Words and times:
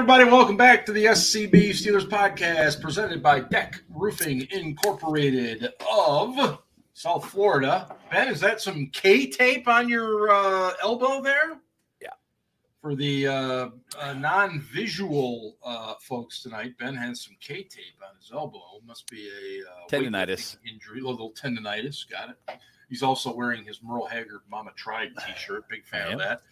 everybody, 0.00 0.24
welcome 0.24 0.56
back 0.56 0.86
to 0.86 0.92
the 0.92 1.04
SCB 1.04 1.72
Steelers 1.72 2.08
podcast 2.08 2.80
presented 2.80 3.22
by 3.22 3.38
Deck 3.38 3.82
Roofing 3.90 4.48
Incorporated 4.50 5.74
of 5.92 6.58
South 6.94 7.26
Florida. 7.26 7.94
Ben, 8.10 8.28
is 8.28 8.40
that 8.40 8.62
some 8.62 8.86
K 8.94 9.26
tape 9.26 9.68
on 9.68 9.90
your 9.90 10.30
uh, 10.30 10.72
elbow 10.82 11.20
there? 11.20 11.60
Yeah. 12.00 12.08
For 12.80 12.94
the 12.94 13.26
uh, 13.26 13.68
uh, 14.00 14.12
non 14.14 14.60
visual 14.60 15.58
uh, 15.62 15.92
folks 16.00 16.42
tonight, 16.42 16.78
Ben 16.78 16.94
has 16.94 17.20
some 17.22 17.36
K 17.38 17.56
tape 17.64 18.00
on 18.02 18.16
his 18.18 18.30
elbow. 18.32 18.80
Must 18.86 19.06
be 19.10 19.28
a 19.28 19.70
uh, 19.70 19.86
Tendonitis. 19.90 20.56
injury, 20.66 21.00
a 21.00 21.06
little 21.06 21.32
tendonitis. 21.32 22.10
Got 22.10 22.30
it. 22.30 22.58
He's 22.90 23.02
also 23.02 23.32
wearing 23.32 23.64
his 23.64 23.82
Merle 23.82 24.04
Haggard 24.06 24.40
Mama 24.50 24.72
Tried 24.76 25.12
t 25.16 25.32
shirt. 25.38 25.66
Big 25.70 25.86
fan 25.86 26.12
of 26.12 26.18
that. 26.18 26.42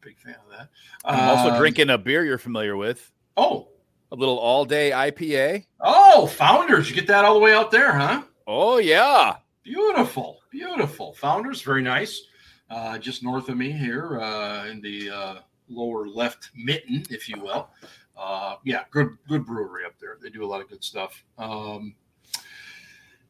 Big 0.00 0.18
fan 0.18 0.34
of 0.44 0.50
that. 0.58 0.68
I'm 1.04 1.28
also 1.28 1.50
Um, 1.52 1.58
drinking 1.58 1.90
a 1.90 1.98
beer 1.98 2.24
you're 2.24 2.38
familiar 2.38 2.76
with, 2.76 3.12
Oh, 3.36 3.68
a 4.10 4.16
little 4.16 4.38
all 4.38 4.64
day 4.64 4.90
IPA. 4.90 5.66
Oh, 5.80 6.26
founders. 6.26 6.88
You 6.88 6.94
get 6.96 7.06
that 7.06 7.24
all 7.24 7.34
the 7.34 7.40
way 7.40 7.54
out 7.54 7.70
there, 7.70 7.92
huh? 7.92 8.22
Oh, 8.46 8.78
yeah. 8.78 9.36
Beautiful. 9.62 10.40
Beautiful. 10.50 11.12
Founders, 11.14 11.62
very 11.62 11.82
nice. 11.82 12.22
Uh, 12.68 12.98
just 12.98 13.22
north 13.22 13.48
of 13.48 13.56
me 13.56 13.70
here 13.70 14.18
uh, 14.20 14.66
in 14.66 14.80
the 14.80 15.10
uh, 15.10 15.34
lower 15.68 16.08
left 16.08 16.50
mitten, 16.54 17.04
if 17.10 17.28
you 17.28 17.38
will. 17.40 17.68
Uh, 18.16 18.56
yeah, 18.64 18.84
good 18.90 19.16
good 19.28 19.44
brewery 19.46 19.84
up 19.86 19.92
there. 20.00 20.18
They 20.22 20.30
do 20.30 20.44
a 20.44 20.46
lot 20.46 20.60
of 20.60 20.68
good 20.68 20.82
stuff. 20.84 21.22
Um, 21.38 21.94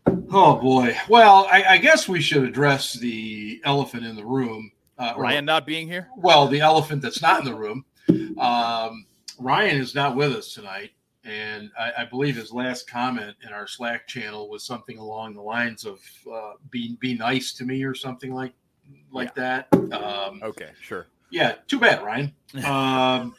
oh 0.07 0.57
boy. 0.61 0.97
Well, 1.09 1.47
I, 1.51 1.65
I 1.71 1.77
guess 1.79 2.09
we 2.09 2.21
should 2.21 2.45
address 2.45 2.93
the 2.95 3.61
elephant 3.65 4.05
in 4.05 4.17
the 4.17 4.25
room. 4.25 4.71
Uh, 4.99 5.15
or- 5.17 5.23
Ryan 5.23 5.45
not 5.45 5.67
being 5.67 5.89
here. 5.89 6.09
well, 6.17 6.47
the 6.49 6.61
elephant 6.61 7.03
that's 7.03 7.23
not 7.23 7.41
in 7.41 7.47
the 7.47 7.55
room. 7.55 7.85
Um, 8.39 9.07
Ryan 9.39 9.77
is 9.81 9.95
not 9.95 10.17
with 10.17 10.33
us 10.33 10.53
tonight, 10.55 10.91
and 11.25 11.71
I, 11.79 11.93
I 11.99 12.05
believe 12.05 12.37
his 12.37 12.53
last 12.53 12.89
comment 12.91 13.37
in 13.47 13.53
our 13.53 13.67
Slack 13.67 14.07
channel 14.07 14.49
was 14.49 14.65
something 14.65 14.99
along 14.99 15.35
the 15.35 15.41
lines 15.43 15.85
of 15.85 16.01
uh, 16.33 16.53
"be 16.71 16.97
be 17.01 17.15
nice 17.15 17.53
to 17.55 17.65
me" 17.65 17.83
or 17.85 17.95
something 17.95 18.33
like 18.35 18.53
like 19.11 19.35
that. 19.35 19.69
Um, 19.73 20.41
Okay, 20.43 20.71
sure. 20.81 21.07
yeah, 21.31 21.55
too 21.69 21.79
bad, 21.79 22.03
Ryan. 22.03 22.33
Um, 22.65 23.35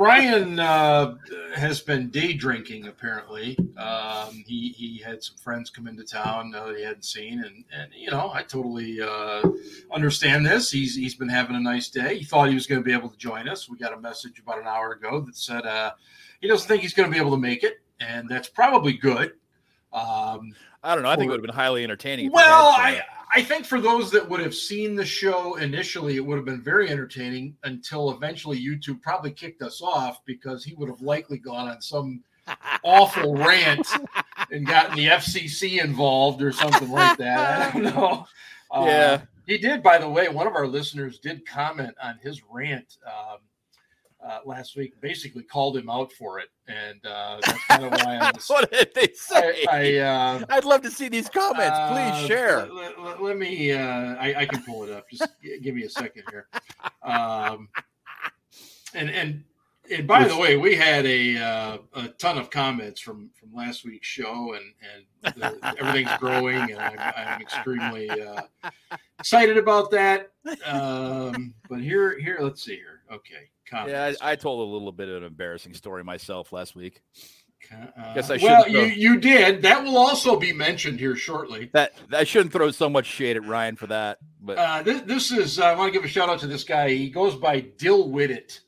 Ryan 0.00 0.58
uh, 0.58 1.16
has 1.54 1.82
been 1.82 2.08
day 2.08 2.32
drinking. 2.32 2.88
Apparently, 2.88 3.54
um, 3.76 4.42
he 4.46 4.70
he 4.70 4.96
had 4.96 5.22
some 5.22 5.36
friends 5.36 5.68
come 5.68 5.86
into 5.86 6.04
town 6.04 6.54
uh, 6.54 6.68
that 6.68 6.76
he 6.78 6.82
hadn't 6.82 7.04
seen, 7.04 7.44
and 7.44 7.64
and 7.70 7.90
you 7.94 8.10
know 8.10 8.30
I 8.32 8.42
totally 8.42 9.02
uh, 9.02 9.42
understand 9.92 10.46
this. 10.46 10.70
He's 10.70 10.96
he's 10.96 11.14
been 11.14 11.28
having 11.28 11.54
a 11.54 11.60
nice 11.60 11.90
day. 11.90 12.16
He 12.16 12.24
thought 12.24 12.48
he 12.48 12.54
was 12.54 12.66
going 12.66 12.80
to 12.80 12.84
be 12.84 12.94
able 12.94 13.10
to 13.10 13.18
join 13.18 13.46
us. 13.46 13.68
We 13.68 13.76
got 13.76 13.92
a 13.92 14.00
message 14.00 14.38
about 14.38 14.58
an 14.58 14.66
hour 14.66 14.92
ago 14.92 15.20
that 15.20 15.36
said 15.36 15.66
uh, 15.66 15.92
he 16.40 16.48
doesn't 16.48 16.66
think 16.66 16.80
he's 16.80 16.94
going 16.94 17.10
to 17.10 17.12
be 17.12 17.20
able 17.20 17.32
to 17.32 17.40
make 17.40 17.62
it, 17.62 17.82
and 18.00 18.26
that's 18.26 18.48
probably 18.48 18.94
good. 18.94 19.34
Um, 19.92 20.54
I 20.82 20.94
don't 20.94 21.02
know. 21.02 21.10
I 21.10 21.16
think 21.16 21.26
it 21.26 21.32
would 21.32 21.40
have 21.40 21.46
been 21.46 21.54
highly 21.54 21.84
entertaining. 21.84 22.32
well, 22.32 22.68
I. 22.68 23.02
I 23.34 23.42
think 23.42 23.64
for 23.64 23.80
those 23.80 24.10
that 24.10 24.28
would 24.28 24.40
have 24.40 24.54
seen 24.54 24.94
the 24.96 25.04
show 25.04 25.54
initially, 25.56 26.16
it 26.16 26.24
would 26.26 26.36
have 26.36 26.44
been 26.44 26.62
very 26.62 26.88
entertaining 26.90 27.56
until 27.64 28.10
eventually 28.10 28.58
YouTube 28.60 29.00
probably 29.02 29.30
kicked 29.30 29.62
us 29.62 29.80
off 29.80 30.24
because 30.24 30.64
he 30.64 30.74
would 30.74 30.88
have 30.88 31.00
likely 31.00 31.38
gone 31.38 31.68
on 31.68 31.80
some 31.80 32.22
awful 32.82 33.36
rant 33.36 33.86
and 34.50 34.66
gotten 34.66 34.96
the 34.96 35.06
FCC 35.06 35.82
involved 35.82 36.42
or 36.42 36.50
something 36.50 36.90
like 36.90 37.18
that. 37.18 37.74
I 37.74 37.78
don't 37.78 37.82
know. 37.94 38.26
Uh, 38.70 38.84
Yeah. 38.86 39.20
he 39.46 39.58
did. 39.58 39.82
By 39.82 39.98
the 39.98 40.08
way, 40.08 40.28
one 40.28 40.46
of 40.48 40.54
our 40.56 40.66
listeners 40.66 41.18
did 41.20 41.46
comment 41.46 41.94
on 42.02 42.18
his 42.22 42.42
rant. 42.50 42.96
Um, 43.06 43.38
uh, 44.26 44.38
last 44.44 44.76
week, 44.76 45.00
basically 45.00 45.42
called 45.42 45.76
him 45.76 45.88
out 45.90 46.12
for 46.12 46.38
it, 46.38 46.48
and 46.68 47.04
uh, 47.06 47.38
that's 47.44 47.64
kind 47.66 47.84
of 47.84 47.90
why 47.92 48.18
I 48.20 48.30
was. 48.34 48.46
what 48.48 48.70
did 48.70 48.90
they 48.94 49.08
say? 49.14 49.64
I, 49.70 49.98
I 49.98 49.98
uh, 49.98 50.44
I'd 50.50 50.64
love 50.64 50.82
to 50.82 50.90
see 50.90 51.08
these 51.08 51.28
comments. 51.28 51.70
uh, 51.70 51.92
Please 52.12 52.26
share. 52.26 52.66
Let, 52.72 53.00
let- 53.00 53.22
let 53.22 53.36
me. 53.38 53.72
Uh, 53.72 54.14
I, 54.16 54.34
I 54.38 54.46
can 54.46 54.62
pull 54.64 54.84
it 54.84 54.90
up. 54.90 55.08
Just 55.10 55.26
give 55.62 55.74
me 55.74 55.84
a 55.84 55.90
second 55.90 56.24
here. 56.30 56.48
Um, 57.02 57.68
and 58.94 59.10
and 59.10 59.44
and 59.90 60.06
by 60.06 60.26
the 60.26 60.36
way, 60.36 60.56
we 60.56 60.74
had 60.76 61.04
a 61.06 61.36
uh, 61.36 61.78
a 61.94 62.08
ton 62.18 62.38
of 62.38 62.50
comments 62.50 63.00
from 63.00 63.30
from 63.38 63.52
last 63.54 63.84
week's 63.84 64.06
show, 64.06 64.54
and 64.54 64.64
and 65.24 65.34
the, 65.36 65.74
everything's 65.78 66.16
growing, 66.18 66.56
and 66.56 66.78
I'm, 66.78 66.98
I'm 67.16 67.40
extremely 67.40 68.08
uh, 68.10 68.42
excited 69.18 69.56
about 69.58 69.90
that. 69.92 70.30
Um, 70.64 71.54
but 71.68 71.80
here 71.80 72.18
here, 72.18 72.38
let's 72.40 72.62
see 72.62 72.76
here. 72.76 72.99
Okay, 73.10 73.50
comments. 73.68 74.18
Yeah, 74.20 74.26
I, 74.26 74.32
I 74.32 74.36
told 74.36 74.68
a 74.68 74.72
little 74.72 74.92
bit 74.92 75.08
of 75.08 75.16
an 75.16 75.24
embarrassing 75.24 75.74
story 75.74 76.04
myself 76.04 76.52
last 76.52 76.76
week. 76.76 77.02
Uh, 77.72 78.14
guess 78.14 78.30
I 78.30 78.38
well, 78.38 78.64
shouldn't 78.64 78.96
you 78.96 79.12
you 79.12 79.20
did. 79.20 79.62
That 79.62 79.84
will 79.84 79.98
also 79.98 80.38
be 80.38 80.52
mentioned 80.52 80.98
here 80.98 81.14
shortly. 81.14 81.70
That 81.72 81.92
I 82.12 82.24
shouldn't 82.24 82.52
throw 82.52 82.70
so 82.70 82.88
much 82.88 83.06
shade 83.06 83.36
at 83.36 83.44
Ryan 83.44 83.76
for 83.76 83.86
that, 83.88 84.18
but 84.40 84.58
Uh, 84.58 84.82
this, 84.82 85.02
this 85.02 85.32
is, 85.32 85.60
I 85.60 85.74
want 85.74 85.92
to 85.92 85.98
give 85.98 86.04
a 86.04 86.08
shout 86.08 86.28
out 86.28 86.40
to 86.40 86.46
this 86.46 86.64
guy. 86.64 86.88
He 86.90 87.10
goes 87.10 87.34
by 87.34 87.60
Dill 87.60 88.08
Whittet. 88.08 88.60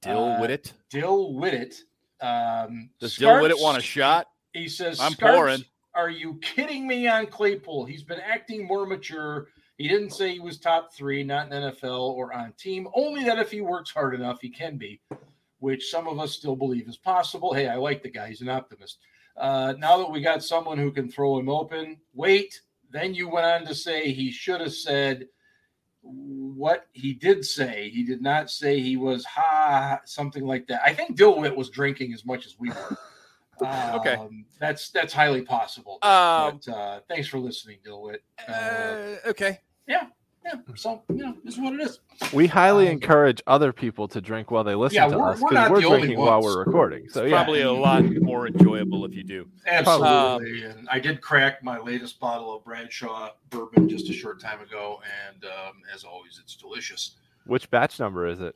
Dill 0.00 0.24
uh, 0.24 0.40
with. 0.40 0.72
Dill 0.90 1.32
Whittet. 1.34 1.80
Um, 2.20 2.90
Does 2.98 3.16
Dill 3.16 3.42
with 3.42 3.52
want 3.56 3.76
a 3.76 3.82
shot? 3.82 4.28
He 4.52 4.68
says, 4.68 5.00
I'm 5.00 5.12
"Scarps, 5.12 5.36
pouring." 5.36 5.64
Are 5.94 6.10
you 6.10 6.38
kidding 6.42 6.86
me 6.86 7.06
on 7.06 7.26
Claypool? 7.26 7.84
He's 7.84 8.02
been 8.02 8.20
acting 8.20 8.66
more 8.66 8.86
mature. 8.86 9.48
He 9.76 9.88
didn't 9.88 10.10
say 10.10 10.32
he 10.32 10.40
was 10.40 10.58
top 10.58 10.92
three, 10.94 11.24
not 11.24 11.52
in 11.52 11.62
NFL 11.62 12.10
or 12.10 12.32
on 12.32 12.52
team. 12.52 12.88
Only 12.94 13.24
that 13.24 13.38
if 13.38 13.50
he 13.50 13.60
works 13.60 13.90
hard 13.90 14.14
enough, 14.14 14.40
he 14.40 14.48
can 14.48 14.76
be, 14.76 15.00
which 15.58 15.90
some 15.90 16.06
of 16.06 16.20
us 16.20 16.32
still 16.32 16.54
believe 16.54 16.88
is 16.88 16.96
possible. 16.96 17.52
Hey, 17.52 17.68
I 17.68 17.76
like 17.76 18.02
the 18.02 18.10
guy. 18.10 18.28
He's 18.28 18.40
an 18.40 18.48
optimist. 18.48 18.98
Uh, 19.36 19.74
now 19.78 19.98
that 19.98 20.10
we 20.10 20.20
got 20.20 20.44
someone 20.44 20.78
who 20.78 20.92
can 20.92 21.10
throw 21.10 21.38
him 21.38 21.48
open, 21.48 21.98
wait. 22.14 22.60
Then 22.90 23.14
you 23.14 23.28
went 23.28 23.46
on 23.46 23.66
to 23.66 23.74
say 23.74 24.12
he 24.12 24.30
should 24.30 24.60
have 24.60 24.72
said 24.72 25.26
what 26.02 26.86
he 26.92 27.12
did 27.12 27.44
say. 27.44 27.90
He 27.92 28.04
did 28.04 28.22
not 28.22 28.50
say 28.50 28.78
he 28.78 28.96
was 28.96 29.24
ha 29.24 30.00
something 30.04 30.44
like 30.44 30.68
that. 30.68 30.82
I 30.84 30.94
think 30.94 31.18
Dilwit 31.18 31.56
was 31.56 31.70
drinking 31.70 32.12
as 32.12 32.24
much 32.24 32.46
as 32.46 32.56
we 32.58 32.68
were. 32.68 32.96
Okay. 33.62 34.14
Um, 34.14 34.44
that's 34.58 34.90
that's 34.90 35.12
highly 35.12 35.42
possible. 35.42 35.98
Um, 36.02 36.60
but 36.66 36.68
uh, 36.68 37.00
thanks 37.08 37.28
for 37.28 37.38
listening, 37.38 37.78
Dilwit. 37.86 38.18
Uh, 38.48 38.52
uh, 38.52 39.16
okay. 39.26 39.60
Yeah, 39.86 40.06
Yeah, 40.44 40.54
so 40.74 41.02
you 41.08 41.16
know, 41.16 41.34
this 41.42 41.54
is 41.54 41.60
what 41.60 41.72
it 41.74 41.80
is. 41.80 42.00
We 42.34 42.46
highly 42.46 42.86
Um, 42.88 42.92
encourage 42.94 43.42
other 43.46 43.72
people 43.72 44.06
to 44.08 44.20
drink 44.20 44.50
while 44.50 44.62
they 44.62 44.74
listen 44.74 44.96
Yeah, 44.96 45.06
to 45.08 45.16
we're- 45.18 45.30
us 45.32 45.40
we're 45.40 45.48
because 45.48 45.70
we're, 45.70 45.80
drinking 45.80 46.18
while 46.18 46.42
we're 46.42 46.58
recording. 46.58 47.08
So 47.08 47.22
It's 47.24 47.30
yeah, 47.30 47.38
probably 47.42 47.62
a 47.62 47.72
lot 47.72 48.04
more 48.04 48.46
enjoyable 48.46 49.06
if 49.06 49.14
you 49.14 49.22
do. 49.24 49.48
Absolutely. 49.66 50.64
and 50.64 50.86
I 50.90 50.98
did 51.00 51.22
crack 51.22 51.62
my 51.64 51.78
latest 51.78 52.20
bottle 52.20 52.54
of 52.54 52.62
Bradshaw 52.64 53.30
bourbon 53.48 53.88
just 53.88 54.10
a 54.10 54.12
short 54.12 54.38
time 54.38 54.60
ago, 54.60 55.00
and 55.30 55.44
um, 55.46 55.80
as 55.94 56.04
always, 56.04 56.38
it's 56.42 56.56
delicious. 56.56 57.16
which 57.46 57.70
batch 57.70 57.98
number 57.98 58.26
is 58.26 58.40
it? 58.42 58.54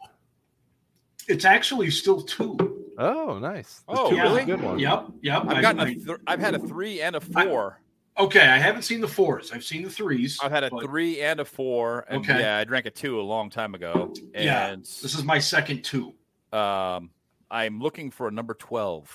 It's 1.26 1.44
actually 1.46 1.90
still 1.90 2.22
two. 2.22 2.56
Oh, 2.98 3.38
nice. 3.38 3.80
The 3.88 3.92
Oh, 3.92 4.10
two 4.10 4.16
is 4.16 4.20
a 4.20 4.22
really? 4.24 4.44
good 4.44 4.60
one. 4.62 4.78
Yep, 4.78 5.06
yep. 5.22 5.42
I've 5.46 5.56
I- 5.58 5.62
gotten 5.62 5.80
a 5.80 5.84
I- 5.84 5.94
th- 5.94 6.18
I've 6.26 6.40
had 6.40 6.54
a 6.54 6.58
three 6.58 7.00
and 7.00 7.16
a 7.16 7.20
four. 7.20 7.80
Okay, 8.18 8.46
I 8.46 8.58
haven't 8.58 8.82
seen 8.82 9.00
the 9.00 9.08
fours. 9.08 9.52
I've 9.52 9.64
seen 9.64 9.82
the 9.82 9.90
threes. 9.90 10.38
I've 10.42 10.50
had 10.50 10.64
a 10.64 10.70
but 10.70 10.84
three 10.84 11.20
and 11.20 11.40
a 11.40 11.44
four. 11.44 12.04
And 12.08 12.18
Okay. 12.24 12.40
yeah, 12.40 12.58
I 12.58 12.64
drank 12.64 12.86
a 12.86 12.90
two 12.90 13.20
a 13.20 13.22
long 13.22 13.50
time 13.50 13.74
ago. 13.74 14.12
Yeah, 14.34 14.68
And 14.68 14.82
This 14.82 15.14
is 15.14 15.24
my 15.24 15.38
second 15.38 15.82
two. 15.84 16.14
um 16.52 17.10
I'm 17.50 17.80
looking 17.80 18.10
for 18.10 18.28
a 18.28 18.30
number 18.30 18.54
twelve. 18.54 19.10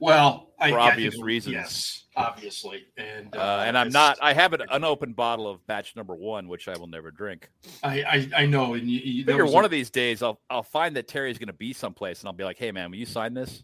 Well, 0.00 0.50
I, 0.58 0.70
For 0.70 0.78
yeah, 0.78 0.84
obvious 0.84 1.14
you- 1.16 1.24
reasons. 1.24 1.54
Yes, 1.54 2.04
obviously, 2.16 2.86
and 2.96 3.34
Uh, 3.36 3.62
and 3.66 3.78
I'm 3.78 3.90
not 3.90 4.18
I 4.20 4.32
have 4.34 4.52
an 4.52 4.62
unopened 4.70 5.14
bottle 5.16 5.48
of 5.48 5.64
batch 5.66 5.94
number 5.96 6.14
one, 6.14 6.48
which 6.48 6.68
I 6.68 6.76
will 6.76 6.86
never 6.88 7.10
drink. 7.10 7.48
I, 7.82 8.02
I, 8.02 8.28
I 8.42 8.46
know, 8.46 8.74
and 8.74 8.88
you, 8.90 8.98
you, 9.00 9.24
Figure 9.24 9.46
one 9.46 9.64
a- 9.64 9.66
of 9.66 9.70
these 9.70 9.90
days 9.90 10.22
I'll 10.22 10.40
I'll 10.50 10.62
find 10.62 10.96
that 10.96 11.06
Terry's 11.08 11.38
gonna 11.38 11.52
be 11.52 11.72
someplace 11.72 12.20
and 12.20 12.26
I'll 12.28 12.32
be 12.34 12.44
like, 12.44 12.58
hey 12.58 12.72
man, 12.72 12.90
will 12.90 12.98
you 12.98 13.06
sign 13.06 13.34
this? 13.34 13.62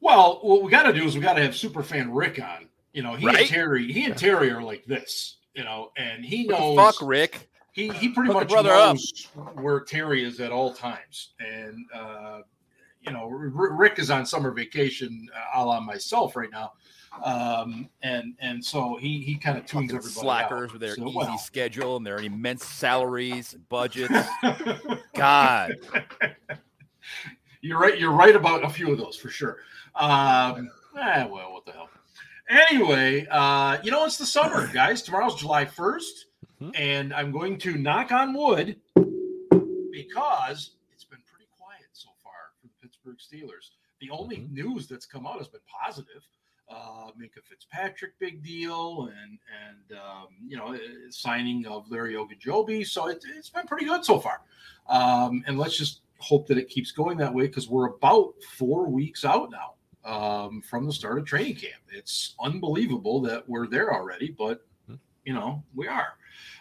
Well, 0.00 0.40
what 0.42 0.62
we 0.62 0.70
got 0.70 0.82
to 0.82 0.92
do 0.92 1.04
is 1.04 1.14
we 1.14 1.22
got 1.22 1.34
to 1.34 1.42
have 1.42 1.52
superfan 1.52 2.08
Rick 2.12 2.38
on. 2.42 2.68
You 2.94 3.02
know, 3.02 3.14
he 3.16 3.26
Right? 3.26 3.40
and 3.40 3.48
Terry, 3.48 3.92
he 3.92 4.04
and 4.06 4.16
Terry 4.16 4.50
are 4.50 4.62
like 4.62 4.84
this. 4.86 5.36
You 5.54 5.64
know, 5.64 5.90
and 5.96 6.24
he 6.24 6.46
What 6.46 6.58
knows. 6.58 6.76
fuck, 6.96 7.06
Rick? 7.06 7.50
He 7.72 7.88
he 7.90 8.08
pretty 8.08 8.28
Hook 8.28 8.36
a 8.36 8.40
much 8.44 8.48
brother 8.48 8.70
up. 8.72 8.94
knows 8.96 9.28
where 9.54 9.80
Terry 9.80 10.24
is 10.24 10.40
at 10.40 10.50
all 10.52 10.72
times, 10.72 11.34
and 11.40 11.84
uh, 11.92 12.40
you 13.02 13.12
know, 13.12 13.24
R- 13.24 13.72
Rick 13.76 13.98
is 13.98 14.10
on 14.10 14.24
summer 14.24 14.52
vacation, 14.52 15.28
uh, 15.34 15.60
a 15.60 15.64
la 15.64 15.80
myself 15.80 16.36
right 16.36 16.50
now, 16.52 16.72
um, 17.24 17.88
and 18.02 18.34
and 18.38 18.64
so 18.64 18.96
he 18.96 19.20
he 19.22 19.34
kind 19.36 19.58
of 19.58 19.66
tunes 19.66 19.90
everybody 19.92 20.12
slackers 20.14 20.68
out. 20.68 20.72
with 20.72 20.80
their 20.82 20.94
So, 20.94 21.06
easy 21.08 21.16
well. 21.16 21.38
schedule 21.38 21.96
and 21.96 22.06
their 22.06 22.18
immense 22.18 22.64
salaries 22.64 23.54
and 23.54 23.68
budgets. 23.68 24.14
God. 25.14 25.74
you're 27.60 27.78
right. 27.78 27.98
You're 27.98 28.12
right 28.12 28.36
about 28.36 28.64
a 28.64 28.68
few 28.68 28.92
of 28.92 28.98
those 28.98 29.16
for 29.16 29.30
sure. 29.30 29.58
Um, 29.96 30.70
eh, 31.00 31.24
well, 31.26 31.52
what 31.52 31.64
the 31.66 31.72
hell. 31.72 31.88
Anyway, 32.48 33.26
uh, 33.30 33.78
you 33.82 33.90
know 33.90 34.04
it's 34.04 34.18
the 34.18 34.26
summer, 34.26 34.66
guys. 34.72 35.02
Tomorrow's 35.02 35.36
July 35.36 35.64
1st, 35.64 36.26
Mhm. 36.60 36.78
and 36.78 37.14
I'm 37.14 37.32
going 37.32 37.58
to 37.58 37.74
knock 37.76 38.12
on 38.12 38.34
wood 38.34 38.80
because 39.90 40.72
it's 40.92 41.04
been 41.04 41.22
pretty 41.26 41.48
quiet 41.56 41.86
so 41.92 42.10
far 42.22 42.52
for 42.60 42.66
the 42.66 42.72
Pittsburgh 42.82 43.16
Steelers. 43.18 43.70
The 44.00 44.10
only 44.10 44.36
Mhm. 44.38 44.50
news 44.52 44.86
that's 44.88 45.06
come 45.06 45.26
out 45.26 45.38
has 45.38 45.48
been 45.48 45.62
positive. 45.66 46.22
Uh, 46.68 47.10
Minkah 47.12 47.42
Fitzpatrick, 47.44 48.18
big 48.18 48.42
deal, 48.42 49.06
and 49.06 49.38
and 49.66 49.98
um, 49.98 50.28
you 50.46 50.56
know, 50.56 50.74
uh, 50.74 50.78
signing 51.10 51.66
of 51.66 51.90
Larry 51.90 52.14
Ogunjobi. 52.14 52.86
So 52.86 53.08
it, 53.08 53.24
it's 53.36 53.50
been 53.50 53.66
pretty 53.66 53.84
good 53.86 54.04
so 54.04 54.18
far. 54.18 54.42
Um, 54.86 55.44
and 55.46 55.58
let's 55.58 55.76
just 55.76 56.00
hope 56.18 56.46
that 56.48 56.58
it 56.58 56.68
keeps 56.68 56.90
going 56.90 57.16
that 57.18 57.32
way 57.34 57.46
because 57.46 57.68
we're 57.68 57.86
about 57.88 58.34
four 58.42 58.86
weeks 58.86 59.24
out 59.24 59.50
now 59.50 59.74
um, 60.04 60.62
from 60.62 60.86
the 60.86 60.92
start 60.92 61.18
of 61.18 61.24
training 61.24 61.56
camp. 61.56 61.82
It's 61.92 62.34
unbelievable 62.40 63.20
that 63.22 63.48
we're 63.48 63.66
there 63.66 63.92
already, 63.92 64.34
but 64.36 64.66
you 65.24 65.32
know 65.32 65.62
we 65.74 65.88
are. 65.88 66.14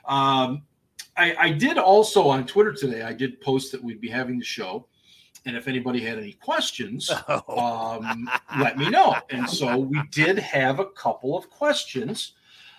Um, 0.05 0.63
I, 1.15 1.35
I 1.37 1.49
did 1.51 1.77
also 1.77 2.27
on 2.27 2.45
Twitter 2.45 2.73
today. 2.73 3.03
I 3.03 3.13
did 3.13 3.39
post 3.41 3.71
that 3.71 3.83
we'd 3.83 4.01
be 4.01 4.09
having 4.09 4.39
the 4.39 4.45
show, 4.45 4.87
and 5.45 5.55
if 5.55 5.67
anybody 5.67 6.01
had 6.01 6.17
any 6.17 6.33
questions, 6.33 7.11
um, 7.27 8.29
let 8.59 8.77
me 8.77 8.89
know. 8.89 9.15
And 9.29 9.49
so 9.49 9.77
we 9.77 10.01
did 10.11 10.39
have 10.39 10.79
a 10.79 10.85
couple 10.85 11.37
of 11.37 11.49
questions 11.49 12.33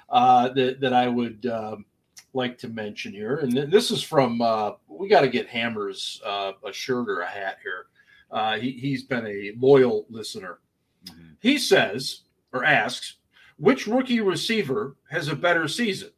uh, 0.08 0.48
that 0.50 0.80
that 0.80 0.92
I 0.92 1.08
would 1.08 1.46
um, 1.46 1.84
like 2.32 2.58
to 2.58 2.68
mention 2.68 3.12
here. 3.12 3.36
And 3.36 3.52
th- 3.52 3.70
this 3.70 3.90
is 3.90 4.02
from 4.02 4.42
uh, 4.42 4.72
we 4.88 5.08
got 5.08 5.22
to 5.22 5.28
get 5.28 5.48
Hammers 5.48 6.20
uh, 6.24 6.52
a 6.66 6.72
shirt 6.72 7.08
or 7.08 7.20
a 7.20 7.26
hat 7.26 7.58
here. 7.62 7.86
Uh, 8.34 8.58
he, 8.58 8.72
he's 8.72 9.04
been 9.04 9.24
a 9.26 9.52
loyal 9.58 10.06
listener. 10.10 10.58
Mhm. 11.06 11.36
He 11.40 11.56
says 11.56 12.22
or 12.52 12.64
asks, 12.64 13.16
which 13.56 13.86
rookie 13.86 14.20
receiver 14.20 14.96
has 15.08 15.28
a 15.28 15.36
better 15.36 15.68
season? 15.68 16.10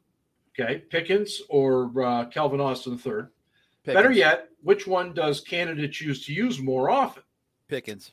Okay, 0.58 0.78
Pickens 0.78 1.42
or 1.50 1.92
uh, 2.02 2.24
Calvin 2.26 2.60
Austin 2.60 2.96
third. 2.96 3.28
Better 3.84 4.10
yet, 4.10 4.48
which 4.62 4.86
one 4.86 5.12
does 5.12 5.40
Canada 5.42 5.86
choose 5.86 6.24
to 6.26 6.32
use 6.32 6.58
more 6.58 6.90
often? 6.90 7.22
Pickens. 7.68 8.12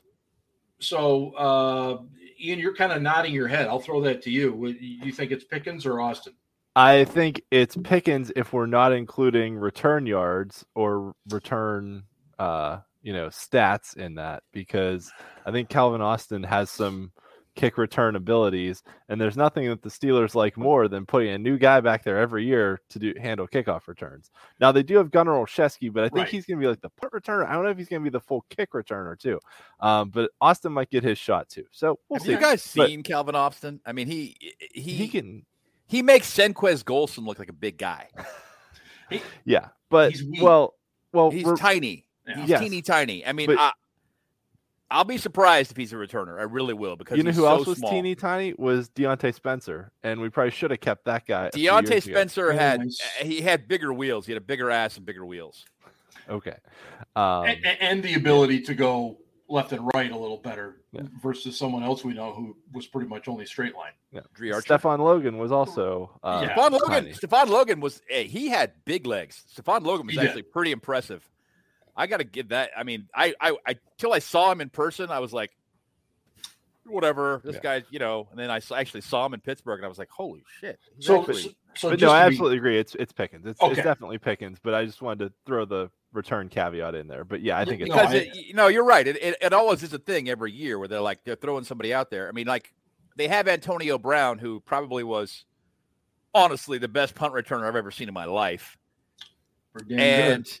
So, 0.78 1.30
uh, 1.32 2.02
Ian, 2.40 2.58
you're 2.58 2.76
kind 2.76 2.92
of 2.92 3.00
nodding 3.00 3.32
your 3.32 3.48
head. 3.48 3.66
I'll 3.66 3.80
throw 3.80 4.02
that 4.02 4.20
to 4.22 4.30
you. 4.30 4.66
You 4.78 5.12
think 5.12 5.32
it's 5.32 5.44
Pickens 5.44 5.86
or 5.86 6.00
Austin? 6.00 6.34
I 6.76 7.04
think 7.04 7.42
it's 7.50 7.76
Pickens 7.76 8.30
if 8.36 8.52
we're 8.52 8.66
not 8.66 8.92
including 8.92 9.56
return 9.56 10.06
yards 10.06 10.64
or 10.74 11.14
return, 11.30 12.04
uh, 12.38 12.80
you 13.04 13.12
know, 13.12 13.28
stats 13.28 13.96
in 13.96 14.16
that 14.16 14.42
because 14.52 15.12
I 15.46 15.52
think 15.52 15.68
Calvin 15.68 16.00
Austin 16.00 16.42
has 16.42 16.70
some 16.70 17.12
kick 17.54 17.78
return 17.78 18.16
abilities, 18.16 18.82
and 19.08 19.20
there's 19.20 19.36
nothing 19.36 19.68
that 19.68 19.80
the 19.80 19.88
Steelers 19.88 20.34
like 20.34 20.56
more 20.56 20.88
than 20.88 21.06
putting 21.06 21.28
a 21.28 21.38
new 21.38 21.56
guy 21.56 21.80
back 21.80 22.02
there 22.02 22.18
every 22.18 22.44
year 22.44 22.80
to 22.88 22.98
do 22.98 23.14
handle 23.20 23.46
kickoff 23.46 23.86
returns. 23.86 24.32
Now 24.58 24.72
they 24.72 24.82
do 24.82 24.96
have 24.96 25.12
Gunnar 25.12 25.34
Olszewski, 25.34 25.92
but 25.92 26.02
I 26.02 26.08
think 26.08 26.16
Right. 26.24 26.28
he's 26.28 26.46
going 26.46 26.58
to 26.58 26.64
be 26.64 26.66
like 26.68 26.80
the 26.80 26.90
punt 26.90 27.12
returner. 27.12 27.46
I 27.48 27.52
don't 27.52 27.62
know 27.62 27.70
if 27.70 27.78
he's 27.78 27.86
going 27.88 28.02
to 28.02 28.10
be 28.10 28.12
the 28.12 28.18
full 28.20 28.44
kick 28.50 28.72
returner 28.72 29.16
too, 29.16 29.38
um, 29.78 30.10
but 30.10 30.32
Austin 30.40 30.72
might 30.72 30.90
get 30.90 31.04
his 31.04 31.16
shot 31.16 31.48
too. 31.48 31.64
So 31.70 32.00
we'll 32.08 32.18
Have 32.18 32.26
see. 32.26 32.32
you 32.32 32.40
guys 32.40 32.72
But- 32.74 32.88
seen 32.88 33.04
Calvin 33.04 33.36
Austin? 33.36 33.80
I 33.86 33.92
mean, 33.92 34.08
he 34.08 34.36
he 34.72 34.92
he 34.94 35.06
can 35.06 35.46
he, 35.86 36.02
makes 36.02 36.28
Senquez 36.34 36.82
Golson 36.82 37.24
look 37.24 37.38
like 37.38 37.50
a 37.50 37.52
big 37.52 37.78
guy. 37.78 38.08
yeah, 39.44 39.68
but 39.90 40.10
He's 40.12 40.24
well, 40.42 40.74
well, 41.12 41.30
He's 41.30 41.46
tiny. 41.58 42.03
Yeah. 42.26 42.36
He's 42.40 42.48
Yes. 42.50 42.60
teeny 42.60 42.82
tiny. 42.82 43.26
I 43.26 43.32
mean, 43.32 43.46
But- 43.48 43.58
I, 43.58 43.72
I'll 44.90 45.04
be 45.04 45.16
surprised 45.18 45.70
if 45.72 45.76
he's 45.76 45.92
a 45.92 45.96
returner. 45.96 46.38
I 46.38 46.42
really 46.44 46.74
will 46.74 46.94
because 46.94 47.16
you 47.16 47.24
know 47.24 47.30
he's 47.30 47.36
who 47.36 47.42
so 47.42 47.48
else 47.48 47.66
was 47.66 47.78
small. 47.78 47.90
teeny 47.90 48.14
tiny 48.14 48.54
was 48.56 48.90
Diontae 48.90 49.34
Spencer, 49.34 49.90
and 50.02 50.20
we 50.20 50.28
probably 50.28 50.52
should 50.52 50.70
have 50.70 50.80
kept 50.80 51.06
that 51.06 51.26
guy. 51.26 51.46
a 51.46 51.50
Diontae 51.50 51.90
years 51.90 52.06
ago. 52.06 52.14
Spencer 52.14 52.52
had 52.52 52.80
nice. 52.80 53.00
uh, 53.20 53.24
he 53.24 53.40
had 53.40 53.66
bigger 53.66 53.92
wheels. 53.92 54.26
He 54.26 54.32
had 54.32 54.40
a 54.40 54.44
bigger 54.44 54.70
ass 54.70 54.96
and 54.96 55.04
bigger 55.04 55.24
wheels. 55.26 55.64
Okay, 56.28 56.54
um, 57.16 57.44
and, 57.46 57.66
and 57.80 58.02
the 58.02 58.14
ability 58.14 58.60
to 58.62 58.74
go 58.74 59.18
left 59.48 59.72
and 59.72 59.90
right 59.94 60.10
a 60.10 60.16
little 60.16 60.38
better 60.38 60.76
Yeah. 60.92 61.02
versus 61.22 61.56
someone 61.58 61.82
else 61.82 62.02
we 62.04 62.14
know 62.14 62.32
who 62.32 62.56
was 62.72 62.86
pretty 62.86 63.08
much 63.08 63.26
only 63.28 63.44
straight 63.46 63.74
line. 63.74 63.92
Yeah. 64.12 64.20
Archer. 64.54 64.60
Stefan 64.62 65.00
Logan 65.00 65.36
was 65.38 65.52
also 65.52 66.18
uh, 66.22 66.40
Yeah. 66.46 66.54
Stefan 66.54 66.72
Logan. 66.72 66.88
tiny. 66.88 67.12
Stefan 67.12 67.48
Logan 67.50 67.80
was 67.80 68.00
hey, 68.08 68.26
he 68.26 68.48
had 68.48 68.72
big 68.86 69.06
legs. 69.06 69.42
Stefan 69.48 69.82
Logan 69.82 70.06
was 70.06 70.14
He 70.14 70.20
did. 70.20 70.28
actually 70.28 70.42
pretty 70.44 70.72
impressive. 70.72 71.28
I 71.96 72.06
got 72.06 72.18
to 72.18 72.24
give 72.24 72.48
that. 72.48 72.70
I 72.76 72.82
mean, 72.82 73.08
I, 73.14 73.34
I, 73.40 73.56
I, 73.66 73.76
till 73.98 74.12
I 74.12 74.18
saw 74.18 74.50
him 74.50 74.60
in 74.60 74.68
person, 74.70 75.10
I 75.10 75.20
was 75.20 75.32
like, 75.32 75.52
whatever. 76.86 77.40
This 77.44 77.54
Yeah. 77.56 77.60
guy, 77.80 77.84
you 77.90 77.98
know. 77.98 78.28
And 78.30 78.38
then 78.38 78.50
I 78.50 78.60
actually 78.74 79.00
saw 79.02 79.24
him 79.26 79.34
in 79.34 79.40
Pittsburgh, 79.40 79.78
and 79.78 79.86
I 79.86 79.88
was 79.88 79.98
like, 79.98 80.10
holy 80.10 80.44
shit. 80.60 80.78
So, 80.98 81.20
actually- 81.20 81.42
so, 81.42 81.50
so 81.76 81.90
But 81.90 82.00
no, 82.00 82.10
I 82.12 82.24
to 82.24 82.30
be- 82.30 82.34
absolutely 82.34 82.58
agree. 82.58 82.78
It's 82.78 82.94
it's 82.96 83.12
Pickens. 83.12 83.46
It's, 83.46 83.60
Okay. 83.60 83.72
it's 83.72 83.82
definitely 83.82 84.18
Pickens. 84.18 84.58
But 84.62 84.74
I 84.74 84.84
just 84.84 85.02
wanted 85.02 85.26
to 85.28 85.32
throw 85.46 85.64
the 85.64 85.90
return 86.12 86.48
caveat 86.48 86.94
in 86.94 87.08
there. 87.08 87.24
But 87.24 87.40
yeah, 87.42 87.58
I 87.58 87.64
think 87.64 87.80
it's 87.80 87.88
No, 87.90 87.96
because 87.96 88.12
I- 88.14 88.18
it, 88.18 88.34
you 88.36 88.54
know 88.54 88.68
you're 88.68 88.84
right. 88.84 89.06
It, 89.06 89.16
it, 89.22 89.36
it 89.40 89.52
always 89.52 89.82
is 89.82 89.92
a 89.92 89.98
thing 89.98 90.28
every 90.28 90.52
year 90.52 90.78
where 90.78 90.88
they're 90.88 91.00
like 91.00 91.24
they're 91.24 91.34
throwing 91.36 91.64
somebody 91.64 91.92
out 91.94 92.10
there. 92.10 92.28
I 92.28 92.32
mean, 92.32 92.46
like 92.46 92.72
they 93.16 93.28
have 93.28 93.48
Antonio 93.48 93.98
Brown, 93.98 94.38
who 94.38 94.60
probably 94.60 95.02
was 95.04 95.44
honestly 96.34 96.78
the 96.78 96.88
best 96.88 97.14
punt 97.14 97.32
returner 97.34 97.66
I've 97.66 97.76
ever 97.76 97.90
seen 97.92 98.08
in 98.08 98.14
my 98.14 98.24
life. 98.26 98.76
And 99.90 100.44
good. 100.44 100.60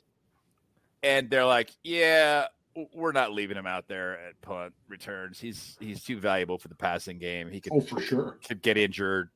And 1.04 1.30
they're 1.30 1.44
like, 1.44 1.70
yeah, 1.84 2.46
we're 2.94 3.12
not 3.12 3.32
leaving 3.32 3.56
him 3.56 3.66
out 3.66 3.86
there 3.86 4.18
at 4.18 4.40
punt 4.40 4.72
returns. 4.88 5.38
He's 5.38 5.76
he's 5.78 6.02
too 6.02 6.18
valuable 6.18 6.58
for 6.58 6.68
the 6.68 6.74
passing 6.74 7.18
game. 7.18 7.50
He 7.50 7.60
could 7.60 7.72
oh, 7.72 7.80
for 7.80 8.00
sure. 8.00 8.38
could 8.46 8.62
get 8.62 8.76
injured. 8.76 9.28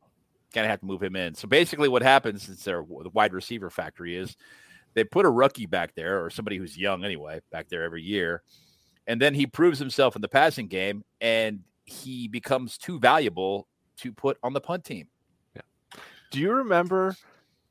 Kind 0.53 0.65
of 0.65 0.71
have 0.71 0.81
to 0.81 0.87
move 0.87 1.03
him 1.03 1.15
in. 1.15 1.35
So 1.35 1.47
basically, 1.47 1.89
what 1.89 2.03
happens 2.03 2.43
since 2.43 2.65
they're 2.65 2.83
the 2.83 3.11
wide 3.11 3.35
receiver 3.35 3.71
factory 3.71 4.17
is 4.17 4.37
they 4.95 5.05
put 5.05 5.27
a 5.27 5.31
rookie 5.31 5.67
back 5.67 5.95
there 5.95 6.25
or 6.25 6.31
somebody 6.31 6.57
who's 6.57 6.77
young 6.77 7.05
anyway 7.05 7.41
back 7.53 7.69
there 7.69 7.85
every 7.85 8.03
year, 8.03 8.43
and 9.07 9.21
then 9.21 9.35
he 9.35 9.47
proves 9.47 9.79
himself 9.79 10.17
in 10.17 10.23
the 10.23 10.29
passing 10.29 10.67
game 10.67 11.05
and 11.21 11.61
he 11.85 12.29
becomes 12.29 12.79
too 12.79 12.99
valuable 12.99 13.69
to 13.99 14.13
put 14.13 14.39
on 14.43 14.55
the 14.55 14.61
punt 14.61 14.85
team. 14.85 15.09
Yeah. 15.55 15.63
Do 16.31 16.41
you 16.41 16.53
remember? 16.53 17.15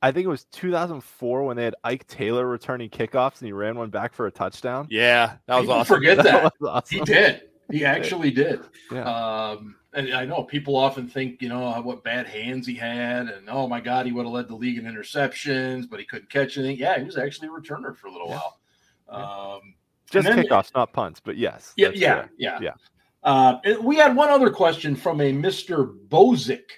I 0.07 0.11
think 0.13 0.23
it 0.23 0.29
was 0.29 0.45
2004 0.53 1.43
when 1.43 1.57
they 1.57 1.65
had 1.65 1.75
Ike 1.83 2.07
Taylor 2.07 2.47
returning 2.47 2.89
kickoffs 2.89 3.39
and 3.41 3.45
he 3.47 3.51
ran 3.51 3.77
one 3.77 3.89
back 3.89 4.13
for 4.13 4.25
a 4.27 4.31
touchdown. 4.31 4.87
Yeah, 4.89 5.33
that 5.47 5.55
was 5.55 5.63
People 5.63 5.73
awesome. 5.75 5.95
Forget 5.97 6.17
that. 6.23 6.43
was 6.61 6.69
awesome. 6.69 6.99
He 6.99 7.03
did. 7.03 7.41
He 7.69 7.83
actually 7.83 8.31
did. 8.31 8.61
Yeah. 8.89 9.03
Um, 9.03 9.75
and 9.93 10.13
I 10.13 10.23
know 10.23 10.43
people 10.43 10.77
often 10.77 11.09
think, 11.09 11.41
you 11.41 11.49
know, 11.49 11.81
what 11.81 12.05
bad 12.05 12.25
hands 12.25 12.65
he 12.65 12.75
had, 12.75 13.27
and 13.27 13.49
oh 13.49 13.67
my 13.67 13.81
God, 13.81 14.05
he 14.05 14.13
would 14.13 14.23
have 14.25 14.31
led 14.33 14.47
the 14.47 14.55
league 14.55 14.77
in 14.77 14.85
interceptions, 14.85 15.89
but 15.89 15.99
he 15.99 16.05
couldn't 16.05 16.29
catch 16.29 16.57
anything. 16.57 16.77
Yeah, 16.77 16.97
he 16.99 17.03
was 17.03 17.17
actually 17.17 17.49
a 17.49 17.51
returner 17.51 17.93
for 17.93 18.07
a 18.07 18.11
little 18.13 18.29
Yeah. 18.29 18.39
while. 19.09 19.55
Um, 19.57 19.73
Just 20.09 20.25
then- 20.25 20.37
kickoffs, 20.39 20.73
not 20.73 20.93
punts. 20.93 21.19
But 21.19 21.35
yes. 21.35 21.73
yeah, 21.75 21.89
yeah, 21.93 22.27
yeah, 22.37 22.59
Yeah. 22.61 22.73
Uh, 23.23 23.57
we 23.81 23.97
had 23.97 24.15
one 24.15 24.29
other 24.29 24.49
question 24.51 24.95
from 24.95 25.19
a 25.19 25.33
Mr. 25.33 25.93
Bozick. 26.07 26.69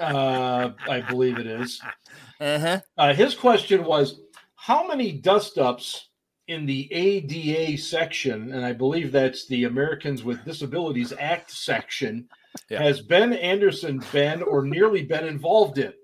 Uh, 0.00 0.70
I 0.88 1.00
believe 1.08 1.38
it 1.38 1.46
is. 1.46 1.80
Uh-huh. 2.38 2.78
Uh, 2.98 3.14
his 3.14 3.34
question 3.34 3.82
was 3.82 4.20
How 4.56 4.86
many 4.86 5.10
dust 5.10 5.56
ups 5.56 6.10
in 6.48 6.66
the 6.66 6.86
ADA 6.92 7.78
section, 7.78 8.52
and 8.52 8.62
I 8.62 8.74
believe 8.74 9.10
that's 9.10 9.46
the 9.48 9.64
Americans 9.64 10.22
with 10.22 10.44
Disabilities 10.44 11.14
Act 11.18 11.50
section, 11.50 12.28
Yeah. 12.68 12.82
has 12.82 13.00
Ben 13.00 13.32
Anderson 13.32 14.02
been 14.12 14.42
or 14.42 14.66
nearly 14.66 15.02
been 15.02 15.24
involved 15.26 15.78
in? 15.78 15.94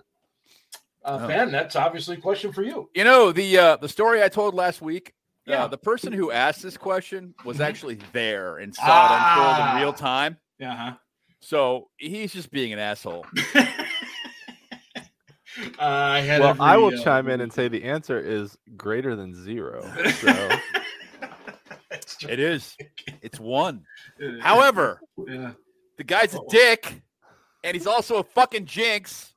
Uh, 1.05 1.19
Oh. 1.21 1.29
Ben, 1.29 1.53
that's 1.53 1.77
obviously 1.77 2.17
a 2.17 2.21
question 2.21 2.51
for 2.51 2.63
you. 2.63 2.89
You 2.95 3.05
know 3.05 3.31
the 3.31 3.59
uh, 3.59 3.77
the 3.77 3.89
story 3.91 4.23
I 4.23 4.29
told 4.31 4.55
last 4.55 4.81
week. 4.81 5.13
Yeah. 5.45 5.65
Uh, 5.65 5.69
the 5.69 5.77
person 5.77 6.15
who 6.15 6.31
asked 6.33 6.63
this 6.63 6.79
question 6.79 7.35
was 7.45 7.59
Mhm. 7.59 7.67
actually 7.67 7.99
there 8.15 8.57
and 8.57 8.75
saw 8.75 8.85
it 8.85 9.17
unfold 9.19 9.57
Ah. 9.59 9.77
in 9.77 9.83
real 9.83 9.93
time. 9.93 10.39
Yeah. 10.59 10.95
So 11.43 11.89
he's 11.99 12.33
just 12.33 12.51
being 12.51 12.73
an 12.73 12.79
asshole. 12.79 13.27
I 15.79 16.21
had 16.21 16.41
Well, 16.41 16.57
I 16.61 16.77
will 16.79 16.99
uh, 16.99 17.03
chime 17.05 17.29
in 17.29 17.41
and 17.43 17.53
say 17.53 17.69
the 17.69 17.85
answer 17.85 18.19
is 18.19 18.57
greater 18.77 19.15
than 19.17 19.35
zero. 19.35 19.83
So 20.21 20.49
It 22.29 22.39
is. 22.41 22.77
It's 23.21 23.39
one. 23.41 23.85
However, 24.41 25.01
yeah. 25.27 25.53
the 25.99 26.05
guy's 26.05 26.35
a 26.35 26.41
Oh. 26.41 26.47
dick, 26.49 27.03
and 27.65 27.75
he's 27.75 27.87
also 27.89 28.17
a 28.17 28.23
fucking 28.25 28.65
jinx. 28.67 29.29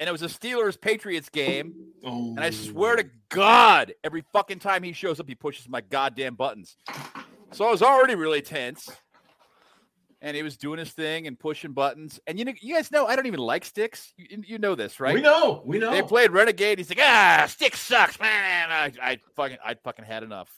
And 0.00 0.08
it 0.08 0.12
was 0.12 0.22
a 0.22 0.26
Steelers 0.28 0.80
Patriots 0.80 1.28
game, 1.28 1.74
Oh. 2.04 2.30
and 2.30 2.40
I 2.40 2.48
swear 2.50 2.96
to 2.96 3.04
God, 3.28 3.92
every 4.02 4.24
fucking 4.32 4.58
time 4.60 4.82
he 4.82 4.94
shows 4.94 5.20
up, 5.20 5.28
he 5.28 5.34
pushes 5.34 5.68
my 5.68 5.82
goddamn 5.82 6.36
buttons. 6.36 6.78
So 7.52 7.66
I 7.66 7.70
was 7.70 7.82
already 7.82 8.14
really 8.14 8.40
tense. 8.40 8.88
And 10.22 10.36
he 10.36 10.42
was 10.42 10.58
doing 10.58 10.78
his 10.78 10.90
thing 10.90 11.26
and 11.26 11.38
pushing 11.38 11.72
buttons. 11.72 12.20
And 12.26 12.38
you 12.38 12.44
know, 12.44 12.52
you 12.60 12.74
guys 12.74 12.90
know 12.90 13.06
I 13.06 13.16
don't 13.16 13.26
even 13.26 13.40
like 13.40 13.64
Styx. 13.64 14.12
You, 14.18 14.42
you 14.46 14.58
know 14.58 14.74
this, 14.74 15.00
right? 15.00 15.14
We 15.14 15.22
know. 15.22 15.62
We 15.64 15.78
know. 15.78 15.90
They 15.92 16.02
played 16.02 16.30
Renegade. 16.30 16.78
He's 16.78 16.90
like, 16.90 17.00
ah, 17.00 17.46
Styx 17.48 17.80
sucks, 17.80 18.20
man. 18.20 18.70
I, 18.70 18.92
I 19.02 19.18
fucking, 19.34 19.56
I 19.64 19.74
fucking 19.74 20.04
had 20.04 20.22
enough. 20.22 20.50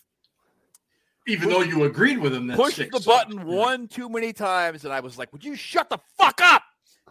Even 1.28 1.48
though 1.50 1.62
you 1.62 1.84
agreed 1.84 2.18
with 2.18 2.34
him, 2.34 2.48
that 2.48 2.56
Pushed 2.56 2.78
the 2.78 3.00
sucked. 3.00 3.06
button 3.06 3.46
one 3.46 3.86
too 3.86 4.08
many 4.08 4.32
times, 4.32 4.84
and 4.84 4.92
I 4.92 4.98
was 4.98 5.16
like, 5.16 5.32
"Would 5.32 5.44
you 5.44 5.54
shut 5.54 5.88
the 5.88 5.98
fuck 6.18 6.40
up?" 6.42 6.64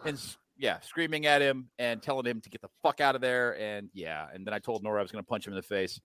And 0.04 0.20
yeah, 0.58 0.80
screaming 0.80 1.24
at 1.24 1.40
him 1.40 1.70
and 1.78 2.02
telling 2.02 2.26
him 2.26 2.42
to 2.42 2.50
get 2.50 2.60
the 2.60 2.68
fuck 2.82 3.00
out 3.00 3.14
of 3.14 3.22
there. 3.22 3.58
And 3.58 3.88
yeah, 3.94 4.26
and 4.34 4.46
then 4.46 4.52
I 4.52 4.58
told 4.58 4.82
Nora 4.82 5.00
I 5.00 5.02
was 5.02 5.10
going 5.10 5.24
to 5.24 5.26
punch 5.28 5.46
him 5.46 5.54
in 5.54 5.56
the 5.56 5.62
face. 5.62 5.98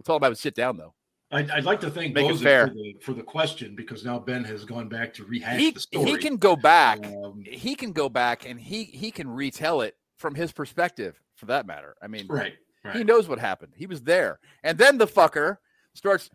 I 0.00 0.02
told 0.02 0.20
him 0.20 0.26
I 0.26 0.28
would 0.30 0.38
sit 0.38 0.56
down 0.56 0.76
though. 0.76 0.94
I'd, 1.34 1.50
I'd 1.50 1.64
like 1.64 1.80
to 1.80 1.90
thank 1.90 2.14
Make 2.14 2.30
it 2.30 2.38
fair. 2.38 2.68
for 2.68 2.74
the, 2.74 2.96
for 3.02 3.12
the 3.12 3.22
question 3.22 3.74
because 3.74 4.04
now 4.04 4.18
Ben 4.18 4.44
has 4.44 4.64
gone 4.64 4.88
back 4.88 5.12
to 5.14 5.24
rehash 5.24 5.58
He, 5.60 5.70
the 5.72 5.80
story. 5.80 6.10
he 6.10 6.16
can 6.16 6.36
go 6.36 6.54
back. 6.56 7.04
Um, 7.06 7.42
He 7.44 7.74
can 7.74 7.92
go 7.92 8.08
back 8.08 8.48
and 8.48 8.58
he 8.60 8.84
he 8.84 9.10
can 9.10 9.28
retell 9.28 9.80
it 9.82 9.96
from 10.16 10.34
his 10.34 10.52
perspective, 10.52 11.20
for 11.34 11.46
that 11.46 11.66
matter. 11.66 11.96
I 12.00 12.06
mean, 12.06 12.26
right, 12.28 12.54
right. 12.84 12.96
he 12.96 13.04
knows 13.04 13.28
what 13.28 13.38
happened. 13.38 13.72
He 13.76 13.86
was 13.86 14.02
there, 14.02 14.38
and 14.62 14.78
then 14.78 14.96
the 14.96 15.06
fucker 15.06 15.58
starts. 15.94 16.30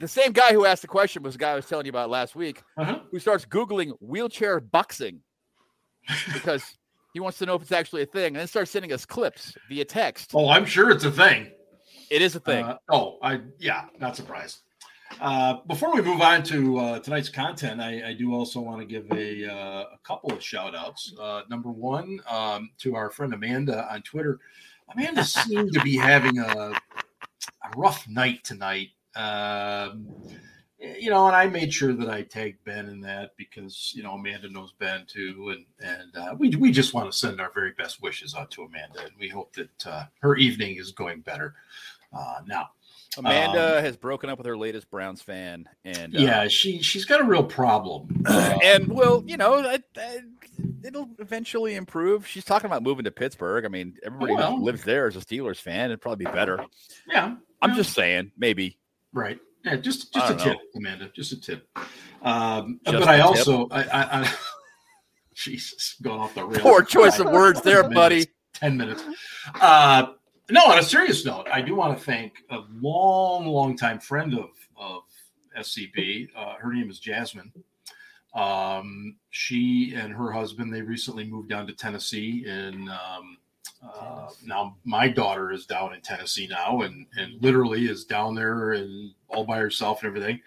The 0.00 0.08
same 0.08 0.32
guy 0.32 0.52
who 0.52 0.64
asked 0.66 0.82
the 0.82 0.88
question 0.88 1.22
was 1.22 1.34
the 1.34 1.38
guy 1.38 1.52
I 1.52 1.54
was 1.56 1.66
telling 1.66 1.86
you 1.86 1.90
about 1.90 2.10
last 2.10 2.34
week, 2.34 2.62
Uh-huh. 2.76 3.00
who 3.10 3.18
starts 3.18 3.44
googling 3.46 3.92
wheelchair 4.00 4.58
boxing 4.60 5.20
because 6.32 6.76
he 7.14 7.20
wants 7.20 7.38
to 7.38 7.46
know 7.46 7.54
if 7.54 7.62
it's 7.62 7.72
actually 7.72 8.02
a 8.02 8.06
thing, 8.06 8.28
and 8.28 8.36
then 8.36 8.46
starts 8.48 8.70
sending 8.70 8.92
us 8.92 9.04
clips 9.06 9.54
via 9.68 9.84
text. 9.84 10.32
Oh, 10.34 10.48
I'm 10.48 10.64
sure 10.66 10.90
it's 10.90 11.04
a 11.04 11.10
thing. 11.10 11.50
It 12.12 12.20
is 12.20 12.36
a 12.36 12.40
thing. 12.40 12.62
Uh, 12.62 12.76
oh, 12.90 13.16
I 13.22 13.40
yeah, 13.58 13.86
not 13.98 14.16
surprised. 14.16 14.58
Uh, 15.18 15.56
before 15.66 15.94
we 15.94 16.02
move 16.02 16.20
on 16.20 16.42
to 16.42 16.78
uh, 16.78 16.98
tonight's 16.98 17.30
content, 17.30 17.80
I, 17.80 18.10
I 18.10 18.12
do 18.12 18.34
also 18.34 18.60
want 18.60 18.80
to 18.80 18.86
give 18.86 19.10
a, 19.12 19.50
uh, 19.50 19.84
a 19.94 19.98
couple 20.04 20.30
of 20.30 20.42
shout 20.42 20.74
outs. 20.74 21.14
Uh, 21.18 21.42
number 21.48 21.70
one, 21.70 22.20
um, 22.28 22.68
to 22.80 22.96
our 22.96 23.10
friend 23.10 23.32
Amanda 23.32 23.90
on 23.90 24.02
Twitter. 24.02 24.40
Amanda 24.92 25.24
seemed 25.24 25.72
to 25.72 25.80
be 25.80 25.96
having 25.96 26.38
a, 26.38 26.44
a 26.44 26.74
rough 27.78 28.06
night 28.06 28.44
tonight. 28.44 28.88
Um, 29.16 30.06
you 30.78 31.08
know, 31.08 31.26
and 31.28 31.36
I 31.36 31.46
made 31.46 31.72
sure 31.72 31.94
that 31.94 32.10
I 32.10 32.22
tagged 32.22 32.62
Ben 32.64 32.88
in 32.88 33.00
that 33.02 33.30
because 33.38 33.92
you 33.94 34.02
know 34.02 34.12
Amanda 34.12 34.50
knows 34.50 34.74
Ben 34.78 35.06
too, 35.06 35.54
and 35.56 35.64
and 35.80 36.16
uh, 36.16 36.34
we 36.36 36.54
we 36.56 36.72
just 36.72 36.92
want 36.92 37.10
to 37.10 37.16
send 37.16 37.40
our 37.40 37.52
very 37.54 37.72
best 37.72 38.02
wishes 38.02 38.34
out 38.34 38.50
to 38.50 38.64
Amanda, 38.64 39.00
and 39.00 39.12
we 39.18 39.28
hope 39.28 39.54
that 39.54 39.86
uh, 39.86 40.04
her 40.20 40.36
evening 40.36 40.76
is 40.76 40.90
going 40.90 41.20
better 41.20 41.54
uh, 42.12 42.40
now. 42.46 42.70
Amanda 43.18 43.76
um, 43.78 43.84
has 43.84 43.96
broken 43.96 44.30
up 44.30 44.38
with 44.38 44.46
her 44.46 44.56
latest 44.56 44.90
Browns 44.90 45.20
fan, 45.20 45.68
and 45.84 46.16
uh, 46.16 46.18
Yeah, 46.18 46.48
she 46.48 46.80
she's 46.80 47.04
got 47.04 47.20
a 47.20 47.24
real 47.24 47.44
problem. 47.44 48.24
And 48.64 48.88
well, 48.88 49.22
you 49.26 49.36
know, 49.36 49.58
I, 49.58 49.78
I, 49.96 50.18
it'll 50.84 51.10
eventually 51.18 51.74
improve. 51.74 52.26
She's 52.26 52.44
talking 52.44 52.66
about 52.66 52.82
moving 52.82 53.04
to 53.04 53.10
Pittsburgh. 53.10 53.64
I 53.64 53.68
mean, 53.68 53.96
everybody 54.04 54.34
Well. 54.34 54.56
who 54.56 54.64
lives 54.64 54.82
there 54.84 55.08
is 55.08 55.16
a 55.16 55.20
Steelers 55.20 55.58
fan. 55.58 55.86
It'd 55.86 56.00
probably 56.00 56.24
be 56.24 56.30
better. 56.30 56.64
yeah, 57.06 57.34
I'm 57.60 57.70
yeah, 57.70 57.76
just 57.76 57.92
saying, 57.92 58.32
maybe. 58.38 58.78
right. 59.12 59.38
Yeah, 59.64 59.76
just 59.76 60.12
just 60.12 60.30
a 60.30 60.34
don't 60.34 60.38
tip, 60.44 60.58
Amanda. 60.76 61.10
Just 61.14 61.32
a 61.32 61.40
tip. 61.40 61.68
Um, 62.22 62.80
Just 62.84 62.98
but 62.98 63.08
I 63.08 63.16
tip? 63.18 63.26
also 63.26 63.68
I, 63.70 63.82
I, 63.82 64.20
I 64.22 64.34
Jesus, 65.34 65.96
going 66.02 66.20
off 66.20 66.34
the 66.34 66.44
rails. 66.44 66.58
Poor 66.62 66.82
choice 66.82 67.18
of 67.20 67.26
words 67.30 67.60
there, 67.62 67.88
buddy. 67.90 68.26
Ten 68.54 68.76
minutes. 68.76 69.02
Uh, 69.60 70.06
no, 70.50 70.66
on 70.66 70.78
a 70.78 70.82
serious 70.82 71.24
note, 71.24 71.46
I 71.52 71.62
do 71.62 71.74
want 71.74 71.96
to 71.96 72.04
thank 72.04 72.44
a 72.50 72.60
long, 72.80 73.46
long 73.46 73.76
time 73.76 73.98
friend 73.98 74.34
of 74.34 74.50
of 74.76 75.02
SCB. 75.58 76.28
Uh, 76.36 76.54
her 76.54 76.72
name 76.72 76.90
is 76.90 76.98
Jasmine. 76.98 77.52
Um, 78.34 79.16
she 79.30 79.94
and 79.94 80.12
her 80.12 80.32
husband 80.32 80.72
they 80.72 80.82
recently 80.82 81.24
moved 81.24 81.48
down 81.48 81.66
to 81.66 81.74
Tennessee, 81.74 82.44
and 82.48 82.88
um, 82.88 83.36
uh, 83.82 84.28
now 84.44 84.76
my 84.84 85.08
daughter 85.08 85.52
is 85.52 85.66
down 85.66 85.94
in 85.94 86.00
Tennessee 86.00 86.48
now, 86.48 86.82
and 86.82 87.06
and 87.16 87.42
literally 87.42 87.86
is 87.86 88.04
down 88.04 88.34
there 88.34 88.72
and 88.72 89.12
all 89.28 89.44
by 89.44 89.58
herself 89.58 90.02
and 90.02 90.08
everything. 90.08 90.40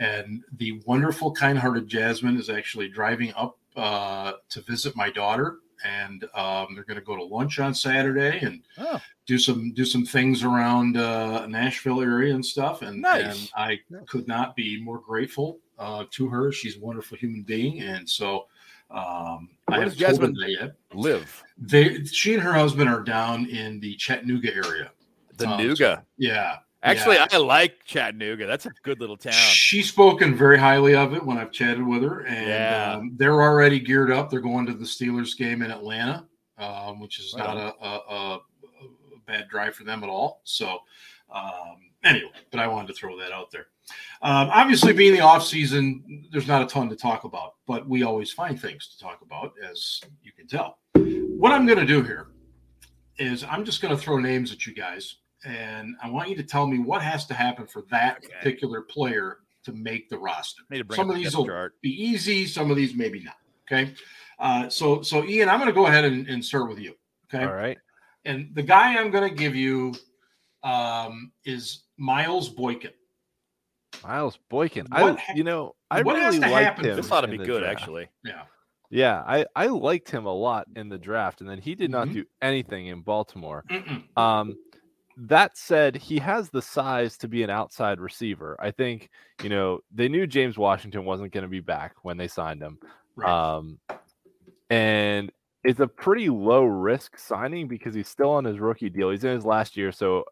And 0.00 0.44
the 0.58 0.80
wonderful, 0.86 1.32
kind-hearted 1.32 1.88
Jasmine 1.88 2.38
is 2.38 2.48
actually 2.48 2.88
driving 2.88 3.32
up 3.36 3.58
uh, 3.76 4.34
to 4.50 4.60
visit 4.62 4.94
my 4.94 5.10
daughter, 5.10 5.56
and 5.88 6.24
um, 6.34 6.74
they're 6.74 6.84
going 6.84 6.98
to 6.98 7.04
go 7.04 7.16
to 7.16 7.24
lunch 7.24 7.58
on 7.58 7.74
Saturday 7.74 8.38
and 8.42 8.62
Oh, 8.78 9.00
do 9.26 9.38
some 9.38 9.72
do 9.74 9.84
some 9.84 10.04
things 10.04 10.42
around 10.44 10.96
uh, 10.96 11.46
Nashville 11.46 12.00
area 12.00 12.34
and 12.34 12.44
stuff. 12.44 12.82
And, 12.82 13.00
Nice. 13.02 13.24
and 13.40 13.50
I 13.56 13.80
could 14.06 14.26
not 14.28 14.54
be 14.56 14.80
more 14.82 14.98
grateful 15.00 15.58
uh, 15.78 16.04
to 16.12 16.28
her. 16.28 16.52
She's 16.52 16.76
a 16.76 16.80
wonderful 16.80 17.16
human 17.16 17.42
being, 17.42 17.80
and 17.80 18.08
so 18.08 18.46
um, 18.90 19.50
I 19.68 19.78
Where 19.78 19.80
haven't 19.82 19.98
does 19.98 20.18
told 20.18 20.36
her 20.36 20.42
Jasmine- 20.48 20.72
live 20.94 21.42
They, 21.58 22.04
she 22.04 22.34
and 22.34 22.42
her 22.42 22.52
husband 22.54 22.88
are 22.88 23.02
down 23.02 23.46
in 23.46 23.80
the 23.80 23.94
Chattanooga 23.96 24.54
area. 24.54 24.90
the 25.36 25.48
Um, 25.48 25.60
Nuga. 25.60 26.02
Yeah, 26.16 26.56
Actually, 26.82 27.16
yeah. 27.16 27.26
I 27.32 27.38
like 27.38 27.84
Chattanooga. 27.84 28.46
That's 28.46 28.66
a 28.66 28.70
good 28.84 29.00
little 29.00 29.16
town. 29.16 29.32
She's 29.32 29.88
spoken 29.88 30.36
very 30.36 30.58
highly 30.58 30.94
of 30.94 31.12
it 31.12 31.24
when 31.24 31.36
I've 31.36 31.50
chatted 31.50 31.84
with 31.84 32.02
her, 32.02 32.20
and 32.20 32.46
Yeah. 32.46 32.92
um, 32.96 33.12
they're 33.16 33.42
already 33.42 33.80
geared 33.80 34.12
up. 34.12 34.30
They're 34.30 34.40
going 34.40 34.66
to 34.66 34.74
the 34.74 34.84
Steelers 34.84 35.36
game 35.36 35.62
in 35.62 35.72
Atlanta, 35.72 36.26
um, 36.56 37.00
which 37.00 37.18
is 37.18 37.34
Right 37.36 37.46
not 37.46 37.56
a, 37.56 37.84
a, 37.84 38.14
a, 38.14 38.40
bad 39.26 39.48
drive 39.48 39.74
for 39.74 39.84
them 39.84 40.02
at 40.04 40.08
all. 40.08 40.40
So, 40.44 40.78
um, 41.34 41.90
anyway, 42.04 42.30
but 42.50 42.60
I 42.60 42.66
wanted 42.66 42.88
to 42.88 42.94
throw 42.94 43.18
that 43.18 43.32
out 43.32 43.50
there. 43.50 43.66
Um, 44.22 44.48
obviously, 44.52 44.92
being 44.92 45.12
the 45.12 45.20
off 45.20 45.44
season, 45.44 46.26
there's 46.30 46.48
not 46.48 46.62
a 46.62 46.66
ton 46.66 46.88
to 46.90 46.96
talk 46.96 47.24
about, 47.24 47.54
but 47.66 47.88
we 47.88 48.04
always 48.04 48.32
find 48.32 48.60
things 48.60 48.88
to 48.88 48.98
talk 48.98 49.20
about, 49.22 49.52
as 49.68 50.00
you 50.22 50.32
can 50.32 50.46
tell. 50.46 50.78
What 50.94 51.52
I'm 51.52 51.66
going 51.66 51.78
to 51.78 51.86
do 51.86 52.02
here 52.02 52.28
is 53.18 53.44
I'm 53.44 53.64
just 53.64 53.82
going 53.82 53.94
to 53.94 54.00
throw 54.00 54.18
names 54.18 54.52
at 54.52 54.66
you 54.66 54.74
guys, 54.74 55.16
and 55.44 55.94
I 56.02 56.10
want 56.10 56.28
you 56.30 56.36
to 56.36 56.42
tell 56.42 56.66
me 56.66 56.78
what 56.78 57.02
has 57.02 57.26
to 57.26 57.34
happen 57.34 57.66
for 57.66 57.82
that 57.90 58.18
Okay. 58.24 58.32
particular 58.38 58.82
player 58.82 59.38
to 59.64 59.72
make 59.72 60.08
the 60.08 60.18
roster. 60.18 60.62
Need 60.70 60.92
Some 60.92 61.10
of 61.10 61.16
these 61.16 61.36
will 61.36 61.46
chart. 61.46 61.74
be 61.82 61.90
easy, 61.90 62.46
some 62.46 62.70
of 62.70 62.76
these 62.76 62.94
maybe 62.94 63.22
not. 63.22 63.36
Okay. 63.70 63.94
Uh, 64.38 64.68
so, 64.68 65.02
so 65.02 65.24
Ian, 65.24 65.48
I'm 65.48 65.58
going 65.58 65.68
to 65.68 65.74
go 65.74 65.86
ahead 65.86 66.04
and, 66.04 66.26
and 66.28 66.44
start 66.44 66.68
with 66.68 66.78
you. 66.78 66.94
Okay. 67.32 67.44
All 67.44 67.52
right. 67.52 67.76
And 68.24 68.50
the 68.54 68.62
guy 68.62 68.96
I'm 68.98 69.10
going 69.10 69.28
to 69.28 69.34
give 69.34 69.54
you 69.54 69.94
um, 70.62 71.32
is 71.44 71.84
Miles 71.98 72.48
Boykin. 72.48 72.92
Miles 74.02 74.38
Boykin. 74.48 74.86
What 74.90 75.02
I 75.02 75.20
ha- 75.20 75.32
you 75.34 75.44
know 75.44 75.74
I 75.90 76.02
what 76.02 76.16
has 76.16 76.34
really 76.36 76.46
to 76.46 76.52
liked 76.52 76.64
happen 76.64 76.84
him. 76.84 76.90
for 76.92 76.96
This 77.02 77.10
ought 77.12 77.20
to 77.22 77.28
be 77.28 77.38
good, 77.38 77.60
draft. 77.60 77.80
actually. 77.80 78.08
Yeah. 78.24 78.42
Yeah, 78.90 79.22
I 79.26 79.44
I 79.54 79.66
liked 79.66 80.10
him 80.10 80.24
a 80.24 80.32
lot 80.32 80.66
in 80.76 80.88
the 80.88 80.96
draft, 80.98 81.40
and 81.42 81.50
then 81.50 81.58
he 81.58 81.74
did 81.74 81.90
not 81.90 82.08
Mhm. 82.08 82.12
do 82.14 82.24
anything 82.40 82.86
in 82.86 83.02
Baltimore. 83.02 83.64
Mm-mm. 83.70 84.02
Um, 84.16 84.56
that 85.18 85.56
said, 85.58 85.96
he 85.96 86.18
has 86.18 86.50
the 86.50 86.62
size 86.62 87.18
to 87.18 87.28
be 87.28 87.42
an 87.42 87.50
outside 87.50 88.00
receiver. 88.00 88.56
I 88.60 88.70
think 88.70 89.10
you 89.40 89.48
know 89.50 89.80
they 89.90 90.08
knew 90.08 90.26
James 90.26 90.58
Washington 90.58 91.04
wasn't 91.04 91.32
going 91.32 91.42
to 91.44 91.48
be 91.48 91.60
back 91.60 91.94
when 92.02 92.16
they 92.16 92.28
signed 92.28 92.62
him. 92.62 92.78
Right. 93.16 93.34
Um, 93.34 93.80
and 94.70 95.32
it's 95.64 95.80
a 95.80 95.88
pretty 95.88 96.28
low 96.28 96.64
risk 96.64 97.18
signing 97.18 97.68
because 97.68 97.94
he's 97.94 98.08
still 98.08 98.30
on 98.30 98.44
his 98.44 98.60
rookie 98.60 98.90
deal. 98.90 99.10
He's 99.10 99.24
in 99.24 99.34
his 99.34 99.44
last 99.46 99.76
year, 99.76 99.92
so 99.92 100.24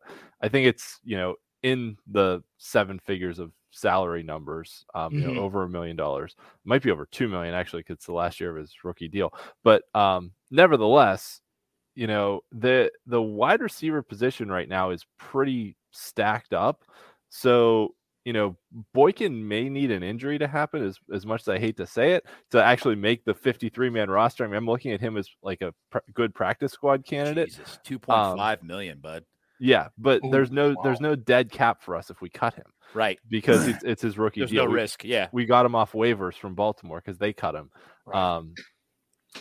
I 0.43 0.49
think 0.49 0.67
it's 0.67 1.01
you 1.05 1.17
know 1.17 1.37
in 1.63 1.99
the 2.07 2.43
seven 2.59 2.99
figures 3.01 3.39
of 3.39 3.53
salary 3.73 4.23
numbers. 4.23 4.85
Um, 4.95 5.17
you 5.19 5.25
Mhm. 5.25 5.27
know, 5.27 5.33
over 5.35 5.65
a 5.65 5.69
million 5.69 5.97
dollars. 5.97 6.37
Might 6.65 6.83
be 6.83 6.91
over 6.91 7.07
two 7.07 7.29
million 7.29 7.55
actually, 7.55 7.81
because 7.83 7.95
it's 7.97 8.07
the 8.07 8.13
last 8.13 8.41
year 8.41 8.51
of 8.51 8.57
his 8.57 8.75
rookie 8.85 9.09
deal. 9.09 9.33
But 9.65 9.85
um, 9.95 10.33
nevertheless, 10.51 11.41
you 11.97 12.07
know 12.07 12.43
the 12.53 12.91
the 13.07 13.21
wide 13.21 13.61
receiver 13.61 14.03
position 14.03 14.49
right 14.49 14.69
now 14.69 14.91
is 14.91 15.05
pretty 15.19 15.77
stacked 15.91 16.53
up. 16.55 16.85
So 17.31 17.95
you 18.25 18.33
know 18.33 18.57
Boykin 18.95 19.47
may 19.49 19.69
need 19.69 19.91
an 19.91 20.03
injury 20.03 20.39
to 20.39 20.47
happen 20.47 20.85
as 20.85 20.99
as 21.13 21.27
much 21.27 21.41
as 21.43 21.49
I 21.49 21.59
hate 21.59 21.77
to 21.79 21.87
say 21.87 22.13
it 22.13 22.27
to 22.51 22.63
actually 22.63 22.97
make 22.97 23.25
the 23.25 23.35
53 23.35 23.91
man 23.91 24.11
roster. 24.11 24.45
I 24.45 24.47
mean, 24.47 24.57
I'm 24.57 24.67
looking 24.67 24.93
at 24.93 25.01
him 25.01 25.17
as 25.17 25.29
like 25.43 25.63
a 25.63 25.73
pr- 25.91 25.99
good 26.15 26.35
practice 26.35 26.73
squad 26.73 27.05
candidate. 27.05 27.49
Jesus, 27.51 27.79
two 27.85 27.99
point 27.99 28.37
five 28.39 28.63
million, 28.63 28.99
bud. 29.01 29.25
Yeah, 29.59 29.89
but 29.97 30.23
Ooh, 30.25 30.31
there's 30.31 30.51
no 30.51 30.75
there's 30.85 31.01
no 31.01 31.17
dead 31.17 31.51
cap 31.51 31.83
for 31.83 31.97
us 31.97 32.11
if 32.11 32.21
we 32.21 32.29
cut 32.29 32.53
him 32.55 32.67
Right. 32.93 33.19
because 33.31 33.67
it's, 33.67 33.83
it's 33.85 34.03
his 34.03 34.19
rookie 34.19 34.41
There's 34.41 34.51
deal. 34.51 34.65
no 34.65 34.71
We- 34.71 34.77
risk. 34.77 35.03
Yeah. 35.03 35.29
we 35.33 35.47
got 35.47 35.65
him 35.65 35.75
off 35.75 35.93
waivers 35.93 36.35
from 36.35 36.55
Baltimore 36.55 37.01
because 37.03 37.17
they 37.17 37.33
cut 37.33 37.55
him. 37.55 37.71
Right. 38.05 38.37
Um, 38.37 38.53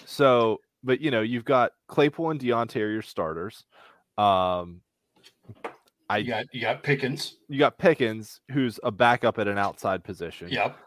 so, 0.06 0.60
but 0.86 1.02
you 1.02 1.12
know, 1.12 1.22
you've 1.22 1.46
got 1.46 1.72
Claypool 1.88 2.30
and 2.32 2.40
Diontae 2.40 2.82
are 2.82 2.92
your 2.92 3.02
starters. 3.02 3.66
Um, 4.18 4.82
I 6.10 6.18
you 6.20 6.28
got 6.28 6.46
you 6.54 6.62
got 6.62 6.84
Pickens. 6.84 7.38
you 7.50 7.60
got 7.60 7.78
Pickens, 7.78 8.40
who's 8.52 8.80
a 8.84 8.92
backup 8.92 9.40
at 9.40 9.48
an 9.48 9.58
outside 9.58 10.04
position. 10.04 10.50
Yep. 10.50 10.78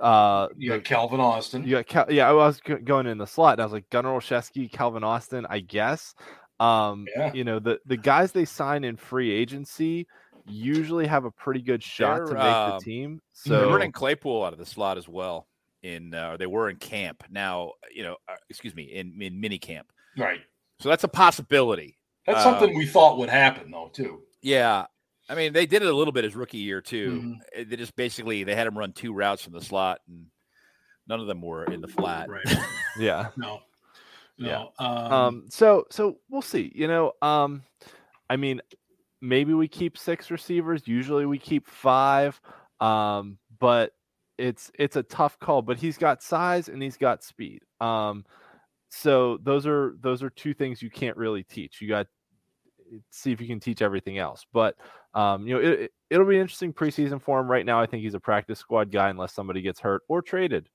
Uh, 0.00 0.46
You 0.56 0.70
got 0.70 0.84
Calvin 0.84 1.18
Austin. 1.18 1.64
you 1.64 1.72
got 1.72 1.86
Cal- 1.88 2.12
yeah. 2.12 2.28
I 2.28 2.32
was 2.32 2.60
go- 2.60 2.78
going 2.78 3.06
in 3.08 3.18
the 3.18 3.26
slot, 3.26 3.54
and 3.54 3.60
I 3.62 3.64
was 3.64 3.72
like 3.72 3.90
Gunnar 3.90 4.10
Olszewski, 4.16 4.70
Calvin 4.70 5.02
Austin, 5.02 5.44
I 5.50 5.58
guess. 5.58 6.14
Um, 6.60 7.06
Yeah. 7.16 7.32
you 7.34 7.42
know 7.42 7.58
the 7.58 7.80
the 7.84 7.96
guys 7.96 8.30
they 8.30 8.44
sign 8.44 8.84
in 8.84 8.96
free 8.96 9.32
agency 9.32 10.06
usually 10.46 11.06
have 11.08 11.24
a 11.24 11.30
pretty 11.32 11.60
good 11.60 11.82
shot 11.82 12.18
to 12.18 12.24
They're, 12.26 12.34
make 12.34 12.44
um, 12.44 12.78
the 12.78 12.84
team. 12.84 13.20
So 13.32 13.50
they're 13.50 13.60
So 13.64 13.70
running 13.72 13.90
Claypool 13.92 14.44
out 14.44 14.52
of 14.52 14.58
the 14.60 14.64
slot 14.66 14.96
as 14.98 15.08
well. 15.08 15.47
In 15.82 16.12
uh, 16.12 16.36
they 16.36 16.46
were 16.46 16.68
in 16.70 16.76
camp 16.76 17.22
now. 17.30 17.72
You 17.94 18.02
know, 18.04 18.16
uh, 18.28 18.34
excuse 18.50 18.74
me, 18.74 18.84
in 18.84 19.20
in 19.22 19.40
mini 19.40 19.58
camp. 19.58 19.92
Right. 20.16 20.40
So 20.80 20.88
that's 20.88 21.04
a 21.04 21.08
possibility. 21.08 21.98
That's 22.26 22.44
Um, 22.44 22.54
something 22.54 22.76
we 22.76 22.86
thought 22.86 23.18
would 23.18 23.28
happen 23.30 23.70
though 23.70 23.90
too. 23.92 24.22
Yeah. 24.42 24.86
I 25.30 25.34
mean, 25.34 25.52
they 25.52 25.66
did 25.66 25.82
it 25.82 25.88
a 25.88 25.94
little 25.94 26.12
bit 26.12 26.24
his 26.24 26.34
rookie 26.34 26.58
year 26.58 26.80
too. 26.80 27.20
Mhm. 27.20 27.60
Uh, 27.60 27.64
They 27.68 27.76
just 27.76 27.94
basically 27.96 28.44
they 28.44 28.54
had 28.54 28.66
him 28.66 28.76
run 28.78 28.92
two 28.92 29.12
routes 29.12 29.42
from 29.44 29.52
the 29.52 29.60
slot, 29.60 30.00
and 30.08 30.26
none 31.06 31.20
of 31.20 31.26
them 31.26 31.42
were 31.42 31.64
in 31.64 31.80
the 31.80 31.88
flat. 31.88 32.28
Right. 32.28 32.44
yeah. 32.98 33.28
No. 33.36 33.60
Yeah. 34.36 34.64
Um, 34.78 35.12
um 35.12 35.44
so 35.50 35.84
so 35.90 36.18
we'll 36.28 36.42
see 36.42 36.70
you 36.74 36.86
know 36.86 37.12
um 37.22 37.64
i 38.30 38.36
mean 38.36 38.60
maybe 39.20 39.52
we 39.52 39.66
keep 39.66 39.98
six 39.98 40.30
receivers. 40.30 40.86
Usually 40.86 41.26
we 41.26 41.38
keep 41.38 41.66
five. 41.66 42.40
Um, 42.80 43.38
but 43.58 43.92
it's 44.38 44.70
it's 44.78 44.96
a 44.96 45.02
tough 45.02 45.38
call. 45.38 45.62
But 45.62 45.78
he's 45.78 45.98
got 45.98 46.22
size 46.22 46.68
and 46.68 46.82
he's 46.82 46.96
got 46.96 47.22
speed. 47.22 47.62
Um, 47.80 48.24
so 48.88 49.38
those 49.42 49.66
are 49.66 49.96
those 50.00 50.22
are 50.22 50.30
two 50.30 50.54
things 50.54 50.82
you 50.82 50.90
can't 50.90 51.16
really 51.16 51.42
teach. 51.42 51.80
You 51.80 51.88
got 51.88 52.06
see 53.10 53.32
if 53.32 53.40
you 53.40 53.46
can 53.46 53.60
teach 53.60 53.82
everything 53.82 54.18
else. 54.18 54.46
But 54.52 54.76
um, 55.14 55.46
you 55.46 55.54
know, 55.54 55.60
it, 55.60 55.92
it, 56.10 56.18
will 56.18 56.26
be 56.26 56.38
interesting 56.38 56.72
preseason 56.72 57.20
for 57.20 57.40
him. 57.40 57.50
Right 57.50 57.66
now, 57.66 57.80
I 57.80 57.86
think 57.86 58.02
he's 58.02 58.14
a 58.14 58.20
practice 58.20 58.58
squad 58.58 58.90
guy 58.90 59.10
unless 59.10 59.32
somebody 59.32 59.62
gets 59.62 59.80
hurt 59.80 60.02
or 60.08 60.22
traded. 60.22 60.68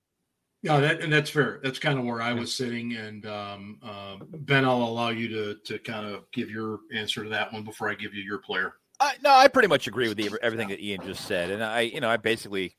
Yeah, 0.61 0.79
that, 0.79 1.01
and 1.01 1.11
that's 1.11 1.29
fair. 1.29 1.59
That's 1.61 1.77
kind 1.77 1.99
of 1.99 2.05
where 2.05 2.21
I 2.21 2.31
was 2.33 2.53
sitting. 2.55 2.95
And 2.95 3.25
um, 3.25 3.79
uh, 3.83 4.17
Ben, 4.21 4.63
I'll 4.63 4.83
allow 4.83 5.09
you 5.09 5.27
to 5.29 5.55
to 5.65 5.79
kind 5.79 6.05
of 6.05 6.29
give 6.31 6.49
your 6.49 6.79
answer 6.93 7.23
to 7.23 7.29
that 7.29 7.51
one 7.51 7.63
before 7.63 7.89
I 7.89 7.95
give 7.95 8.13
you 8.13 8.23
your 8.23 8.39
player. 8.39 8.75
I, 8.99 9.15
no, 9.23 9.31
I 9.31 9.47
pretty 9.47 9.67
much 9.67 9.87
agree 9.87 10.07
with 10.07 10.17
the, 10.17 10.31
everything 10.41 10.69
that 10.69 10.79
Ian 10.79 11.01
just 11.03 11.25
said, 11.25 11.49
and 11.49 11.63
I, 11.63 11.81
you 11.81 11.99
know, 11.99 12.09
I 12.09 12.17
basically 12.17 12.77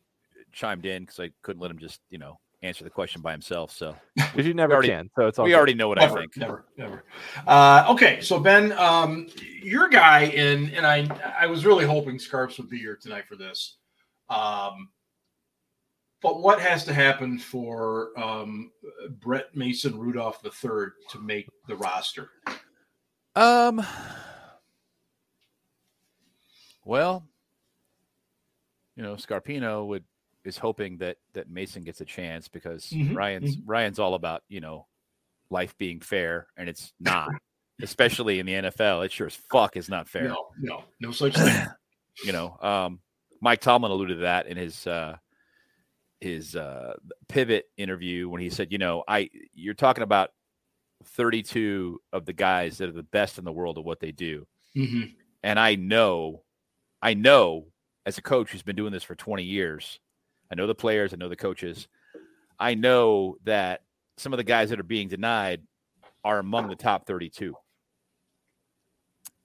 chimed 0.54 0.86
in 0.86 1.02
because 1.02 1.20
I 1.20 1.30
couldn't 1.42 1.60
let 1.60 1.70
him 1.70 1.78
just, 1.78 2.00
you 2.10 2.18
know, 2.18 2.38
answer 2.64 2.82
the 2.82 2.90
question 2.90 3.20
by 3.20 3.32
himself. 3.32 3.70
So 3.70 3.94
because 4.16 4.46
you 4.46 4.54
never 4.54 4.72
already, 4.72 4.88
can, 4.88 5.10
so 5.16 5.26
it's 5.26 5.38
all 5.38 5.44
we 5.44 5.52
good. 5.52 5.56
already 5.56 5.74
know 5.74 5.88
what 5.88 5.98
never, 5.98 6.18
I 6.18 6.20
think. 6.22 6.36
Never, 6.36 6.64
never. 6.76 7.04
Uh, 7.46 7.86
okay, 7.90 8.20
so 8.20 8.40
Ben, 8.40 8.72
um, 8.72 9.28
your 9.62 9.88
guy, 9.88 10.24
and 10.36 10.72
and 10.72 10.86
I 10.86 11.06
I 11.38 11.46
was 11.46 11.64
really 11.64 11.84
hoping 11.84 12.18
Scarps 12.18 12.58
would 12.58 12.70
be 12.70 12.78
here 12.78 12.96
tonight 12.96 13.26
for 13.28 13.36
this. 13.36 13.76
Um, 14.30 14.88
but 16.22 16.40
what 16.40 16.58
has 16.60 16.84
to 16.84 16.94
happen 16.94 17.38
for 17.38 18.18
um, 18.18 18.70
Brett 19.20 19.54
Mason 19.54 19.98
Rudolph 19.98 20.40
III 20.42 20.86
to 21.10 21.18
make 21.20 21.48
the 21.68 21.76
roster? 21.76 22.30
Um. 23.36 23.84
Well, 26.86 27.26
you 28.94 29.02
know, 29.02 29.14
Scarpino 29.14 29.86
would 29.86 30.04
is 30.44 30.58
hoping 30.58 30.98
that 30.98 31.16
that 31.32 31.50
Mason 31.50 31.82
gets 31.82 32.00
a 32.00 32.04
chance 32.04 32.48
because 32.48 32.84
mm-hmm, 32.86 33.14
Ryan's 33.14 33.56
mm-hmm. 33.56 33.70
Ryan's 33.70 33.98
all 33.98 34.14
about 34.14 34.42
you 34.48 34.60
know 34.60 34.86
life 35.50 35.76
being 35.78 36.00
fair, 36.00 36.46
and 36.56 36.68
it's 36.68 36.92
not, 37.00 37.30
especially 37.82 38.38
in 38.40 38.46
the 38.46 38.52
NFL. 38.52 39.04
It 39.04 39.12
sure 39.12 39.26
as 39.26 39.36
fuck 39.50 39.76
is 39.76 39.88
not 39.88 40.08
fair. 40.08 40.28
No, 40.28 40.46
no, 40.58 40.84
no 41.00 41.10
such 41.10 41.34
thing. 41.34 41.66
you 42.24 42.32
know, 42.32 42.56
um, 42.60 43.00
Mike 43.40 43.60
Tomlin 43.60 43.92
alluded 43.92 44.18
to 44.18 44.22
that 44.22 44.46
in 44.46 44.56
his 44.56 44.86
uh, 44.86 45.16
his 46.20 46.54
uh, 46.56 46.94
pivot 47.28 47.66
interview 47.76 48.28
when 48.28 48.40
he 48.40 48.50
said, 48.50 48.70
you 48.70 48.78
know, 48.78 49.04
I 49.08 49.30
you're 49.52 49.74
talking 49.74 50.04
about 50.04 50.30
32 51.04 52.00
of 52.12 52.24
the 52.24 52.32
guys 52.32 52.78
that 52.78 52.88
are 52.88 52.92
the 52.92 53.02
best 53.02 53.38
in 53.38 53.44
the 53.44 53.52
world 53.52 53.78
at 53.78 53.84
what 53.84 54.00
they 54.00 54.12
do, 54.12 54.46
mm-hmm. 54.76 55.04
and 55.42 55.58
I 55.58 55.74
know, 55.74 56.42
I 57.00 57.14
know 57.14 57.66
as 58.06 58.18
a 58.18 58.22
coach 58.22 58.50
who's 58.50 58.62
been 58.62 58.76
doing 58.76 58.92
this 58.92 59.02
for 59.02 59.14
20 59.14 59.42
years 59.44 59.98
I 60.50 60.54
know 60.54 60.66
the 60.66 60.74
players, 60.74 61.12
I 61.12 61.16
know 61.16 61.28
the 61.28 61.36
coaches. 61.36 61.88
I 62.58 62.74
know 62.74 63.36
that 63.44 63.82
some 64.16 64.32
of 64.32 64.36
the 64.36 64.44
guys 64.44 64.70
that 64.70 64.78
are 64.78 64.84
being 64.84 65.08
denied 65.08 65.62
are 66.24 66.38
among 66.38 66.68
the 66.68 66.76
top 66.76 67.06
32. 67.06 67.54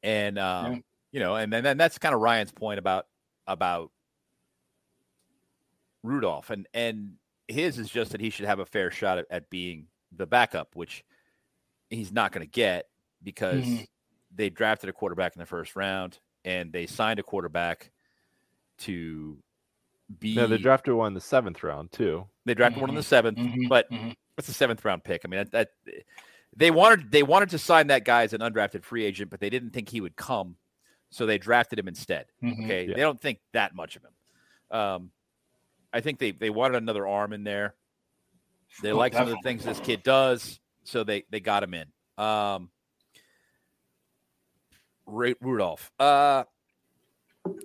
And 0.04 0.40
um, 0.40 0.74
yeah. 0.74 0.80
you 1.12 1.20
know, 1.20 1.36
and 1.36 1.52
then 1.52 1.78
that's 1.78 1.98
kind 1.98 2.16
of 2.16 2.22
Ryan's 2.22 2.52
point 2.52 2.80
about 2.80 3.08
about 3.48 3.92
Rudolph, 6.04 6.50
and 6.52 6.68
and 6.74 7.14
his 7.50 7.78
is 7.78 7.90
just 7.90 8.12
that 8.12 8.22
he 8.22 8.30
should 8.30 8.46
have 8.46 8.60
a 8.60 8.66
fair 8.66 8.92
shot 8.92 9.18
at, 9.18 9.26
at 9.30 9.50
being 9.50 9.88
the 10.16 10.26
backup, 10.26 10.76
which 10.76 11.04
he's 11.90 12.14
not 12.14 12.32
going 12.32 12.46
to 12.46 12.52
get 12.52 12.88
because 13.22 13.66
mm-hmm. 13.66 13.84
they 14.34 14.50
drafted 14.50 14.90
a 14.90 14.94
quarterback 14.94 15.36
in 15.36 15.40
the 15.40 15.46
first 15.46 15.76
round 15.76 16.20
and 16.46 16.72
they 16.72 16.86
signed 16.86 17.20
a 17.20 17.24
quarterback 17.24 17.92
to 18.78 19.38
be. 20.20 20.36
No, 20.36 20.48
they 20.48 20.58
drafted 20.58 20.94
one 20.94 21.08
in 21.08 21.14
the 21.14 21.22
seventh 21.22 21.64
round 21.64 21.92
too. 21.92 22.26
They 22.46 22.54
drafted 22.54 22.78
mm-hmm. 22.78 22.82
one 22.82 22.90
in 22.90 22.96
the 22.96 23.02
7th 23.02 23.38
mm-hmm. 23.38 23.68
but 23.68 23.92
mm-hmm. 23.92 24.12
it's 24.38 24.50
a 24.50 24.54
seventh 24.54 24.84
round 24.84 25.04
pick. 25.04 25.22
I 25.24 25.28
mean, 25.28 25.46
that, 25.52 25.52
that, 25.52 25.70
they 26.56 26.72
wanted 26.72 27.12
they 27.12 27.24
wanted 27.24 27.50
to 27.50 27.60
sign 27.60 27.88
that 27.88 28.06
guy 28.06 28.24
as 28.24 28.34
an 28.34 28.42
undrafted 28.42 28.84
free 28.84 29.06
agent, 29.06 29.30
but 29.30 29.40
they 29.40 29.50
didn't 29.50 29.72
think 29.72 29.90
he 29.90 30.02
would 30.02 30.16
come, 30.16 30.56
so 31.12 31.26
they 31.26 31.38
drafted 31.38 31.78
him 31.78 31.88
instead. 31.88 32.26
Mm-hmm. 32.44 32.64
Okay, 32.64 32.88
yeah. 32.88 32.96
they 32.96 33.02
don't 33.02 33.22
think 33.22 33.40
that 33.54 33.76
much 33.76 33.96
of 33.96 34.04
him. 34.04 34.78
Um, 34.78 35.12
I 35.94 36.02
think 36.02 36.20
they 36.20 36.32
they 36.32 36.50
wanted 36.50 36.82
another 36.82 37.08
arm 37.08 37.34
in 37.34 37.44
there. 37.44 37.76
They 38.82 38.92
oh, 38.92 38.98
like 38.98 39.14
some 39.14 39.24
of 39.24 39.30
the 39.30 39.40
things 39.44 39.64
this 39.64 39.80
kid 39.80 40.04
does, 40.04 40.60
so 40.84 41.04
they 41.04 41.24
they 41.30 41.40
got 41.40 41.64
him 41.64 41.74
in. 41.74 41.86
Um, 42.24 42.70
Rudolph. 45.06 45.92
Uh, 46.00 46.44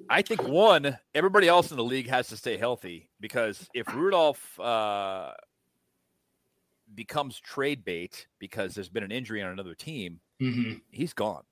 I 0.09 0.23
think 0.23 0.43
one, 0.43 0.99
everybody 1.15 1.49
else 1.49 1.71
in 1.71 1.77
the 1.77 1.85
league 1.85 2.09
has 2.09 2.29
to 2.29 2.37
stay 2.37 2.57
healthy 2.57 3.11
because 3.21 3.69
if 3.75 3.93
Rudolph 3.95 4.59
uh, 4.61 5.33
becomes 6.95 7.39
trade 7.41 7.85
bait 7.85 8.27
because 8.39 8.75
there's 8.75 8.89
been 8.89 9.03
an 9.03 9.13
injury 9.13 9.43
on 9.43 9.51
another 9.51 9.75
team, 9.75 10.21
mm-hmm. 10.41 10.75
he's 10.91 11.13
gone. 11.13 11.43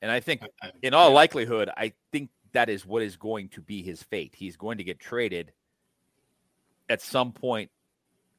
And 0.00 0.10
I 0.10 0.20
think, 0.20 0.42
in 0.82 0.94
all 0.94 1.12
likelihood, 1.12 1.70
I 1.76 1.92
think 2.10 2.30
that 2.52 2.68
is 2.68 2.84
what 2.84 3.02
is 3.02 3.16
going 3.16 3.48
to 3.50 3.60
be 3.60 3.82
his 3.82 4.02
fate. 4.02 4.34
He's 4.36 4.56
going 4.56 4.78
to 4.78 4.84
get 4.84 4.98
traded 4.98 5.52
at 6.88 7.00
some 7.00 7.32
point 7.32 7.70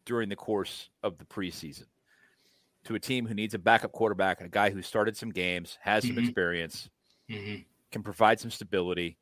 during 0.06 0.28
the 0.28 0.36
course 0.36 0.89
of 1.02 1.17
the 1.17 1.26
preseason 1.26 1.86
to 2.84 2.95
a 2.95 2.99
team 2.99 3.26
who 3.26 3.34
needs 3.34 3.54
a 3.54 3.60
backup 3.60 3.93
quarterback 3.93 4.41
a 4.41 4.49
guy 4.49 4.69
who 4.69 4.82
started 4.82 5.15
some 5.15 5.30
games, 5.30 5.78
has 5.82 6.04
some 6.04 6.17
mm-hmm. 6.17 6.26
experience. 6.26 6.89
Mm-hmm 7.32 7.62
can 7.93 8.03
provide 8.03 8.41
some 8.41 8.51
stability, 8.51 9.17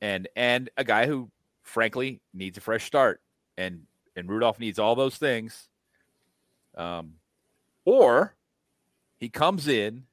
and 0.00 0.26
and 0.34 0.70
a 0.76 0.82
guy 0.82 1.06
who 1.06 1.30
frankly 1.62 2.20
needs 2.32 2.58
a 2.58 2.60
fresh 2.60 2.84
start, 2.84 3.20
and 3.56 3.82
and 4.16 4.28
Rudolph 4.28 4.58
needs 4.58 4.80
all 4.80 4.96
those 4.96 5.16
things. 5.16 5.68
Um, 6.76 7.14
or 7.84 8.34
he 9.18 9.28
comes 9.28 9.68
in 9.68 10.04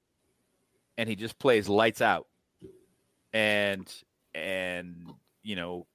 and 0.97 1.09
he 1.09 1.15
just 1.15 1.39
plays 1.39 1.67
lights 1.67 2.01
out, 2.01 2.27
and 3.33 3.91
and 4.35 5.11
you 5.41 5.55
know, 5.55 5.87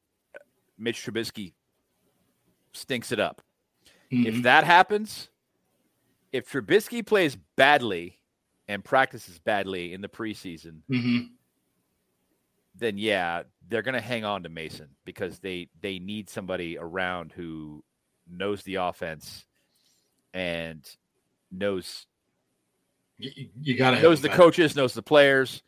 Mitch 0.77 1.05
Trubisky 1.05 1.53
stinks 2.73 3.13
it 3.13 3.21
up. 3.21 3.43
Mm-hmm. 4.11 4.27
If 4.27 4.43
that 4.43 4.65
happens, 4.65 5.29
if 6.33 6.51
Trubisky 6.51 7.07
plays 7.07 7.37
badly 7.57 8.19
and 8.67 8.83
practices 8.83 9.39
badly 9.39 9.93
in 9.93 10.01
the 10.01 10.09
preseason, 10.09 10.81
mm-hmm 10.91 11.36
then 12.79 12.99
yeah, 12.99 13.43
they're 13.69 13.83
going 13.83 13.95
to 13.95 14.01
hang 14.01 14.25
on 14.25 14.43
to 14.43 14.49
Mason 14.49 14.89
because 15.05 15.39
they 15.39 15.69
they 15.81 15.99
need 15.99 16.29
somebody 16.29 16.79
around 16.79 17.33
who 17.33 17.83
knows 18.31 18.63
the 18.63 18.77
offense 18.77 19.45
and 20.35 20.85
knows 21.51 22.07
you, 23.19 23.49
you 23.61 23.77
got 23.77 23.93
to 23.93 24.03
knows 24.03 24.21
the 24.21 24.29
coaches, 24.29 24.77
knows 24.77 24.95
the 24.95 25.03
players, 25.03 25.63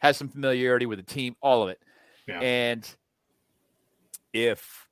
has 0.00 0.16
some 0.16 0.28
familiarity 0.28 0.86
with 0.86 0.98
the 0.98 1.04
team, 1.04 1.36
all 1.40 1.62
of 1.62 1.70
it. 1.70 1.80
Yeah. 2.26 2.40
And 2.40 2.96
if 4.32 4.88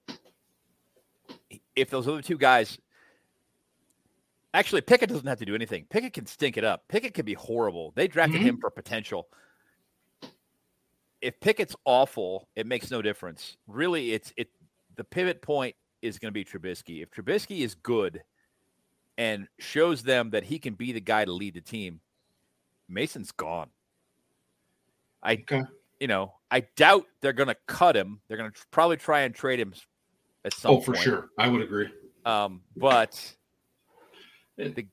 if 1.76 1.90
those 1.90 2.08
other 2.08 2.22
two 2.22 2.38
guys 2.38 2.78
actually 4.54 4.80
Pickett 4.80 5.10
doesn't 5.10 5.26
have 5.26 5.38
to 5.38 5.44
do 5.44 5.54
anything. 5.54 5.86
Pickett 5.90 6.14
can 6.14 6.26
stink 6.26 6.56
it 6.56 6.64
up. 6.64 6.84
Pickett 6.88 7.14
can 7.14 7.24
be 7.24 7.34
horrible. 7.34 7.92
They 7.94 8.08
drafted 8.08 8.40
mm-hmm. 8.40 8.48
him 8.48 8.58
for 8.58 8.70
potential 8.70 9.28
if 11.20 11.40
Pickett's 11.40 11.74
awful, 11.84 12.48
it 12.56 12.66
makes 12.66 12.90
no 12.90 13.02
difference. 13.02 13.56
Really, 13.66 14.12
it's 14.12 14.32
it. 14.36 14.48
The 14.96 15.04
pivot 15.04 15.42
point 15.42 15.74
is 16.02 16.18
going 16.18 16.32
to 16.32 16.32
be 16.32 16.44
Trubisky. 16.44 17.02
If 17.02 17.10
Trubisky 17.10 17.60
is 17.60 17.74
good 17.74 18.22
and 19.16 19.48
shows 19.58 20.02
them 20.02 20.30
that 20.30 20.44
he 20.44 20.58
can 20.58 20.74
be 20.74 20.92
the 20.92 21.00
guy 21.00 21.24
to 21.24 21.32
lead 21.32 21.54
the 21.54 21.60
team, 21.60 22.00
Mason's 22.88 23.32
gone. 23.32 23.70
I, 25.22 25.32
okay. 25.32 25.62
you 26.00 26.06
know, 26.06 26.34
I 26.50 26.60
doubt 26.76 27.06
they're 27.20 27.32
going 27.32 27.48
to 27.48 27.56
cut 27.66 27.96
him. 27.96 28.20
They're 28.28 28.36
going 28.36 28.50
to 28.50 28.58
probably 28.70 28.96
try 28.96 29.20
and 29.20 29.34
trade 29.34 29.58
him 29.58 29.74
at 30.44 30.54
some. 30.54 30.72
Oh, 30.72 30.80
for 30.80 30.92
point. 30.92 31.04
sure, 31.04 31.28
I 31.38 31.48
would 31.48 31.62
agree. 31.62 31.88
Um, 32.24 32.62
but 32.76 33.34
the, 34.56 34.86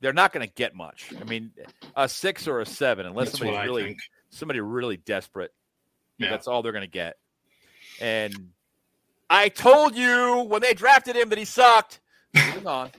they're 0.00 0.12
not 0.12 0.32
going 0.32 0.46
to 0.46 0.52
get 0.54 0.74
much. 0.74 1.12
I 1.20 1.24
mean, 1.24 1.52
a 1.94 2.08
six 2.08 2.46
or 2.48 2.60
a 2.60 2.66
seven, 2.66 3.06
unless 3.06 3.28
That's 3.28 3.38
somebody's 3.38 3.66
really 3.66 3.82
think 3.84 3.98
somebody 4.30 4.60
really 4.60 4.96
desperate. 4.96 5.52
Yeah. 6.18 6.30
That's 6.30 6.46
all 6.46 6.62
they're 6.62 6.72
going 6.72 6.82
to 6.82 6.90
get. 6.90 7.16
And 8.00 8.50
I 9.28 9.48
told 9.48 9.96
you 9.96 10.46
when 10.48 10.62
they 10.62 10.74
drafted 10.74 11.16
him 11.16 11.28
that 11.30 11.38
he 11.38 11.44
sucked. 11.44 12.00
Moving 12.34 12.66
on. 12.66 12.90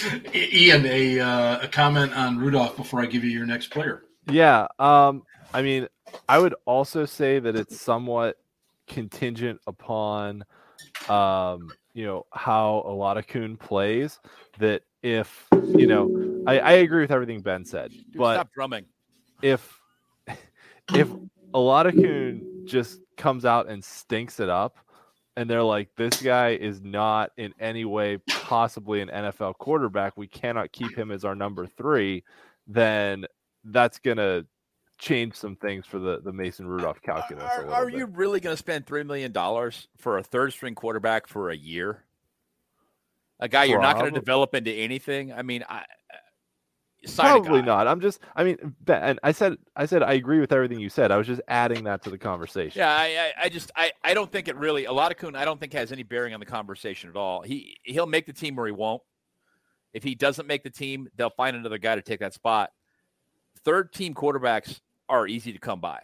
Ian, 0.34 0.86
a 0.86 1.20
uh, 1.20 1.60
a 1.62 1.68
comment 1.68 2.14
on 2.14 2.38
Rudolph 2.38 2.76
before 2.76 3.02
I 3.02 3.06
give 3.06 3.24
you 3.24 3.30
your 3.30 3.46
next 3.46 3.68
player. 3.70 4.04
Yeah, 4.30 4.66
um, 4.78 5.24
I 5.52 5.62
mean, 5.62 5.88
I 6.28 6.38
would 6.38 6.54
also 6.64 7.04
say 7.04 7.38
that 7.40 7.56
it's 7.56 7.80
somewhat 7.80 8.38
contingent 8.86 9.60
upon, 9.66 10.44
um, 11.08 11.70
you 11.92 12.06
know, 12.06 12.26
how 12.32 12.82
Oladokun 12.86 13.58
plays. 13.58 14.18
That 14.58 14.82
if 15.02 15.46
you 15.52 15.86
know, 15.86 16.44
I, 16.46 16.58
I 16.58 16.72
agree 16.72 17.02
with 17.02 17.10
everything 17.10 17.40
Ben 17.40 17.64
said, 17.64 17.90
Dude, 17.90 18.16
but 18.16 18.34
stop 18.34 18.52
drumming. 18.54 18.84
if 19.42 19.78
if 20.94 21.08
Oladokun 21.52 22.66
just 22.66 23.00
comes 23.16 23.44
out 23.44 23.68
and 23.68 23.84
stinks 23.84 24.40
it 24.40 24.48
up, 24.48 24.78
and 25.36 25.48
they're 25.48 25.62
like, 25.62 25.88
this 25.96 26.20
guy 26.20 26.50
is 26.50 26.82
not 26.82 27.30
in 27.36 27.54
any 27.58 27.84
way 27.84 28.18
possibly 28.28 29.00
an 29.00 29.08
NFL 29.08 29.56
quarterback. 29.58 30.16
We 30.16 30.26
cannot 30.26 30.72
keep 30.72 30.96
him 30.96 31.10
as 31.10 31.24
our 31.24 31.34
number 31.34 31.66
three. 31.66 32.22
Then 32.66 33.24
that's 33.64 33.98
gonna 33.98 34.44
change 34.98 35.34
some 35.34 35.56
things 35.56 35.86
for 35.86 35.98
the 35.98 36.20
the 36.20 36.32
Mason 36.32 36.66
Rudolph 36.66 37.02
calculus. 37.02 37.44
Are, 37.44 37.68
are 37.70 37.90
you 37.90 38.06
really 38.06 38.40
going 38.40 38.54
to 38.54 38.58
spend 38.58 38.86
three 38.86 39.02
million 39.02 39.32
dollars 39.32 39.88
for 39.96 40.18
a 40.18 40.22
third 40.22 40.52
string 40.52 40.74
quarterback 40.74 41.26
for 41.26 41.50
a 41.50 41.56
year? 41.56 42.04
A 43.40 43.48
guy 43.48 43.64
you're 43.64 43.82
not 43.82 43.96
going 43.96 44.14
to 44.14 44.20
develop 44.20 44.54
into 44.54 44.70
anything. 44.70 45.32
I 45.32 45.42
mean, 45.42 45.64
I, 45.68 45.84
Probably 47.08 47.62
not. 47.62 47.88
I'm 47.88 48.00
just. 48.00 48.20
I 48.36 48.44
mean, 48.44 48.74
and 48.86 49.18
I 49.22 49.32
said, 49.32 49.56
I 49.74 49.86
said, 49.86 50.02
I 50.02 50.12
agree 50.14 50.38
with 50.40 50.52
everything 50.52 50.78
you 50.78 50.88
said. 50.88 51.10
I 51.10 51.16
was 51.16 51.26
just 51.26 51.42
adding 51.48 51.84
that 51.84 52.02
to 52.04 52.10
the 52.10 52.18
conversation. 52.18 52.78
Yeah, 52.78 52.94
I, 52.94 53.04
I, 53.04 53.32
I 53.44 53.48
just, 53.48 53.70
I, 53.74 53.92
I 54.04 54.14
don't 54.14 54.30
think 54.30 54.48
it 54.48 54.56
really. 54.56 54.84
Oladokun, 54.84 55.34
I 55.34 55.44
don't 55.44 55.58
think 55.58 55.72
has 55.72 55.90
any 55.90 56.04
bearing 56.04 56.32
on 56.34 56.40
the 56.40 56.46
conversation 56.46 57.10
at 57.10 57.16
all. 57.16 57.42
He, 57.42 57.78
he'll 57.82 58.06
make 58.06 58.26
the 58.26 58.32
team 58.32 58.58
or 58.58 58.66
he 58.66 58.72
won't. 58.72 59.02
If 59.92 60.02
he 60.02 60.14
doesn't 60.14 60.46
make 60.46 60.62
the 60.62 60.70
team, 60.70 61.08
they'll 61.16 61.30
find 61.30 61.56
another 61.56 61.78
guy 61.78 61.96
to 61.96 62.02
take 62.02 62.20
that 62.20 62.34
spot. 62.34 62.70
Third 63.64 63.92
team 63.92 64.14
quarterbacks 64.14 64.80
are 65.08 65.26
easy 65.26 65.52
to 65.52 65.58
come 65.58 65.80
by. 65.80 66.00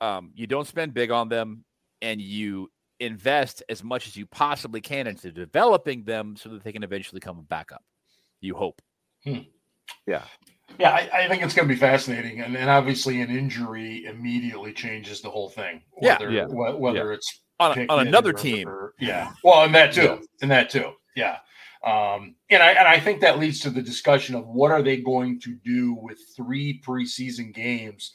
Um, 0.00 0.32
you 0.34 0.46
don't 0.46 0.66
spend 0.66 0.94
big 0.94 1.10
on 1.10 1.28
them, 1.28 1.64
and 2.00 2.20
you 2.20 2.70
invest 2.98 3.62
as 3.68 3.84
much 3.84 4.06
as 4.06 4.16
you 4.16 4.26
possibly 4.26 4.80
can 4.80 5.06
into 5.06 5.30
developing 5.30 6.04
them 6.04 6.36
so 6.36 6.48
that 6.50 6.64
they 6.64 6.72
can 6.72 6.82
eventually 6.82 7.20
come 7.20 7.42
back 7.42 7.72
up. 7.72 7.84
You 8.40 8.54
hope. 8.54 8.82
Hmm. 9.24 9.38
Yeah. 10.06 10.22
Yeah, 10.78 10.90
I, 10.90 11.24
I, 11.24 11.28
think 11.28 11.42
it's 11.42 11.54
going 11.54 11.68
to 11.68 11.74
be 11.74 11.78
fascinating, 11.78 12.40
and, 12.40 12.56
and 12.56 12.70
obviously 12.70 13.20
an 13.20 13.30
injury 13.30 14.06
immediately 14.06 14.72
changes 14.72 15.20
the 15.20 15.28
whole 15.28 15.50
thing. 15.50 15.82
Whether, 15.92 16.30
yeah, 16.30 16.46
yeah. 16.48 16.72
whether 16.72 17.08
yeah. 17.08 17.14
it's 17.14 17.42
on, 17.60 17.86
on 17.90 18.06
another 18.06 18.32
team. 18.32 18.68
Or, 18.68 18.94
yeah, 18.98 19.32
well, 19.44 19.64
and 19.64 19.74
that 19.74 19.92
too, 19.92 20.02
yeah. 20.02 20.16
and 20.40 20.50
that 20.50 20.70
too. 20.70 20.92
Yeah, 21.14 21.36
um, 21.84 22.36
and 22.50 22.62
I 22.62 22.70
and 22.72 22.86
I 22.86 23.00
think 23.00 23.20
that 23.20 23.38
leads 23.38 23.60
to 23.60 23.70
the 23.70 23.82
discussion 23.82 24.34
of 24.34 24.46
what 24.46 24.70
are 24.70 24.82
they 24.82 24.98
going 24.98 25.40
to 25.40 25.56
do 25.64 25.94
with 25.94 26.18
three 26.36 26.80
preseason 26.86 27.52
games. 27.52 28.12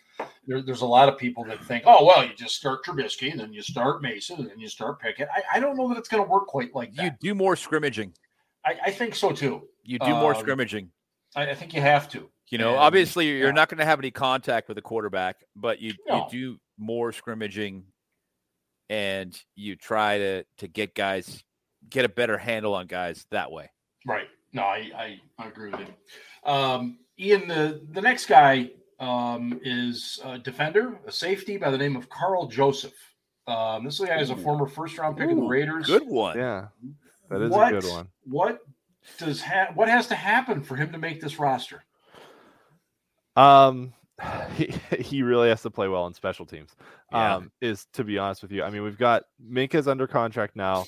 There, 0.48 0.62
there's 0.62 0.82
a 0.82 0.86
lot 0.86 1.10
of 1.10 1.18
people 1.18 1.44
that 1.46 1.64
think, 1.66 1.84
oh 1.86 2.06
well, 2.06 2.26
you 2.26 2.34
just 2.34 2.56
start 2.56 2.86
Trubisky, 2.86 3.36
then 3.36 3.52
you 3.54 3.62
start 3.62 4.02
Mason, 4.02 4.40
and 4.40 4.50
then 4.50 4.60
you 4.60 4.70
start 4.70 5.00
Pickett. 5.02 5.28
I, 5.36 5.58
I 5.58 5.60
don't 5.60 5.76
know 5.76 5.90
that 5.90 5.98
it's 5.98 6.10
going 6.10 6.24
to 6.24 6.30
work 6.30 6.48
quite 6.48 6.74
like 6.74 6.94
that. 6.96 7.04
You 7.04 7.12
do 7.20 7.36
more 7.36 7.56
scrimmaging. 7.56 8.14
I, 8.66 8.76
I 8.86 8.92
think 8.92 9.16
so 9.16 9.32
too. 9.32 9.64
You 9.84 10.00
do 10.00 10.12
more 10.12 10.34
um, 10.34 10.42
scrimmaging. 10.42 10.90
I, 11.38 11.52
I 11.52 11.56
think 11.56 11.74
you 11.74 11.82
have 11.82 12.10
to. 12.10 12.30
You 12.50 12.58
know, 12.58 12.72
and, 12.72 12.80
obviously 12.80 13.28
you're 13.28 13.48
yeah. 13.48 13.52
not 13.52 13.70
going 13.70 13.78
to 13.78 13.86
have 13.86 14.00
any 14.00 14.12
contact 14.12 14.68
with 14.68 14.76
the 14.76 14.82
quarterback, 14.82 15.38
but 15.56 15.80
you 15.80 15.94
no. 16.08 16.28
you 16.32 16.54
do 16.54 16.58
more 16.78 17.12
scrimmaging, 17.12 17.84
and 18.90 19.40
you 19.56 19.76
try 19.76 20.18
to 20.18 20.44
to 20.58 20.68
get 20.68 20.96
guys 20.96 21.44
get 21.90 22.06
a 22.06 22.10
better 22.10 22.38
handle 22.38 22.74
on 22.74 22.88
guys 22.88 23.26
that 23.32 23.52
way. 23.52 23.70
Right. 24.06 24.28
No, 24.54 24.64
I 24.64 24.92
I, 24.96 25.22
I 25.38 25.48
agree 25.48 25.72
with 25.72 25.82
you. 25.82 26.52
Um, 26.52 27.00
Ian, 27.20 27.48
the 27.48 27.82
the 27.92 28.02
next 28.02 28.28
guy 28.28 28.72
um, 29.00 29.60
is 29.64 30.20
a 30.24 30.40
defender, 30.40 30.98
a 31.06 31.12
safety 31.12 31.58
by 31.58 31.70
the 31.70 31.78
name 31.78 31.96
of 31.96 32.10
Karl 32.10 32.48
Joseph. 32.48 32.96
Um, 33.46 33.86
this 33.86 34.00
guy 34.00 34.20
is 34.20 34.30
a 34.30 34.36
former 34.38 34.68
first 34.68 34.98
round 34.98 35.18
pick 35.18 35.28
Ooh, 35.28 35.32
of 35.32 35.38
the 35.38 35.44
Raiders. 35.44 35.86
Good 35.86 36.08
one. 36.08 36.38
Yeah, 36.38 36.68
that 37.30 37.42
is 37.42 37.52
what, 37.52 37.76
a 37.76 37.80
good 37.82 37.90
one. 37.90 38.08
What 38.24 38.62
does 39.18 39.42
ha- 39.42 39.72
what 39.74 39.90
has 39.90 40.08
to 40.08 40.16
happen 40.16 40.64
for 40.64 40.76
him 40.76 40.92
to 40.92 40.98
make 40.98 41.22
this 41.22 41.40
roster? 41.40 41.84
Um, 43.36 43.94
he, 44.56 44.74
he 45.00 45.24
really 45.24 45.50
has 45.50 45.62
to 45.62 45.70
play 45.70 45.88
well 45.88 46.08
in 46.08 46.14
special 46.14 46.46
teams. 46.46 46.76
Yeah. 47.12 47.36
Um, 47.36 47.52
is 47.62 47.88
to 47.94 48.04
be 48.04 48.18
honest 48.18 48.42
with 48.42 48.52
you. 48.52 48.64
I 48.64 48.70
mean, 48.70 48.84
we've 48.84 48.98
got 48.98 49.24
Minkah's 49.44 49.88
under 49.88 50.08
contract 50.08 50.56
now. 50.56 50.86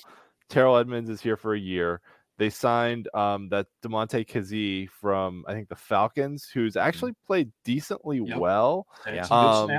Terrell 0.48 0.76
Edmunds 0.76 1.08
is 1.08 1.20
here 1.20 1.36
for 1.36 1.54
a 1.54 1.58
year. 1.58 2.00
They 2.36 2.50
signed 2.50 3.08
um, 3.14 3.48
that 3.50 3.66
Damontae 3.82 4.26
Kazee 4.26 4.88
from 4.88 5.44
I 5.46 5.52
think 5.52 5.68
the 5.68 5.76
Falcons, 5.76 6.48
who's 6.52 6.74
mm-hmm. 6.74 6.86
actually 6.86 7.12
played 7.26 7.52
decently 7.64 8.20
yep. 8.24 8.38
well. 8.38 8.86
Yeah, 9.06 9.26
um, 9.30 9.70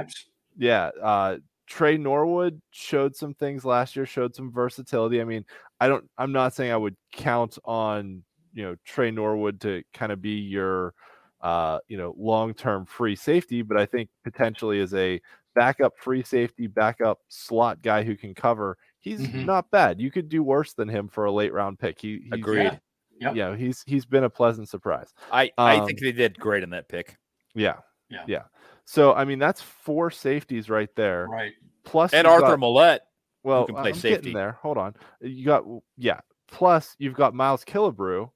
yeah. 0.58 0.92
Uh, 1.02 1.38
Tre 1.68 1.98
Norwood 1.98 2.62
showed 2.72 3.16
some 3.16 3.34
things 3.34 3.66
last 3.66 3.96
year, 3.96 4.06
showed 4.06 4.36
some 4.36 4.52
versatility. 4.52 5.22
I 5.22 5.24
mean, 5.24 5.46
I 5.80 5.88
don't. 5.88 6.08
I'm 6.18 6.32
not 6.32 6.54
saying 6.54 6.72
I 6.72 6.78
would 6.78 6.96
count 7.12 7.58
on 7.66 8.24
you 8.54 8.64
know 8.64 8.76
Tre 8.86 9.12
Norwood 9.12 9.62
to 9.62 9.84
kind 9.94 10.12
of 10.12 10.22
be 10.22 10.40
your 10.40 10.94
uh, 11.42 11.80
you 11.88 11.98
know 11.98 12.16
long 12.18 12.54
term 12.54 12.86
free 12.86 13.16
safety, 13.16 13.62
but 13.62 13.78
I 13.78 13.86
think 13.86 14.10
potentially 14.24 14.80
as 14.80 14.94
a 14.94 15.22
backup 15.56 15.94
free 15.98 16.24
safety, 16.24 16.68
backup 16.68 17.20
slot 17.28 17.82
guy 17.82 18.04
who 18.04 18.16
can 18.16 18.34
cover, 18.34 18.78
he's 19.00 19.22
mm-hmm. 19.22 19.46
not 19.46 19.70
bad. 19.72 20.00
You 20.00 20.12
could 20.12 20.30
do 20.30 20.44
worse 20.44 20.74
than 20.74 20.88
him 20.88 21.08
for 21.08 21.26
a 21.26 21.32
late 21.32 21.54
round 21.54 21.80
pick. 21.80 22.00
He 22.00 22.22
he's, 22.24 22.32
agreed. 22.32 22.80
Yeah, 23.20 23.34
yeah, 23.34 23.56
he's 23.56 23.84
he's 23.86 24.06
been 24.06 24.24
a 24.24 24.30
pleasant 24.30 24.70
surprise. 24.70 25.14
I 25.32 25.52
I 25.58 25.78
um, 25.78 25.86
think 25.86 26.00
they 26.00 26.12
did 26.12 26.40
great 26.40 26.64
in 26.64 26.72
that 26.72 26.88
pick. 26.88 27.18
Yeah, 27.54 27.78
yeah, 28.10 28.24
yeah. 28.28 28.44
So 28.86 29.14
I 29.14 29.26
mean, 29.26 29.40
that's 29.40 29.62
four 29.62 30.12
safeties 30.12 30.70
right 30.70 30.90
there. 30.96 31.28
Right. 31.30 31.54
Plus 31.84 32.14
and 32.14 32.28
Arthur 32.28 32.58
Maulet. 32.58 33.00
Well, 33.44 33.66
can 33.66 33.76
play 33.76 33.90
I'm 33.90 33.96
safety 33.96 34.34
there. 34.34 34.60
Hold 34.62 34.78
on. 34.78 34.96
You 35.20 35.46
got 35.46 35.64
yeah. 35.98 36.20
Plus, 36.52 36.96
you've 37.00 37.14
got 37.14 37.34
Miles 37.34 37.64
Killebrew, 37.64 38.30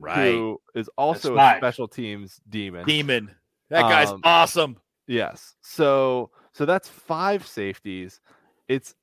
right? 0.00 0.32
Who 0.32 0.60
is 0.74 0.88
also 0.96 1.36
a 1.36 1.54
special 1.58 1.86
teams 1.86 2.40
demon. 2.48 2.84
Demon. 2.84 3.30
That 3.68 3.82
guy's 3.82 4.10
um, 4.10 4.20
awesome. 4.24 4.76
Yes. 5.06 5.54
So 5.60 6.30
so 6.52 6.64
that's 6.64 6.88
five 6.88 7.46
safeties. 7.46 8.20
It's 8.68 8.94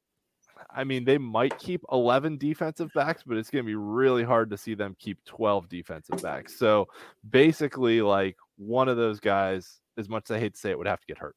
I 0.70 0.84
mean, 0.84 1.06
they 1.06 1.18
might 1.18 1.58
keep 1.60 1.82
11 1.92 2.38
defensive 2.38 2.92
backs, 2.94 3.24
but 3.26 3.38
it's 3.38 3.50
going 3.50 3.64
to 3.64 3.68
be 3.68 3.76
really 3.76 4.24
hard 4.24 4.50
to 4.50 4.58
see 4.58 4.74
them 4.74 4.96
keep 5.00 5.24
12 5.26 5.70
defensive 5.70 6.22
backs. 6.22 6.58
So 6.58 6.88
basically, 7.30 8.02
like 8.02 8.36
one 8.58 8.90
of 8.90 8.98
those 8.98 9.20
guys, 9.20 9.80
as 9.98 10.10
much 10.10 10.30
as 10.30 10.36
I 10.36 10.40
hate 10.40 10.54
to 10.56 10.60
say 10.60 10.72
it, 10.72 10.78
would 10.78 10.88
have 10.88 11.00
to 11.00 11.08
get 11.08 11.18
hurt. 11.18 11.36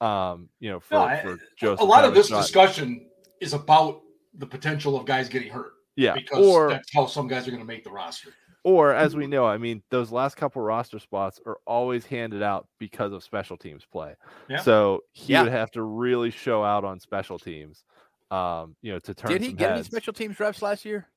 Um, 0.00 0.48
you 0.58 0.70
know, 0.70 0.80
for, 0.80 0.94
no, 0.94 1.16
for 1.22 1.38
Joseph. 1.56 1.80
A 1.80 1.84
lot 1.84 2.04
of 2.04 2.14
this 2.14 2.30
not... 2.30 2.42
discussion 2.42 3.06
is 3.40 3.52
about 3.52 4.00
the 4.34 4.46
potential 4.46 4.96
of 4.96 5.06
guys 5.06 5.28
getting 5.28 5.50
hurt. 5.50 5.72
Yeah. 5.96 6.14
Because 6.14 6.44
or, 6.44 6.70
that's 6.70 6.92
how 6.92 7.06
some 7.06 7.28
guys 7.28 7.46
are 7.46 7.50
going 7.50 7.62
to 7.62 7.66
make 7.66 7.84
the 7.84 7.90
roster. 7.90 8.30
Or 8.64 8.94
as 8.94 9.16
we 9.16 9.26
know, 9.26 9.44
I 9.44 9.58
mean, 9.58 9.82
those 9.90 10.12
last 10.12 10.36
couple 10.36 10.62
roster 10.62 11.00
spots 11.00 11.40
are 11.46 11.58
always 11.66 12.06
handed 12.06 12.42
out 12.42 12.68
because 12.78 13.12
of 13.12 13.24
special 13.24 13.56
teams 13.56 13.84
play. 13.84 14.14
Yeah. 14.48 14.60
So 14.60 15.00
he 15.12 15.32
yeah. 15.32 15.42
would 15.42 15.50
have 15.50 15.72
to 15.72 15.82
really 15.82 16.30
show 16.30 16.62
out 16.62 16.84
on 16.84 17.00
special 17.00 17.40
teams, 17.40 17.82
um, 18.30 18.76
you 18.80 18.92
know, 18.92 19.00
to 19.00 19.14
turn. 19.14 19.32
Did 19.32 19.42
he 19.42 19.52
get 19.52 19.70
heads. 19.70 19.78
any 19.78 19.84
special 19.84 20.12
teams 20.12 20.38
reps 20.38 20.62
last 20.62 20.84
year? 20.84 21.08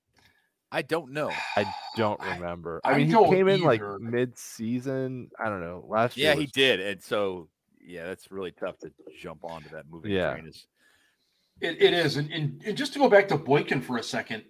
I 0.72 0.82
don't 0.82 1.12
know. 1.12 1.32
I 1.56 1.72
don't 1.96 2.20
remember. 2.20 2.82
I, 2.84 2.94
I 2.94 2.98
mean, 2.98 3.08
he 3.08 3.14
came 3.14 3.48
in 3.48 3.62
like 3.62 3.82
mid-season. 4.00 5.30
I 5.40 5.48
don't 5.48 5.62
know. 5.62 5.86
Last 5.88 6.18
year, 6.18 6.30
yeah, 6.30 6.36
was... 6.36 6.46
he 6.46 6.48
did, 6.48 6.80
and 6.80 7.02
so 7.02 7.48
yeah, 7.80 8.08
that's 8.08 8.32
really 8.32 8.52
tough 8.52 8.80
to 8.80 8.92
jump 9.18 9.44
onto 9.44 9.70
that 9.70 9.86
moving 9.90 10.12
yeah. 10.12 10.34
train. 10.34 10.48
Is 10.48 10.66
it, 11.62 11.82
it 11.82 11.94
is, 11.94 12.18
and, 12.18 12.32
and, 12.32 12.62
and 12.66 12.76
just 12.76 12.92
to 12.94 13.00
go 13.00 13.08
back 13.08 13.28
to 13.28 13.38
Boykin 13.38 13.82
for 13.82 13.98
a 13.98 14.04
second, 14.04 14.44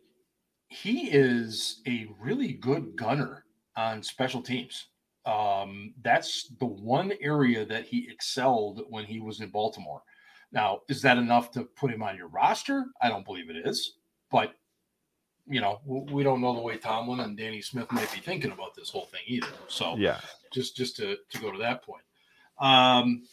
he 0.67 1.09
is 1.11 1.81
a 1.87 2.07
really 2.19 2.53
good 2.53 2.95
gunner 2.95 3.45
on 3.75 4.03
special 4.03 4.41
teams. 4.41 4.87
Um, 5.25 5.93
that's 6.03 6.49
the 6.59 6.65
one 6.65 7.13
area 7.19 7.65
that 7.65 7.85
he 7.85 8.07
excelled 8.11 8.83
when 8.89 9.05
he 9.05 9.19
was 9.19 9.41
in 9.41 9.49
Baltimore. 9.49 10.03
Now, 10.51 10.81
is 10.87 11.01
that 11.01 11.17
enough 11.17 11.51
to 11.51 11.63
put 11.63 11.91
him 11.91 12.03
on 12.03 12.15
your 12.15 12.27
roster? 12.27 12.85
I 13.01 13.09
don't 13.09 13.25
believe 13.25 13.49
it 13.49 13.65
is, 13.65 13.95
but 14.31 14.53
you 15.47 15.61
know, 15.61 15.79
we 15.85 16.23
don't 16.23 16.41
know 16.41 16.55
the 16.55 16.61
way 16.61 16.77
Tomlin 16.77 17.19
and 17.19 17.37
Danny 17.37 17.61
Smith 17.61 17.91
might 17.91 18.11
be 18.11 18.19
thinking 18.19 18.51
about 18.51 18.73
this 18.73 18.89
whole 18.89 19.05
thing 19.05 19.21
either. 19.27 19.47
So, 19.67 19.95
yeah, 19.95 20.19
just 20.51 20.75
just 20.75 20.95
to 20.97 21.17
to 21.29 21.39
go 21.39 21.51
to 21.51 21.57
that 21.59 21.83
point. 21.83 22.03
Um, 22.59 23.23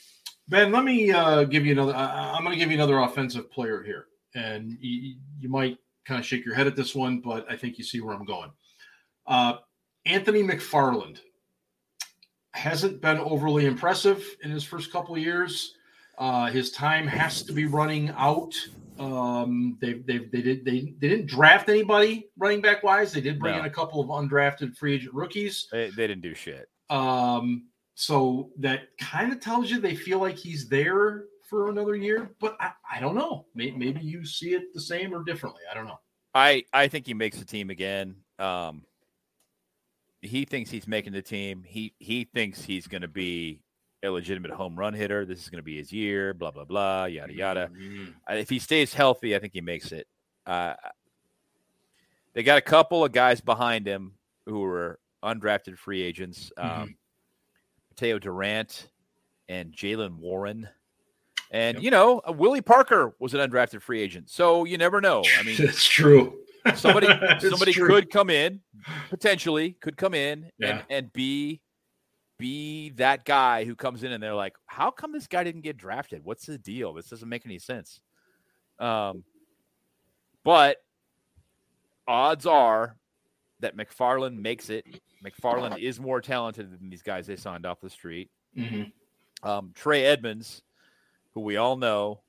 ben, 0.49 0.73
let 0.73 0.85
me 0.85 1.11
uh, 1.11 1.45
give 1.45 1.65
you 1.65 1.73
another. 1.73 1.95
I, 1.95 2.37
am 2.37 2.45
going 2.45 2.53
to 2.53 2.59
give 2.59 2.71
you 2.71 2.77
another 2.77 2.99
offensive 2.99 3.51
player 3.51 3.83
here, 3.83 4.09
and 4.35 4.77
you, 4.81 5.17
you 5.41 5.49
might 5.49 5.79
kind 6.05 6.21
of 6.21 6.27
shake 6.27 6.45
your 6.45 6.55
head 6.55 6.67
at 6.67 6.77
this 6.77 6.95
one, 6.95 7.21
but 7.21 7.51
I 7.51 7.57
think 7.57 7.79
you 7.79 7.85
see 7.85 8.01
where 8.01 8.15
I'm 8.15 8.25
going. 8.25 8.51
Uh, 9.27 9.55
Anthony 10.07 10.43
McFarland 10.43 11.19
hasn't 12.55 13.01
been 13.01 13.19
overly 13.19 13.67
impressive 13.67 14.25
in 14.43 14.51
his 14.51 14.65
first 14.65 14.93
couple 14.93 15.15
of 15.15 15.21
years. 15.21 15.75
Uh, 16.19 16.47
his 16.47 16.71
time 16.71 17.07
has 17.07 17.43
to 17.43 17.53
be 17.53 17.67
running 17.67 18.11
out. 18.17 18.55
Um, 18.99 19.79
they 19.81 19.95
they 19.95 20.19
they 20.19 20.43
did 20.43 20.65
they, 20.65 20.95
they 20.99 21.09
didn't 21.09 21.27
draft 21.27 21.69
anybody 21.69 22.29
running 22.37 22.61
back 22.61 22.83
wise. 22.83 23.13
They 23.13 23.23
did 23.23 23.39
bring 23.39 23.55
no. 23.55 23.61
in 23.61 23.67
a 23.67 23.71
couple 23.71 24.01
of 24.01 24.09
undrafted 24.09 24.77
free 24.77 24.95
agent 24.95 25.15
rookies. 25.15 25.69
They, 25.73 25.91
they 25.91 26.07
didn't 26.07 26.21
do 26.21 26.35
shit. 26.35 26.69
Um, 26.91 27.69
so 27.95 28.51
that 28.59 28.97
kind 29.01 29.33
of 29.33 29.41
tells 29.41 29.71
you 29.71 29.81
they 29.81 29.95
feel 29.95 30.19
like 30.19 30.37
he's 30.37 30.69
there 30.69 31.25
for 31.53 31.69
another 31.69 31.95
year, 31.95 32.31
but 32.41 32.57
I, 32.59 32.71
I 32.91 32.99
don't 32.99 33.15
know. 33.15 33.45
Maybe, 33.55 33.77
maybe 33.77 34.01
you 34.01 34.25
see 34.25 34.55
it 34.55 34.73
the 34.73 34.81
same 34.81 35.13
or 35.15 35.23
differently. 35.23 35.61
I 35.71 35.75
don't 35.75 35.85
know. 35.87 36.01
I, 36.35 36.65
I 36.73 36.89
think 36.89 37.07
he 37.07 37.13
makes 37.13 37.39
the 37.39 37.45
team 37.45 37.69
again. 37.69 38.17
Um, 38.39 38.85
he 40.23 40.47
thinks 40.47 40.71
he's 40.71 40.89
making 40.89 41.13
the 41.13 41.21
team. 41.21 41.63
He 41.67 41.93
he 41.99 42.25
thinks 42.25 42.63
he's 42.63 42.87
going 42.87 43.03
to 43.03 43.09
be 43.09 43.61
a 44.03 44.09
legitimate 44.09 44.51
home 44.53 44.77
run 44.79 44.95
hitter. 44.95 45.27
This 45.27 45.41
is 45.43 45.51
going 45.51 45.59
to 45.59 45.63
be 45.63 45.77
his 45.77 45.93
year. 45.93 46.33
Blah 46.33 46.53
blah 46.53 46.65
blah. 46.65 47.05
Yada 47.05 47.35
yada. 47.35 47.71
Mhm. 47.71 48.15
Uh, 48.31 48.35
If 48.37 48.49
he 48.49 48.59
stays 48.59 48.95
healthy, 48.95 49.37
I 49.37 49.39
think 49.41 49.53
he 49.53 49.61
makes 49.61 49.93
it. 49.93 50.07
Uh, 50.47 50.75
they 52.33 52.43
got 52.43 52.57
a 52.57 52.63
couple 52.63 53.05
of 53.05 53.13
guys 53.13 53.43
behind 53.43 53.87
him 53.87 54.15
who 54.47 54.65
are 54.65 54.99
undrafted 55.23 55.77
free 55.77 56.01
agents. 56.01 56.51
Um, 56.57 56.67
Mhm. 56.69 56.97
Mateo 57.91 58.19
Durant 58.19 58.89
and 59.49 59.73
Jaylen 59.73 60.17
Warren. 60.17 60.67
And 61.53 61.77
Yep. 61.77 61.85
you 61.85 61.91
know, 61.91 62.21
uh, 62.29 62.33
Willie 62.33 62.63
Parker 62.63 63.15
was 63.21 63.35
an 63.35 63.41
undrafted 63.41 63.83
free 63.83 64.01
agent, 64.01 64.31
so 64.31 64.65
you 64.65 64.79
never 64.79 65.01
know. 65.01 65.23
I 65.39 65.43
mean, 65.43 65.57
it's 65.59 65.85
true. 65.87 66.39
somebody 66.75 67.07
It's 67.11 67.49
somebody 67.49 67.73
true. 67.73 67.87
could 67.89 68.11
come 68.11 68.31
in, 68.31 68.61
potentially 69.11 69.73
could 69.81 69.97
come 69.97 70.15
in 70.15 70.51
Yeah. 70.59 70.69
and, 70.71 70.85
and 70.89 71.13
be 71.13 71.61
be 72.39 72.91
that 72.97 73.25
guy 73.25 73.65
who 73.65 73.77
comes 73.77 74.03
in 74.03 74.11
and 74.11 74.21
they're 74.23 74.35
like, 74.35 74.55
how 74.67 74.91
come 74.91 75.13
this 75.13 75.29
guy 75.29 75.45
didn't 75.45 75.61
get 75.61 75.77
drafted? 75.77 76.25
What's 76.25 76.47
the 76.47 76.59
deal? 76.59 76.93
This 76.93 77.09
doesn't 77.09 77.29
make 77.29 77.47
any 77.47 77.59
sense. 77.61 78.01
Um, 78.81 79.23
but 80.43 80.79
odds 82.09 82.47
are 82.47 82.97
that 83.61 83.77
McFarland 83.77 84.37
makes 84.39 84.71
it. 84.71 84.87
McFarland 85.25 85.79
is 85.79 86.01
more 86.01 86.21
talented 86.21 86.73
than 86.73 86.91
these 86.91 87.03
guys 87.03 87.29
they 87.29 87.37
signed 87.37 87.65
off 87.65 87.81
the 87.81 87.91
street. 87.91 88.29
Mhm. 88.57 88.91
Um, 89.45 89.71
Trey 89.75 90.05
Edmunds, 90.05 90.63
who 91.35 91.41
we 91.41 91.57
all 91.57 91.77
know, 91.77 92.21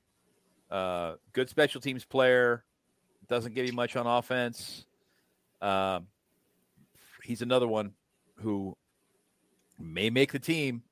uh, 0.72 1.16
good 1.34 1.50
special 1.50 1.82
teams 1.82 2.06
player, 2.06 2.64
doesn't 3.28 3.54
give 3.54 3.66
you 3.66 3.74
much 3.74 3.96
on 3.96 4.08
offense. 4.08 4.86
Um, 5.62 6.08
he's 7.24 7.42
another 7.42 7.68
one 7.68 7.94
who 8.36 8.76
may 9.80 10.10
make 10.10 10.32
the 10.32 10.40
team 10.40 10.84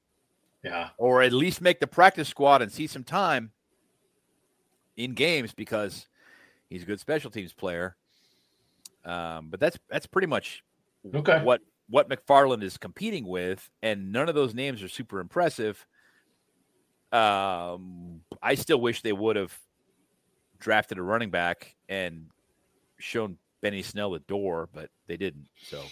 Yeah. 0.63 0.89
or 0.97 1.21
at 1.21 1.33
least 1.33 1.61
make 1.61 1.79
the 1.79 1.87
practice 1.87 2.29
squad 2.29 2.61
and 2.61 2.71
see 2.71 2.87
some 2.87 3.03
time 3.03 3.51
in 4.97 5.13
games 5.13 5.53
because 5.53 6.07
he's 6.69 6.83
a 6.83 6.85
good 6.85 6.99
special 6.99 7.31
teams 7.31 7.53
player. 7.53 7.95
Um, 9.03 9.49
but 9.49 9.59
that's 9.59 9.77
that's 9.89 10.05
pretty 10.05 10.27
much 10.27 10.63
Okay. 11.13 11.43
what 11.43 11.61
what 11.89 12.07
McFarland 12.09 12.63
is 12.63 12.77
competing 12.77 13.25
with, 13.27 13.69
and 13.81 14.11
none 14.13 14.29
of 14.29 14.35
those 14.35 14.53
names 14.53 14.81
are 14.83 14.87
super 14.87 15.19
impressive. 15.19 15.85
Um, 17.11 18.21
I 18.41 18.55
still 18.55 18.79
wish 18.81 19.01
they 19.01 19.13
would 19.13 19.35
have 19.35 19.57
drafted 20.59 20.97
a 20.97 21.01
running 21.01 21.29
back 21.29 21.75
and 21.89 22.27
shown 22.99 23.37
Benny 23.61 23.81
Snell 23.81 24.11
the 24.11 24.19
door, 24.19 24.69
but 24.73 24.89
they 25.07 25.17
didn't. 25.17 25.47
So 25.63 25.83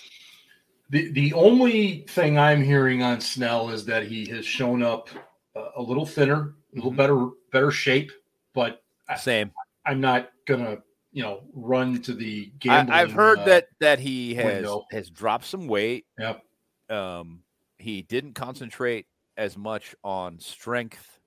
The 0.90 1.12
the 1.12 1.34
only 1.34 2.06
thing 2.10 2.38
I'm 2.40 2.64
hearing 2.64 3.04
on 3.04 3.22
Snell 3.22 3.70
is 3.70 3.86
that 3.86 4.04
he 4.08 4.26
has 4.30 4.46
shown 4.46 4.82
up 4.82 5.10
a, 5.56 5.66
a 5.78 5.82
little 5.82 6.06
thinner, 6.06 6.56
a 6.74 6.76
little 6.76 6.92
Mhm. 6.92 6.96
better 6.98 7.30
better 7.52 7.72
shape, 7.72 8.12
but 8.54 8.82
I, 9.08 9.16
same. 9.18 9.52
I'm 9.86 10.00
not 10.02 10.32
gonna 10.48 10.78
you 11.12 11.24
know 11.24 11.42
run 11.54 12.02
to 12.04 12.14
the 12.14 12.52
I, 12.54 12.58
gambling. 12.60 12.98
I've 12.98 13.12
heard 13.12 13.40
uh, 13.40 13.46
that 13.46 13.68
that 13.82 14.00
he 14.00 14.34
has 14.36 14.46
window. 14.64 14.86
has 14.92 15.10
dropped 15.10 15.46
some 15.46 15.68
weight. 15.68 16.06
Yep. 16.18 16.44
Um, 16.90 17.44
he 17.78 18.02
didn't 18.02 18.34
concentrate 18.34 19.06
as 19.40 19.58
much 19.58 19.96
on 20.04 20.38
strength 20.40 21.20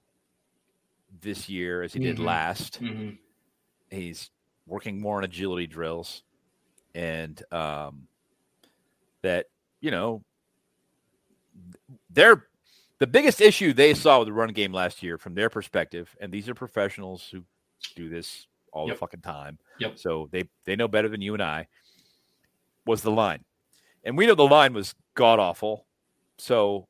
this 1.22 1.48
year 1.48 1.82
as 1.82 1.92
he 1.94 1.98
did 2.00 2.18
Mhm. 2.18 2.24
last. 2.24 2.80
mhm. 2.80 3.18
he's 3.90 4.30
working 4.66 5.00
more 5.00 5.16
on 5.18 5.24
agility 5.24 5.66
drills 5.66 6.22
and 6.94 7.42
um 7.52 8.06
that 9.22 9.46
you 9.80 9.90
know 9.90 10.22
they're 12.10 12.46
the 12.98 13.06
biggest 13.06 13.40
issue 13.40 13.72
they 13.72 13.92
saw 13.94 14.18
with 14.18 14.28
the 14.28 14.32
run 14.32 14.52
game 14.52 14.72
last 14.72 15.02
year 15.02 15.18
from 15.18 15.34
their 15.34 15.50
perspective 15.50 16.14
and 16.20 16.32
these 16.32 16.48
are 16.48 16.54
professionals 16.54 17.28
who 17.30 17.44
do 17.96 18.08
this 18.08 18.46
all 18.72 18.86
the 18.86 18.94
fucking 18.94 19.20
time 19.20 19.58
Yep. 19.78 19.98
so 19.98 20.28
they 20.32 20.44
they 20.64 20.76
know 20.76 20.88
better 20.88 21.08
than 21.08 21.20
you 21.20 21.34
and 21.34 21.42
i 21.42 21.66
was 22.86 23.02
the 23.02 23.10
line 23.10 23.44
and 24.04 24.16
we 24.16 24.26
know 24.26 24.34
the 24.34 24.42
line 24.46 24.72
was 24.72 24.94
god 25.14 25.38
awful 25.38 25.86
so 26.38 26.86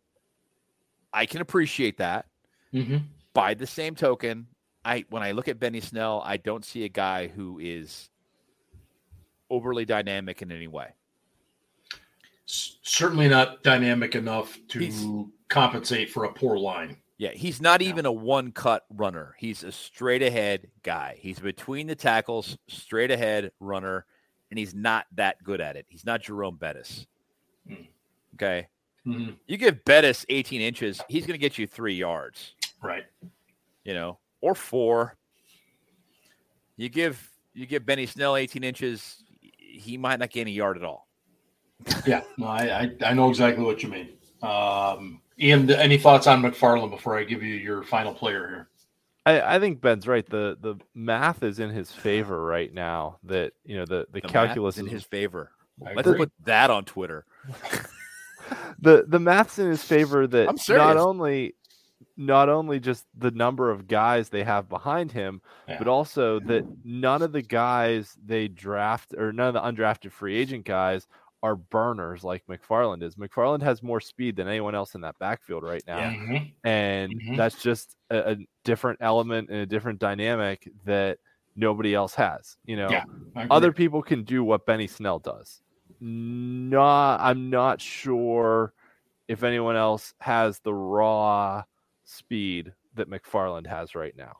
i 1.12 1.27
can 1.27 1.40
appreciate 1.40 1.98
that 1.98 2.27
Mhm. 2.72 3.03
by 3.35 3.55
the 3.55 3.66
same 3.66 3.94
token, 3.94 4.46
I 4.85 5.05
when 5.11 5.22
I 5.22 5.33
look 5.33 5.46
at 5.48 5.61
Benny 5.61 5.81
Snell, 5.81 6.22
I 6.25 6.37
don't 6.38 6.64
see 6.64 6.85
a 6.85 6.88
guy 6.88 7.29
who 7.29 7.59
is 7.61 8.09
overly 9.51 9.85
dynamic 9.85 10.42
in 10.42 10.51
any 10.51 10.66
way. 10.66 10.88
S- 12.48 12.79
certainly 12.83 13.29
not 13.29 13.62
dynamic 13.62 14.14
enough 14.14 14.59
to 14.68 14.79
He's- 14.81 15.05
compensate 15.48 16.11
for 16.11 16.25
a 16.25 16.33
poor 16.33 16.59
line. 16.59 16.96
Yeah, 17.18 17.31
he's 17.33 17.61
not 17.61 17.83
even 17.83 18.05
a 18.07 18.11
one 18.12 18.51
cut 18.51 18.85
runner. 18.90 19.37
He's 19.38 19.62
a 19.62 19.70
straight 19.70 20.22
ahead 20.22 20.70
guy. 20.83 21.18
He's 21.20 21.38
between 21.38 21.87
the 21.87 21.94
tackles, 21.94 22.59
straight 22.66 23.11
ahead 23.12 23.53
runner, 23.61 24.07
and 24.51 24.59
he's 24.59 24.75
not 24.75 25.07
that 25.12 25.42
good 25.44 25.61
at 25.61 25.77
it. 25.77 25.87
He's 25.88 26.05
not 26.05 26.22
Jerome 26.22 26.57
Bettis. 26.57 27.07
Hmm. 27.68 27.75
Okay. 28.35 28.68
Mhm. 29.07 29.37
You 29.47 29.57
give 29.57 29.85
Bettis 29.85 30.25
18 30.29 30.61
inches, 30.61 31.01
he's 31.09 31.27
going 31.27 31.35
to 31.35 31.38
get 31.38 31.59
you 31.59 31.67
three 31.67 31.95
yards, 31.95 32.55
Right. 32.83 33.05
you 33.85 33.95
know, 33.95 34.19
or 34.41 34.55
four. 34.55 35.17
You 36.77 36.88
give 36.88 37.29
you 37.55 37.67
give 37.67 37.85
Benny 37.85 38.07
Snell 38.07 38.37
18 38.37 38.65
inches, 38.65 39.23
he 39.59 39.99
might 39.99 40.19
not 40.19 40.31
gain 40.31 40.47
a 40.47 40.51
yard 40.51 40.77
at 40.77 40.85
all. 40.85 41.07
Yeah. 42.07 42.23
No, 42.38 42.47
I, 42.47 42.81
I 42.83 43.11
I 43.11 43.12
know 43.15 43.29
exactly 43.29 43.65
what 43.65 43.83
you 43.83 43.88
mean. 43.88 44.09
Um, 44.43 45.21
Ian, 45.38 45.71
any 45.71 45.99
thoughts 45.99 46.27
on 46.27 46.41
McFarland 46.43 46.91
before 46.91 47.19
I 47.19 47.25
give 47.25 47.43
you 47.43 47.55
your 47.55 47.83
final 47.83 48.15
player 48.15 48.49
here? 48.49 48.69
I, 49.27 49.57
I 49.57 49.59
think 49.61 49.81
Ben's 49.81 50.07
right. 50.09 50.25
The 50.29 50.57
the 50.61 50.77
math 50.95 51.43
is 51.43 51.59
in 51.59 51.71
his 51.71 51.91
favor 51.91 52.43
right 52.45 52.73
now. 52.73 53.19
That 53.25 53.53
you 53.65 53.77
know 53.77 53.85
the 53.85 54.07
the, 54.12 54.21
The 54.21 54.27
math 54.29 54.33
calculus 54.33 54.77
is 54.77 54.81
in 54.81 54.87
his 54.87 55.03
favor. 55.05 55.51
I 55.87 55.93
Let's 55.95 56.07
agree. 56.09 56.19
put 56.21 56.33
that 56.45 56.71
on 56.71 56.85
Twitter. 56.85 57.25
the 58.79 59.05
the 59.07 59.19
math's 59.19 59.59
in 59.59 59.69
his 59.69 59.83
favor 59.83 60.27
that 60.27 60.47
not 60.69 60.97
only 60.97 61.55
not 62.17 62.49
only 62.49 62.79
just 62.79 63.07
the 63.17 63.31
number 63.31 63.71
of 63.71 63.87
guys 63.88 64.29
they 64.29 64.45
have 64.45 64.69
behind 64.69 65.11
him, 65.12 65.41
Yeah. 65.69 65.79
but 65.79 65.88
also 65.88 66.41
that 66.41 66.65
none 66.85 67.23
of 67.23 67.33
the 67.33 67.43
guys 67.43 68.17
they 68.25 68.49
draft 68.49 69.15
or 69.17 69.33
none 69.33 69.49
of 69.49 69.55
the 69.55 69.61
undrafted 69.61 70.12
free 70.12 70.37
agent 70.37 70.65
guys 70.65 71.07
are 71.45 71.57
burners 71.57 72.23
like 72.23 72.45
McFarland 72.47 73.03
is. 73.03 73.17
McFarland 73.17 73.62
has 73.62 73.83
more 73.83 74.01
speed 74.01 74.37
than 74.37 74.47
anyone 74.47 74.75
else 74.77 74.95
in 74.95 75.01
that 75.01 75.19
backfield 75.19 75.65
right 75.65 75.83
now. 75.88 75.99
Yeah. 75.99 76.12
Mhm. 76.15 76.53
And 76.65 77.12
Mhm. 77.21 77.37
that's 77.37 77.61
just 77.61 77.97
a, 78.11 78.33
a 78.33 78.37
different 78.62 78.99
element 79.01 79.49
and 79.51 79.59
a 79.59 79.67
different 79.67 79.99
dynamic 79.99 80.69
that 80.85 81.19
nobody 81.57 81.95
else 81.95 82.15
has. 82.15 82.57
You 82.65 82.77
know, 82.77 82.88
Yeah. 82.91 83.05
Other 83.51 83.73
people 83.73 84.03
can 84.03 84.23
do 84.23 84.45
what 84.45 84.67
Benny 84.67 84.87
Snell 84.87 85.19
does. 85.19 85.62
Not, 86.03 87.21
I'm 87.21 87.49
not 87.49 87.81
sure 87.81 88.73
if 89.29 89.45
anyone 89.45 89.77
else 89.77 90.15
has 90.21 90.59
the 90.59 90.75
raw 90.75 91.62
speed 92.05 92.73
that 92.95 93.09
McFarland 93.09 93.67
has 93.69 93.95
right 93.95 94.17
now. 94.17 94.37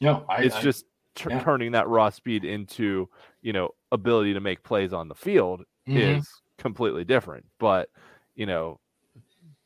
no, 0.00 0.24
I, 0.28 0.42
it's 0.42 0.56
I- 0.56 0.60
just 0.60 0.84
tur- 1.14 1.30
yeah. 1.30 1.40
turning 1.40 1.72
that 1.72 1.88
raw 1.88 2.10
speed 2.10 2.44
into, 2.44 3.08
you 3.40 3.52
know, 3.52 3.70
ability 3.92 4.34
to 4.34 4.40
make 4.40 4.62
plays 4.64 4.92
on 4.92 5.06
the 5.08 5.14
field 5.14 5.62
Mhm. 5.88 6.18
is 6.18 6.28
completely 6.58 7.04
different. 7.04 7.46
But, 7.58 7.88
you 8.34 8.46
know, 8.46 8.80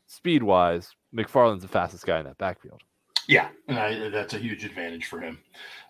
speed 0.07 0.43
wise, 0.43 0.95
McFarland's 1.15 1.63
the 1.63 1.69
fastest 1.69 2.05
guy 2.07 2.19
in 2.19 2.27
that 2.27 2.37
backfield. 2.39 2.83
Yeah, 3.27 3.49
and 3.67 3.79
I, 3.79 4.09
that's 4.11 4.35
a 4.35 4.39
huge 4.39 4.65
advantage 4.65 5.07
for 5.07 5.21
him. 5.21 5.39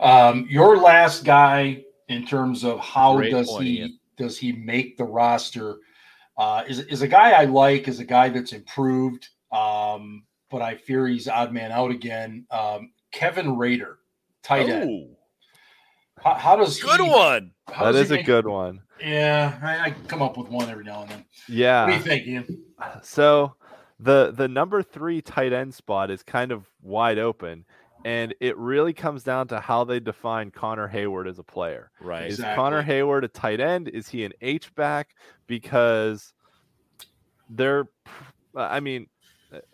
Um, 0.01 0.47
your 0.49 0.77
last 0.79 1.25
guy 1.25 1.85
in 2.09 2.25
terms 2.27 2.65
of 2.65 2.79
how 2.81 3.17
Great 3.17 3.31
does 3.33 3.49
point, 3.49 3.65
he 3.65 3.79
Ian. 3.81 3.98
Does 4.19 4.37
he 4.39 4.53
make 4.53 4.97
the 4.97 5.05
roster? 5.05 5.77
Uh, 6.37 6.65
is 6.69 6.81
is 6.81 7.03
a 7.03 7.09
guy 7.09 7.31
I 7.33 7.45
like, 7.45 7.89
is 7.89 8.01
a 8.01 8.05
guy 8.05 8.29
that's 8.29 8.53
improved, 8.53 9.29
um, 9.53 10.25
but 10.51 10.63
I 10.63 10.77
fear 10.77 11.07
he's 11.07 11.29
odd 11.29 11.53
man 11.53 11.73
out 11.73 11.91
again. 11.91 12.47
Um, 12.51 12.93
Kevin 13.13 13.57
Rader, 13.57 13.99
tight 14.43 14.69
end. 14.69 14.91
Oh, 14.91 15.17
How, 16.23 16.35
how 16.35 16.57
does 16.57 16.81
good 16.81 17.01
he, 17.01 17.09
one. 17.09 17.53
how 17.73 17.87
That 17.87 17.93
does 17.93 18.11
a 18.11 18.15
make- 18.17 18.27
good 18.27 18.47
one. 18.47 18.81
Yeah, 19.01 19.59
I, 19.63 19.87
I 19.91 19.95
come 20.09 20.23
up 20.23 20.37
with 20.37 20.49
one 20.49 20.69
every 20.69 20.83
now 20.85 21.03
and 21.03 21.11
then. 21.11 21.25
Yeah. 21.49 21.83
What 21.85 21.87
do 21.87 21.93
you 21.93 21.99
Yeah. 21.99 22.05
think, 22.05 22.27
Ian? 22.27 22.65
So 23.03 23.55
the 24.01 24.33
the 24.33 24.49
number 24.49 24.83
three 24.83 25.21
tight 25.23 25.53
end 25.53 25.75
spot 25.75 26.11
is 26.11 26.23
kind 26.23 26.51
of 26.53 26.67
wide 26.83 27.19
open. 27.19 27.65
And 28.05 28.35
it 28.41 28.57
really 28.57 28.93
comes 28.93 29.25
down 29.25 29.49
to 29.49 29.61
how 29.61 29.85
they 29.85 30.01
define 30.01 30.51
Connor 30.51 30.89
Heyward 30.89 31.29
as 31.29 31.39
a 31.39 31.43
player. 31.43 31.91
Right. 32.01 32.31
Is 32.31 32.39
Connor 32.39 32.83
Heyward 32.83 33.25
a 33.25 33.29
tight 33.29 33.61
end? 33.61 33.89
Is 33.89 34.09
he 34.09 34.25
an 34.25 34.33
H 34.41 34.75
back? 34.75 35.15
Because 35.47 36.33
they're, 37.51 37.89
I 38.55 38.81
mean, 38.81 39.09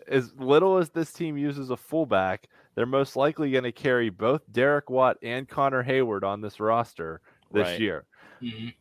as 0.09 0.35
little 0.37 0.79
as 0.79 0.91
this 0.91 1.13
team 1.13 1.37
uses 1.37 1.71
a 1.71 1.77
fullback, 1.77 2.49
they're 2.75 2.87
most 2.87 3.15
likely 3.15 3.51
going 3.51 3.65
to 3.65 3.73
carry 3.73 4.09
both 4.09 4.43
Derek 4.51 4.89
Watt 4.89 5.17
and 5.23 5.49
Connor 5.49 5.85
Heyward 5.85 6.25
on 6.25 6.41
this 6.41 6.61
roster 6.61 7.21
this 7.53 7.69
Right. 7.69 7.81
year. 7.81 8.05
Mhm. 8.41 8.75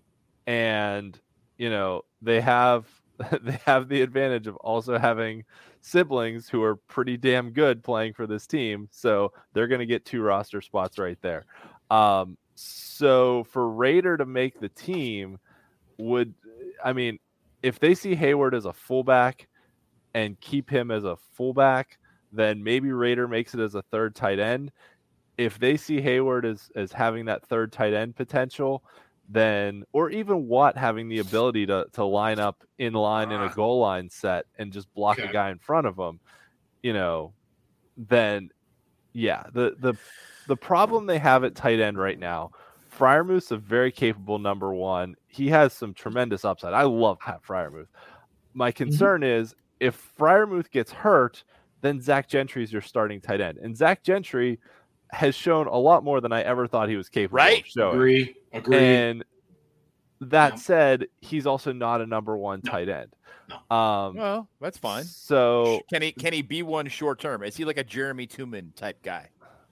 And, 0.47 1.19
you 1.57 1.69
know, 1.69 2.03
they 2.21 2.41
have 2.41 2.87
they 3.41 3.59
have 3.65 3.89
the 3.89 4.01
advantage 4.01 4.47
of 4.47 4.55
also 4.57 4.97
having 4.97 5.43
siblings 5.81 6.47
who 6.47 6.63
are 6.63 6.75
pretty 6.75 7.17
damn 7.17 7.51
good 7.51 7.83
playing 7.83 8.13
for 8.13 8.27
this 8.27 8.47
team. 8.47 8.87
So 8.91 9.33
they're 9.53 9.67
going 9.67 9.79
to 9.79 9.85
get 9.85 10.05
two 10.05 10.21
roster 10.21 10.61
spots 10.61 10.97
right 10.97 11.17
there. 11.21 11.45
Um, 11.91 12.37
so 12.55 13.43
for 13.45 13.69
Rader 13.69 14.17
to 14.17 14.25
make 14.25 14.59
the 14.59 14.69
team, 14.69 15.39
would 15.97 16.33
I 16.83 16.93
mean, 16.93 17.19
if 17.61 17.79
they 17.79 17.95
see 17.95 18.15
Heyward 18.15 18.53
as 18.53 18.65
a 18.65 18.73
fullback 18.73 19.47
and 20.13 20.39
keep 20.39 20.69
him 20.69 20.91
as 20.91 21.03
a 21.03 21.17
fullback, 21.33 21.97
then 22.31 22.63
maybe 22.63 22.91
Rader 22.91 23.27
makes 23.27 23.53
it 23.53 23.59
as 23.59 23.75
a 23.75 23.81
third 23.83 24.15
tight 24.15 24.39
end. 24.39 24.71
If 25.37 25.59
they 25.59 25.77
see 25.77 25.99
Heyward 25.99 26.45
as 26.45 26.69
as 26.75 26.91
having 26.91 27.25
that 27.25 27.45
third 27.45 27.71
tight 27.71 27.93
end 27.93 28.15
potential, 28.15 28.83
then 29.29 29.83
or 29.93 30.09
even 30.09 30.47
Watt 30.47 30.77
having 30.77 31.07
the 31.09 31.19
ability 31.19 31.65
to 31.67 31.85
to 31.93 32.03
line 32.03 32.39
up 32.39 32.63
in 32.77 32.93
line 32.93 33.31
in 33.31 33.41
a 33.41 33.45
Ah. 33.45 33.53
goal 33.53 33.79
line 33.79 34.09
set 34.09 34.45
and 34.57 34.71
just 34.73 34.93
block 34.93 35.17
a 35.19 35.27
guy 35.31 35.49
in 35.49 35.59
front 35.59 35.87
of 35.87 35.97
him, 35.97 36.19
you 36.81 36.93
know, 36.93 37.33
then 37.97 38.49
yeah, 39.13 39.43
the 39.53 39.75
the 39.79 39.93
the 40.47 40.57
problem 40.57 41.05
they 41.05 41.19
have 41.19 41.43
at 41.43 41.55
tight 41.55 41.79
end 41.79 41.97
right 41.97 42.19
now, 42.19 42.51
Freiermuth's 42.91 43.51
a 43.51 43.57
very 43.57 43.91
capable 43.91 44.39
number 44.39 44.73
one. 44.73 45.15
He 45.27 45.47
has 45.49 45.73
some 45.73 45.93
tremendous 45.93 46.43
upside. 46.43 46.73
I 46.73 46.83
love 46.83 47.19
Pat 47.19 47.41
Freiermuth. 47.43 47.87
My 48.53 48.71
concern 48.71 49.23
is 49.23 49.55
if 49.79 50.15
Freiermuth 50.17 50.69
gets 50.69 50.91
hurt, 50.91 51.43
then 51.81 52.01
Zach 52.01 52.27
Gentry 52.27 52.63
is 52.63 52.71
your 52.73 52.81
starting 52.81 53.21
tight 53.21 53.41
end, 53.41 53.57
and 53.57 53.75
Zach 53.75 54.03
Gentry 54.03 54.59
has 55.13 55.35
shown 55.35 55.67
a 55.67 55.77
lot 55.77 56.03
more 56.03 56.19
than 56.19 56.31
I 56.33 56.41
ever 56.41 56.67
thought 56.67 56.89
he 56.89 56.95
was 56.97 57.07
capable 57.07 57.37
Right. 57.37 57.61
of 57.61 57.67
showing. 57.67 57.95
Agree. 57.95 58.35
Agree. 58.51 58.77
And 58.77 59.23
that 60.21 60.53
Yeah. 60.53 60.57
said, 60.57 61.07
he's 61.21 61.45
also 61.45 61.71
not 61.71 62.01
a 62.01 62.05
number 62.05 62.35
one 62.35 62.61
No. 62.63 62.71
tight 62.71 62.89
end. 62.89 63.15
Um, 63.69 64.15
Well, 64.15 64.49
that's 64.59 64.77
fine. 64.77 65.03
So 65.03 65.81
Can 65.91 66.01
he 66.01 66.11
can 66.13 66.33
he 66.33 66.41
be 66.41 66.63
one 66.63 66.87
short 66.87 67.19
term? 67.19 67.43
Is 67.43 67.55
he 67.57 67.65
like 67.65 67.77
a 67.77 67.83
Jerame 67.83 68.27
Tuman 68.27 68.75
type 68.75 69.01
guy? 69.03 69.29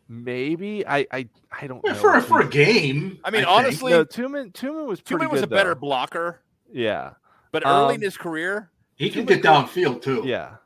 maybe 0.08 0.86
I 0.86 1.08
I, 1.12 1.30
I 1.62 1.68
don't 1.68 1.82
Yeah, 1.86 1.94
know. 1.94 1.98
for 2.00 2.20
for 2.22 2.42
a 2.42 2.48
game. 2.50 3.18
I 3.24 3.32
mean, 3.32 3.42
think. 3.42 3.48
honestly- 3.48 3.92
no, 3.94 4.04
Tuman 4.04 4.52
Tuman 4.52 4.86
was 4.86 5.00
pretty 5.02 5.26
Tuman 5.26 5.32
was 5.32 5.40
good, 5.42 5.52
a 5.52 5.56
better 5.56 5.74
though. 5.74 5.80
blocker, 5.80 6.42
Yeah, 6.72 7.12
but 7.54 7.64
early 7.66 7.96
in 7.96 8.02
Um, 8.02 8.04
his 8.04 8.18
career, 8.18 8.70
he 8.98 9.10
can 9.10 9.24
Tuman 9.26 9.28
get 9.30 9.42
downfield 9.44 10.02
too. 10.02 10.22
yeah, 10.26 10.58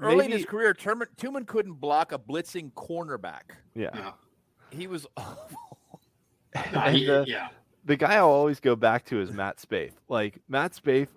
early 0.00 0.24
in 0.26 0.30
his 0.30 0.44
career, 0.44 0.74
Tuman, 0.74 1.06
Tuman 1.16 1.46
couldn't 1.46 1.74
block 1.74 2.12
a 2.12 2.18
blitzing 2.18 2.72
cornerback. 2.72 3.42
yeah. 3.74 3.90
Yeah. 3.94 4.12
He 4.70 4.86
was 4.86 5.06
Nah, 5.16 5.34
And 6.84 6.96
he- 6.96 7.06
the, 7.06 7.24
yeah. 7.26 7.48
the 7.84 7.96
guy 7.96 8.14
I'll 8.16 8.28
always 8.30 8.60
go 8.60 8.76
back 8.76 9.04
to 9.06 9.20
is 9.20 9.30
Matt 9.32 9.58
Spaeth. 9.58 9.92
Like 10.08 10.40
Matt 10.48 10.72
Spaeth 10.72 11.08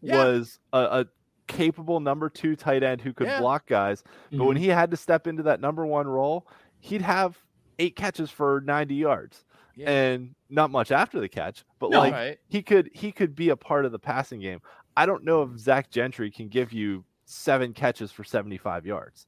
Yeah. 0.00 0.24
was 0.24 0.58
a, 0.72 0.78
a 0.78 1.06
capable 1.46 2.00
number 2.00 2.28
two 2.28 2.56
tight 2.56 2.82
end 2.82 3.00
who 3.00 3.12
could 3.12 3.26
Yeah. 3.26 3.40
block 3.40 3.66
guys, 3.66 4.04
but 4.30 4.44
when 4.44 4.56
mhm. 4.56 4.60
he 4.60 4.68
had 4.68 4.90
to 4.90 4.96
step 4.96 5.26
into 5.26 5.42
that 5.44 5.60
number 5.60 5.86
one 5.86 6.06
role, 6.06 6.46
he'd 6.80 7.02
have 7.02 7.38
eight 7.78 7.96
catches 7.96 8.30
for 8.30 8.60
90 8.64 8.94
yards 8.94 9.44
yeah, 9.76 9.88
and 9.90 10.34
not 10.50 10.70
much 10.70 10.90
after 10.90 11.20
the 11.20 11.28
catch, 11.28 11.64
but 11.78 11.90
No. 11.90 12.00
like 12.00 12.12
right. 12.12 12.38
he 12.48 12.62
could 12.62 12.90
he 12.92 13.12
could 13.12 13.34
be 13.34 13.48
a 13.50 13.56
part 13.56 13.84
of 13.84 13.92
the 13.92 13.98
passing 13.98 14.40
game. 14.40 14.60
I 14.96 15.06
don't 15.06 15.24
know 15.24 15.42
if 15.42 15.58
Zach 15.58 15.90
Gentry 15.90 16.30
can 16.30 16.48
give 16.48 16.72
you 16.72 17.04
seven 17.28 17.72
catches 17.72 18.10
for 18.10 18.24
75 18.24 18.86
yards. 18.86 19.26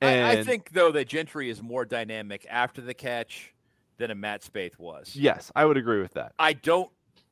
I, 0.00 0.30
I 0.30 0.44
think 0.44 0.70
though 0.72 0.90
that 0.92 1.06
Gentry 1.06 1.48
is 1.48 1.62
more 1.62 1.84
dynamic 1.84 2.46
after 2.50 2.80
the 2.80 2.94
catch 2.94 3.54
than 3.98 4.10
a 4.10 4.14
Matt 4.14 4.42
Spaeth 4.42 4.78
was. 4.78 5.14
yes, 5.14 5.52
I 5.54 5.64
would 5.64 5.76
agree 5.76 6.00
with 6.00 6.14
that. 6.14 6.32
I 6.38 6.54
don't. 6.54 6.90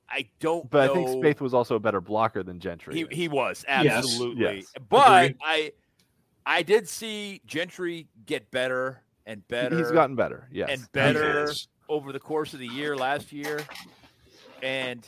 I 0.09 0.29
don't. 0.41 0.69
But 0.71 0.91
I 0.91 0.95
think 0.95 1.09
Spaeth 1.09 1.41
was 1.41 1.55
also 1.55 1.77
a 1.77 1.81
better 1.81 2.01
blocker 2.01 2.43
than 2.43 2.61
Gentry. 2.61 2.95
He 2.95 3.07
he 3.11 3.29
was 3.29 3.65
absolutely. 3.67 4.59
Yes. 4.59 4.73
But 4.89 5.25
Agreed. 5.25 5.37
I 5.43 5.73
I 6.47 6.63
did 6.63 6.89
see 6.89 7.41
Gentry 7.47 8.09
get 8.27 8.51
better 8.51 9.03
and 9.27 9.47
better 9.49 9.79
He's 9.79 9.91
gotten 9.91 10.17
better. 10.17 10.49
Yes. 10.53 10.69
and 10.71 10.93
better 10.93 11.53
over 11.89 12.13
the 12.13 12.21
course 12.21 12.55
of 12.55 12.61
the 12.61 12.69
year 12.69 12.97
last 12.97 13.33
year. 13.33 13.61
And 14.63 15.07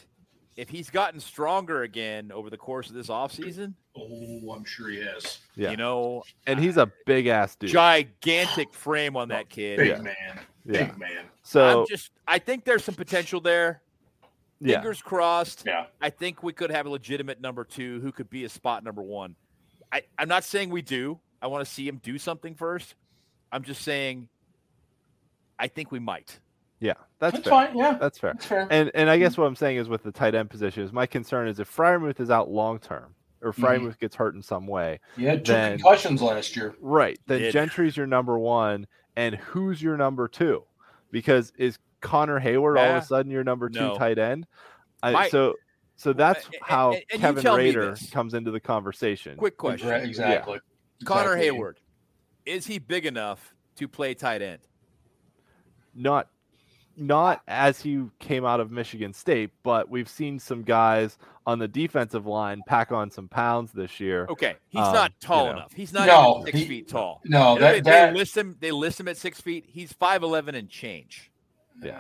if 0.57 0.69
he's 0.69 0.91
gotten 0.91 1.19
stronger 1.21 1.83
again 1.83 2.31
over 2.33 2.51
the 2.51 2.57
course 2.59 2.89
of 2.89 2.95
this 2.95 3.09
offseason, 3.09 3.75
Oh, 3.97 4.53
I'm 4.55 4.65
sure 4.65 4.89
he 4.89 5.01
has. 5.03 5.39
Yeah. 5.55 5.71
you 5.71 5.77
know, 5.77 6.23
and 6.47 6.59
he's 6.59 6.77
a 6.79 6.91
big 7.07 7.27
ass 7.27 7.57
dude. 7.57 7.71
gigantic 7.71 8.73
frame 8.73 9.17
on 9.17 9.29
that 9.29 9.49
kid. 9.51 9.79
Big 9.79 9.89
Yeah. 9.89 10.01
man. 10.01 10.41
Yeah. 10.65 10.85
Big 10.87 10.99
man. 10.99 11.25
So 11.43 11.81
I'm 11.83 11.87
just 11.89 12.11
I 12.27 12.39
think 12.39 12.65
there's 12.65 12.85
some 12.85 12.95
potential 12.95 13.41
there. 13.41 13.83
yeah, 14.61 14.77
Fingers 14.77 15.03
crossed. 15.03 15.65
Yeah. 15.67 15.87
I 16.01 16.09
think 16.11 16.43
we 16.43 16.53
could 16.53 16.71
have 16.71 16.87
a 16.87 16.89
legitimate 16.91 17.41
number 17.41 17.65
two 17.65 18.01
who 18.01 18.13
could 18.13 18.31
be 18.31 18.45
a 18.45 18.49
spot 18.49 18.83
number 18.85 19.03
one. 19.03 19.35
I, 19.93 20.03
I'm 20.19 20.29
not 20.29 20.45
saying 20.45 20.71
we 20.71 20.81
do. 20.83 21.19
I 21.43 21.49
want 21.49 21.67
to 21.67 21.71
see 21.71 21.87
him 21.87 21.97
do 22.03 22.17
something 22.17 22.55
first. 22.55 22.95
I'm 23.51 23.63
just 23.65 23.83
saying 23.83 24.29
I 25.59 25.69
think 25.69 25.91
we 25.93 25.99
might. 25.99 26.39
Yeah, 26.83 26.95
that's, 27.21 27.35
That's, 27.37 27.49
fair. 27.49 27.67
fine. 27.69 27.77
Yeah. 27.79 27.93
That's 28.01 28.19
fair. 28.19 28.33
That's 28.33 28.45
fair. 28.47 28.67
And 28.69 28.91
and 28.95 29.09
I 29.09 29.17
guess 29.17 29.39
what 29.39 29.45
I'm 29.47 29.55
saying 29.55 29.77
is 29.77 29.89
with 29.89 30.03
the 30.03 30.11
tight 30.11 30.35
end 30.35 30.51
position 30.51 30.83
is 30.83 30.93
my 30.93 31.07
concern 31.07 31.47
is 31.47 31.61
if 31.61 31.75
Freiermuth 31.75 32.19
is 32.19 32.29
out 32.29 32.51
long 32.51 32.81
term 32.81 33.15
or 33.41 33.53
Mhm. 33.53 33.97
Gets 34.01 34.17
hurt 34.17 34.35
in 34.35 34.43
some 34.43 34.67
way, 34.67 34.99
He 35.17 35.25
had 35.25 35.45
two 35.45 35.53
then- 35.53 35.79
concussions 35.79 36.21
last 36.23 36.57
year. 36.57 36.75
right? 36.81 37.19
Then 37.27 37.41
Did. 37.41 37.53
Gentry's 37.53 37.97
your 37.97 38.07
number 38.09 38.37
one, 38.37 38.87
and 39.17 39.37
who's 39.37 39.81
your 39.81 39.97
number 39.97 40.27
two? 40.27 40.65
Because 41.13 41.53
is 41.57 41.79
Connor 42.01 42.41
Heyward 42.41 42.79
all 42.81 42.97
of 42.97 43.03
a 43.03 43.07
sudden 43.07 43.31
your 43.31 43.45
number 43.45 43.69
two 43.69 43.79
No. 43.81 43.97
tight 43.97 44.19
end? 44.19 44.47
I, 45.05 45.13
My- 45.13 45.29
so 45.29 45.55
so 45.95 46.13
that's 46.13 46.49
how 46.63 46.93
and- 46.95 46.97
and 47.13 47.23
you 47.37 47.41
Kevin 47.43 47.55
Rader 47.57 47.97
comes 48.11 48.35
into 48.35 48.51
the 48.51 48.59
conversation. 48.61 49.37
Quick 49.37 49.57
question. 49.57 49.89
Right, 49.89 50.03
Exactly. 50.03 50.59
Connor 51.05 51.37
Exactly. 51.37 51.59
Heyward, 51.61 51.75
is 52.45 52.67
he 52.67 52.81
big 52.81 53.07
enough 53.07 53.55
to 53.77 53.87
play 53.87 54.15
tight 54.15 54.43
end? 54.43 54.63
not 55.95 56.29
not 56.97 57.43
as 57.49 57.81
he 57.81 58.05
came 58.19 58.45
out 58.45 58.61
of 58.61 58.71
Michigan 58.71 59.13
State, 59.13 59.51
but 59.63 59.89
we've 59.89 60.09
seen 60.09 60.39
some 60.39 60.63
guys 60.63 61.19
on 61.47 61.59
the 61.59 61.67
defensive 61.69 62.27
line 62.27 62.61
pack 62.67 62.93
on 62.93 63.11
some 63.11 63.29
pounds 63.29 63.73
this 63.73 63.99
year. 64.01 64.27
Okay, 64.31 64.55
he's 64.69 64.81
Um, 64.81 64.93
not 64.95 65.13
tall 65.21 65.47
you 65.47 65.51
know. 65.53 65.57
enough. 65.59 65.73
He's 65.73 65.93
not 65.93 66.07
No, 66.07 66.33
even 66.41 66.47
six 66.47 66.59
he- 66.59 66.65
feet 66.67 66.89
tall. 66.89 67.21
No, 67.25 67.55
You 67.55 67.61
know, 67.61 67.67
they, 67.73 67.81
that, 67.81 67.85
that 67.85 68.13
they 68.13 68.19
list 68.19 68.37
him. 68.37 68.57
They 68.61 68.71
list 68.71 69.01
him 69.01 69.09
at 69.09 69.17
six 69.17 69.41
feet. 69.41 69.65
He's 69.69 69.93
five 69.93 70.23
eleven 70.23 70.55
and 70.55 70.69
change. 70.69 71.31
Yeah. 71.83 71.99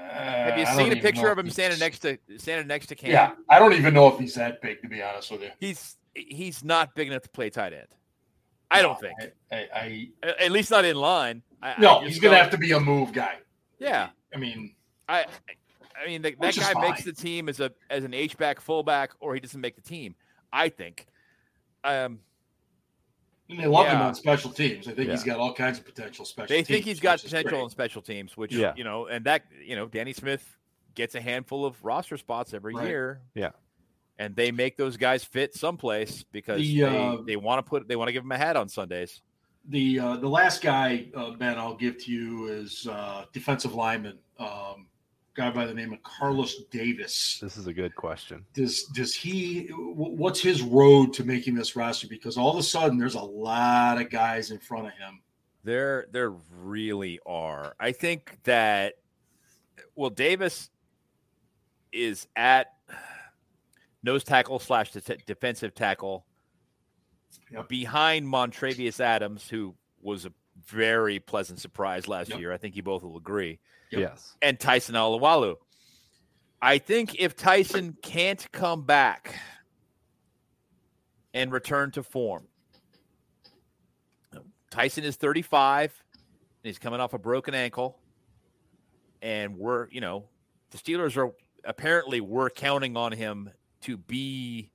Have 0.48 0.58
you 0.58 0.64
Uh, 0.64 0.76
seen 0.76 0.92
a 0.92 1.00
picture 1.00 1.28
of 1.28 1.38
him 1.38 1.50
standing 1.50 1.78
next 1.80 2.00
to 2.00 2.18
standing 2.36 2.68
next 2.68 2.86
to 2.86 2.94
Cam? 2.94 3.10
Yeah, 3.10 3.32
I 3.48 3.58
don't 3.58 3.72
even 3.72 3.94
know 3.94 4.06
if 4.08 4.18
he's 4.18 4.34
that 4.34 4.60
big 4.62 4.80
to 4.82 4.88
be 4.88 5.02
honest 5.02 5.30
with 5.32 5.42
you. 5.42 5.50
he's 5.58 5.96
he's 6.14 6.62
not 6.62 6.94
big 6.94 7.08
enough 7.08 7.22
to 7.22 7.30
play 7.30 7.50
tight 7.50 7.72
end. 7.72 7.88
I 8.70 8.80
don't 8.82 8.98
think. 9.00 9.14
I, 9.50 9.56
I, 9.74 10.08
At 10.22 10.40
at 10.42 10.52
least 10.52 10.70
not 10.70 10.84
in 10.84 10.96
line. 10.96 11.42
I, 11.62 11.72
I 11.72 11.80
no, 11.80 11.98
I 12.00 12.04
he's 12.06 12.18
gonna 12.20 12.36
don't- 12.36 12.42
have 12.44 12.52
to 12.52 12.58
be 12.58 12.72
a 12.72 12.80
move 12.80 13.12
guy. 13.12 13.38
Yeah, 13.78 14.10
I 14.32 14.38
mean, 14.38 14.74
I. 15.08 15.26
I 16.02 16.06
mean, 16.06 16.22
the, 16.22 16.34
that 16.40 16.56
guy 16.56 16.80
makes 16.80 17.04
the 17.04 17.12
team 17.12 17.48
as 17.48 17.60
a 17.60 17.70
as 17.90 18.02
an 18.04 18.14
H 18.14 18.36
back 18.38 18.60
fullback, 18.60 19.12
or 19.20 19.34
he 19.34 19.40
doesn't 19.40 19.60
make 19.60 19.76
the 19.76 19.82
team. 19.82 20.14
I 20.52 20.68
think. 20.70 21.06
Um, 21.84 22.20
and 23.50 23.58
they 23.58 23.66
love 23.66 23.86
him 23.88 24.00
on 24.00 24.14
special 24.14 24.50
teams. 24.50 24.88
I 24.88 24.92
think 24.92 25.10
he's 25.10 25.22
got 25.24 25.38
all 25.38 25.52
kinds 25.52 25.78
of 25.78 25.84
potential 25.84 26.24
special. 26.24 26.48
they 26.48 26.62
think 26.62 26.84
teams, 26.84 26.86
he's 26.86 27.00
got 27.00 27.14
which 27.14 27.24
is 27.24 27.30
potential 27.30 27.50
great. 27.58 27.64
in 27.64 27.70
special 27.70 28.00
teams, 28.02 28.36
which 28.36 28.52
Yeah. 28.54 28.72
you 28.76 28.84
know, 28.84 29.06
and 29.06 29.24
that 29.26 29.44
you 29.62 29.76
know, 29.76 29.86
Danny 29.86 30.12
Smith 30.14 30.56
gets 30.94 31.14
a 31.14 31.20
handful 31.20 31.66
of 31.66 31.82
roster 31.84 32.16
spots 32.16 32.54
every 32.54 32.74
Right. 32.74 32.86
year. 32.88 33.20
Yeah. 33.34 33.50
and 34.18 34.36
they 34.36 34.52
make 34.52 34.76
those 34.76 34.96
guys 34.96 35.24
fit 35.24 35.54
someplace 35.54 36.22
because 36.32 36.60
The, 36.60 36.84
uh, 36.84 37.16
they, 37.16 37.22
they 37.32 37.36
want 37.36 37.64
to 37.64 37.68
put 37.68 37.88
they 37.88 37.96
want 37.96 38.08
to 38.08 38.12
give 38.12 38.22
them 38.22 38.32
a 38.32 38.38
hat 38.38 38.56
on 38.56 38.68
Sundays. 38.68 39.20
The 39.68 39.98
uh, 39.98 40.16
the 40.16 40.28
last 40.28 40.62
guy, 40.62 41.06
uh, 41.14 41.30
Ben, 41.32 41.58
I'll 41.58 41.76
give 41.76 41.98
to 42.04 42.12
you 42.12 42.46
is 42.46 42.86
uh, 42.90 43.24
defensive 43.32 43.74
lineman, 43.74 44.18
um, 44.38 44.86
guy 45.34 45.50
by 45.50 45.64
the 45.66 45.74
name 45.74 45.92
of 45.92 46.02
Carlos 46.02 46.64
Davis. 46.70 47.38
This 47.40 47.56
is 47.56 47.66
a 47.66 47.72
good 47.72 47.94
question. 47.94 48.44
Does 48.54 48.84
does 48.84 49.14
he? 49.14 49.68
What's 49.68 50.40
his 50.40 50.62
road 50.62 51.12
to 51.14 51.24
making 51.24 51.54
this 51.54 51.74
roster? 51.76 52.06
Because 52.08 52.36
all 52.36 52.50
of 52.50 52.58
a 52.58 52.62
sudden, 52.62 52.98
there's 52.98 53.14
a 53.14 53.20
lot 53.22 54.00
of 54.00 54.10
guys 54.10 54.50
in 54.50 54.58
front 54.58 54.86
of 54.86 54.92
him. 54.94 55.20
There, 55.64 56.06
there 56.10 56.30
really 56.50 57.20
are. 57.24 57.74
I 57.78 57.92
think 57.92 58.38
that 58.44 58.94
well, 59.94 60.10
Davis 60.10 60.70
is 61.92 62.26
at 62.34 62.68
nose 64.02 64.24
tackle 64.24 64.58
slash 64.58 64.90
defensive 64.92 65.74
tackle 65.74 66.26
Yep. 67.50 67.68
behind 67.68 68.26
Montravius 68.26 68.98
Adams, 68.98 69.48
who 69.48 69.74
was 70.00 70.24
a 70.24 70.32
very 70.66 71.18
pleasant 71.18 71.60
surprise 71.60 72.08
last 72.08 72.30
Yep. 72.30 72.40
year. 72.40 72.52
I 72.52 72.56
think 72.56 72.76
you 72.76 72.82
both 72.82 73.02
will 73.02 73.16
agree. 73.18 73.58
Yes. 74.00 74.36
And 74.42 74.58
Tyson 74.58 74.94
Alualu. 74.94 75.56
I 76.60 76.78
think 76.78 77.16
if 77.18 77.36
Tyson 77.36 77.96
can't 78.02 78.50
come 78.52 78.82
back 78.82 79.34
and 81.34 81.50
return 81.52 81.90
to 81.92 82.02
form, 82.02 82.46
Tyson 84.70 85.04
is 85.04 85.16
35 85.16 86.02
and 86.62 86.68
he's 86.68 86.78
coming 86.78 87.00
off 87.00 87.12
a 87.12 87.18
broken 87.18 87.54
ankle. 87.54 87.98
And 89.20 89.56
we're, 89.56 89.88
you 89.90 90.00
know, 90.00 90.24
the 90.70 90.78
Steelers 90.78 91.16
are 91.16 91.32
apparently 91.64 92.20
we're 92.20 92.50
counting 92.50 92.96
on 92.96 93.12
him 93.12 93.50
to 93.82 93.96
be 93.96 94.70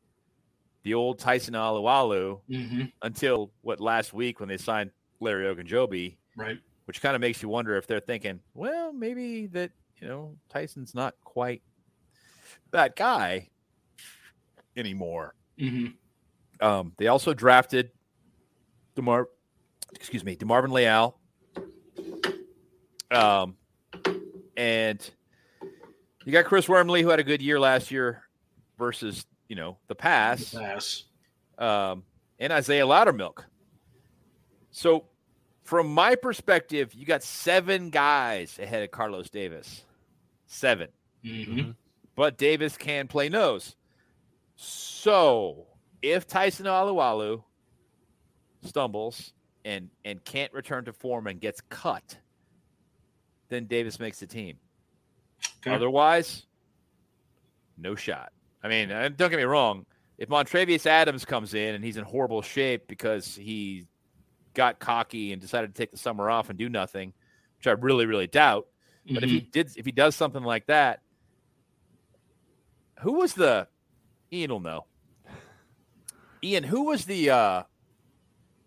the 0.84 0.94
old 0.94 1.20
Tyson 1.20 1.54
Alualu 1.54 2.40
Mm-hmm. 2.50 2.82
until 3.02 3.52
what 3.62 3.80
last 3.82 4.14
week 4.14 4.40
when 4.40 4.48
they 4.50 4.58
signed 4.58 4.92
Larry 5.20 5.54
Ogunjobi, 5.54 6.18
Right. 6.38 6.60
Which 6.88 7.02
kind 7.02 7.16
of 7.16 7.22
makes 7.22 7.42
you 7.42 7.50
wonder 7.50 7.76
if 7.76 7.86
they're 7.86 8.00
thinking, 8.00 8.40
well, 8.54 8.94
maybe 8.94 9.48
that 9.48 9.72
you 10.00 10.08
know 10.08 10.38
Tyson's 10.50 10.96
not 10.96 11.16
quite 11.24 11.62
that 12.72 12.96
guy 12.96 13.50
anymore. 14.78 15.36
Mm-hmm. 15.60 16.66
Um, 16.66 16.94
they 16.98 17.08
also 17.08 17.34
drafted 17.34 17.92
Demar, 18.96 19.28
excuse 19.94 20.24
me, 20.24 20.36
Demarvin 20.38 20.72
Leal. 20.72 21.18
Um, 23.12 23.58
and 24.56 25.10
you 26.26 26.32
got 26.32 26.46
Chris 26.46 26.68
Wormley, 26.68 27.02
who 27.02 27.10
had 27.10 27.20
a 27.20 27.24
good 27.24 27.42
year 27.42 27.60
last 27.60 27.92
year 27.92 28.24
versus 28.78 29.26
you 29.50 29.56
know 29.56 29.78
the 29.88 29.96
pass, 29.96 30.54
Pass. 30.54 31.04
um, 31.58 32.04
and 32.40 32.54
Isaiah 32.54 32.86
Loudermilk. 32.86 33.44
So, 34.72 35.06
from 35.68 35.94
my 35.94 36.16
perspective, 36.16 36.94
you 36.94 37.06
got 37.06 37.22
seven 37.24 37.90
guys 37.90 38.58
ahead 38.58 38.84
of 38.84 38.92
Carlos 38.92 39.30
Davis, 39.30 39.84
seven 40.46 40.88
Mm-hmm. 41.26 41.72
but 42.16 42.38
Davis 42.38 42.78
can 42.78 43.08
play 43.08 43.28
nose. 43.28 43.76
So 44.56 45.66
if 46.02 46.26
Tyson 46.26 46.66
Alualu 46.68 47.44
stumbles 48.64 49.34
and 49.66 49.90
and 50.06 50.24
can't 50.24 50.54
return 50.54 50.86
to 50.86 50.94
form 50.94 51.28
and 51.28 51.42
gets 51.42 51.60
cut, 51.70 52.18
then 53.50 53.66
Davis 53.66 54.00
makes 54.00 54.20
the 54.20 54.28
team. 54.28 54.58
Okay. 55.60 55.76
Otherwise, 55.76 56.46
no 57.78 57.94
shot. 57.96 58.32
I 58.64 58.70
mean, 58.70 58.88
don't 58.90 59.18
get 59.18 59.34
me 59.34 59.44
wrong. 59.44 59.86
If 60.18 60.30
Montravius 60.30 60.86
Adams 60.86 61.26
comes 61.26 61.54
in 61.54 61.76
and 61.76 61.84
he's 61.84 61.98
in 61.98 62.06
horrible 62.06 62.42
shape 62.42 62.88
because 62.88 63.36
he 63.36 63.86
got 64.58 64.80
cocky 64.80 65.32
and 65.32 65.42
decided 65.42 65.74
to 65.74 65.80
take 65.80 65.92
the 65.92 65.98
summer 65.98 66.30
off 66.30 66.50
and 66.50 66.58
do 66.58 66.68
nothing, 66.68 67.14
which 67.58 67.68
I 67.68 67.72
really, 67.72 68.06
really 68.08 68.28
doubt, 68.28 68.68
but 69.10 69.24
if 69.24 69.30
he 69.30 69.40
Mm-hmm. 69.40 69.50
did, 69.52 69.72
if 69.78 69.86
he 69.86 69.92
does 69.94 70.16
something 70.16 70.44
like 70.44 70.66
that, 70.66 71.00
who 73.02 73.14
was 73.14 73.34
the? 73.34 73.68
Ian 74.34 74.52
will 74.52 74.60
know. 74.60 74.86
Ian, 76.44 76.64
who 76.64 76.86
was 76.86 77.06
the? 77.06 77.30
uh 77.30 77.64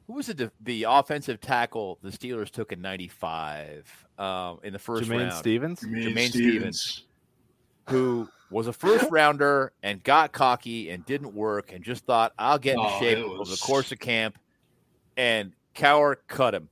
Who 0.06 0.14
was 0.14 0.28
the 0.28 0.50
the 0.60 0.84
offensive 0.88 1.40
tackle 1.40 1.98
the 2.02 2.10
Steelers 2.10 2.50
took 2.50 2.72
in 2.72 2.80
'95 2.80 4.06
um, 4.18 4.60
in 4.62 4.72
the 4.72 4.78
first 4.78 5.10
Jermaine 5.10 5.18
round? 5.18 5.32
Stephens. 5.32 5.80
Jermaine, 5.80 6.04
Jermaine 6.06 6.28
Stephens. 6.30 7.04
Who 7.88 8.28
was 8.50 8.66
a 8.66 8.72
first 8.72 9.08
rounder 9.10 9.72
and 9.82 10.02
got 10.02 10.32
cocky 10.32 10.90
and 10.90 11.04
didn't 11.04 11.34
work 11.34 11.72
and 11.72 11.84
just 11.84 12.04
thought 12.04 12.32
I'll 12.38 12.58
get 12.58 12.74
in 12.74 12.80
Oh, 12.80 13.00
shape 13.00 13.18
it 13.18 13.24
over 13.24 13.50
the 13.50 13.56
course 13.58 13.92
of 13.92 13.98
camp, 13.98 14.38
and 15.16 15.52
Cowher 15.80 16.16
cut 16.28 16.54
him. 16.54 16.68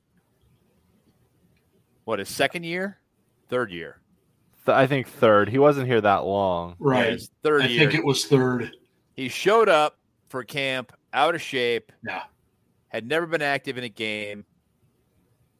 What 2.05 2.19
his 2.19 2.29
second 2.29 2.63
year, 2.63 2.99
third 3.49 3.71
year, 3.71 3.99
Th- 4.65 4.75
I 4.75 4.87
think 4.87 5.07
third. 5.07 5.49
He 5.49 5.57
wasn't 5.57 5.87
here 5.87 6.01
that 6.01 6.25
long. 6.25 6.75
Right. 6.79 7.11
his 7.13 7.29
third 7.43 7.63
I 7.63 7.67
year. 7.67 7.79
think 7.89 7.99
it 7.99 8.05
was 8.05 8.25
third. 8.25 8.71
He 9.15 9.29
showed 9.29 9.69
up 9.69 9.97
for 10.29 10.43
camp 10.43 10.91
out 11.13 11.33
of 11.35 11.41
shape, 11.41 11.91
Yeah. 12.03 12.23
had 12.89 13.07
never 13.07 13.25
been 13.25 13.41
active 13.41 13.77
in 13.77 13.83
a 13.83 13.89
game, 13.89 14.45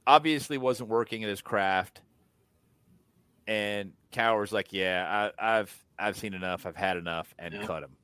obviously 0.05 0.57
wasn't 0.57 0.89
working 0.89 1.23
at 1.23 1.29
his 1.29 1.41
craft. 1.41 2.01
And 3.47 3.93
Cowher's 4.11 4.51
like, 4.51 4.71
"Yeah, 4.73 5.31
I, 5.39 5.59
I've 5.59 5.85
I've 5.97 6.17
seen 6.17 6.33
enough. 6.35 6.65
I've 6.67 6.75
had 6.75 6.97
enough," 6.97 7.33
and 7.39 7.53
Yeah. 7.53 7.65
cut 7.65 7.83
him. 7.83 7.95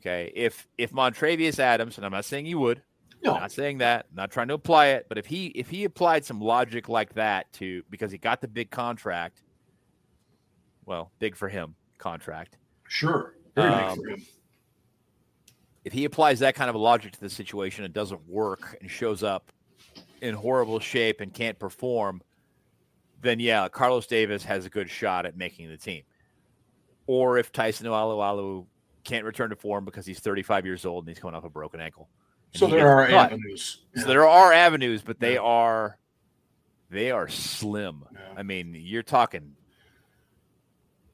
Okay, 0.00 0.32
if 0.34 0.66
if 0.76 0.90
Montravius 0.92 1.58
Adams, 1.60 1.96
and 1.98 2.04
I'm 2.04 2.12
not 2.12 2.24
saying 2.24 2.46
you 2.46 2.58
would, 2.58 2.82
No. 3.24 3.34
not 3.38 3.50
saying 3.52 3.78
that, 3.78 4.06
not 4.14 4.30
trying 4.30 4.48
to 4.48 4.54
apply 4.54 4.88
it, 4.88 5.06
but 5.08 5.16
if 5.18 5.26
he 5.26 5.46
if 5.46 5.68
he 5.70 5.84
applied 5.84 6.24
some 6.24 6.40
logic 6.40 6.88
like 6.88 7.14
that 7.14 7.50
to 7.54 7.82
because 7.90 8.12
he 8.12 8.18
got 8.18 8.40
the 8.40 8.48
big 8.48 8.70
contract, 8.70 9.42
well, 10.86 11.10
big 11.18 11.34
for 11.34 11.48
him 11.48 11.74
contract. 11.98 12.58
Sure. 12.88 13.34
Very 13.54 13.70
big 13.70 13.78
Um, 13.82 13.98
for 13.98 14.08
him. 14.08 14.22
if 15.84 15.92
he 15.92 16.04
applies 16.04 16.38
that 16.40 16.54
kind 16.54 16.68
of 16.68 16.74
a 16.76 16.78
logic 16.78 17.12
to 17.12 17.20
the 17.20 17.30
situation 17.30 17.84
and 17.84 17.94
doesn't 17.94 18.28
work 18.28 18.76
and 18.80 18.90
shows 18.90 19.22
up 19.22 19.50
in 20.20 20.34
horrible 20.34 20.78
shape 20.80 21.20
and 21.20 21.32
can't 21.32 21.58
perform, 21.58 22.20
then 23.22 23.40
yeah, 23.40 23.68
Carlos 23.68 24.06
Davis 24.06 24.44
has 24.44 24.66
a 24.66 24.70
good 24.70 24.90
shot 24.90 25.24
at 25.24 25.36
making 25.36 25.68
the 25.70 25.76
team. 25.78 26.02
Or 27.06 27.38
if 27.38 27.52
Tyson 27.52 27.86
Alualu 27.86 28.66
can't 29.02 29.24
return 29.24 29.50
to 29.50 29.56
form 29.56 29.84
because 29.84 30.04
he's 30.06 30.20
35 30.20 30.64
years 30.66 30.84
old 30.86 31.04
and 31.04 31.08
he's 31.14 31.20
coming 31.20 31.34
off 31.34 31.44
a 31.44 31.50
broken 31.50 31.80
ankle. 31.80 32.08
And 32.54 32.60
So 32.60 32.66
there 32.68 32.88
are 32.88 33.06
cut. 33.08 33.32
avenues. 33.32 33.82
So 33.96 34.02
Yeah. 34.02 34.06
there 34.06 34.28
are 34.28 34.52
avenues, 34.52 35.02
but 35.02 35.18
they 35.20 35.34
Yeah. 35.34 35.40
are 35.40 35.98
they 36.90 37.10
are 37.10 37.26
slim. 37.28 38.04
Yeah. 38.12 38.20
I 38.36 38.42
mean, 38.44 38.74
you're 38.78 39.02
talking 39.02 39.56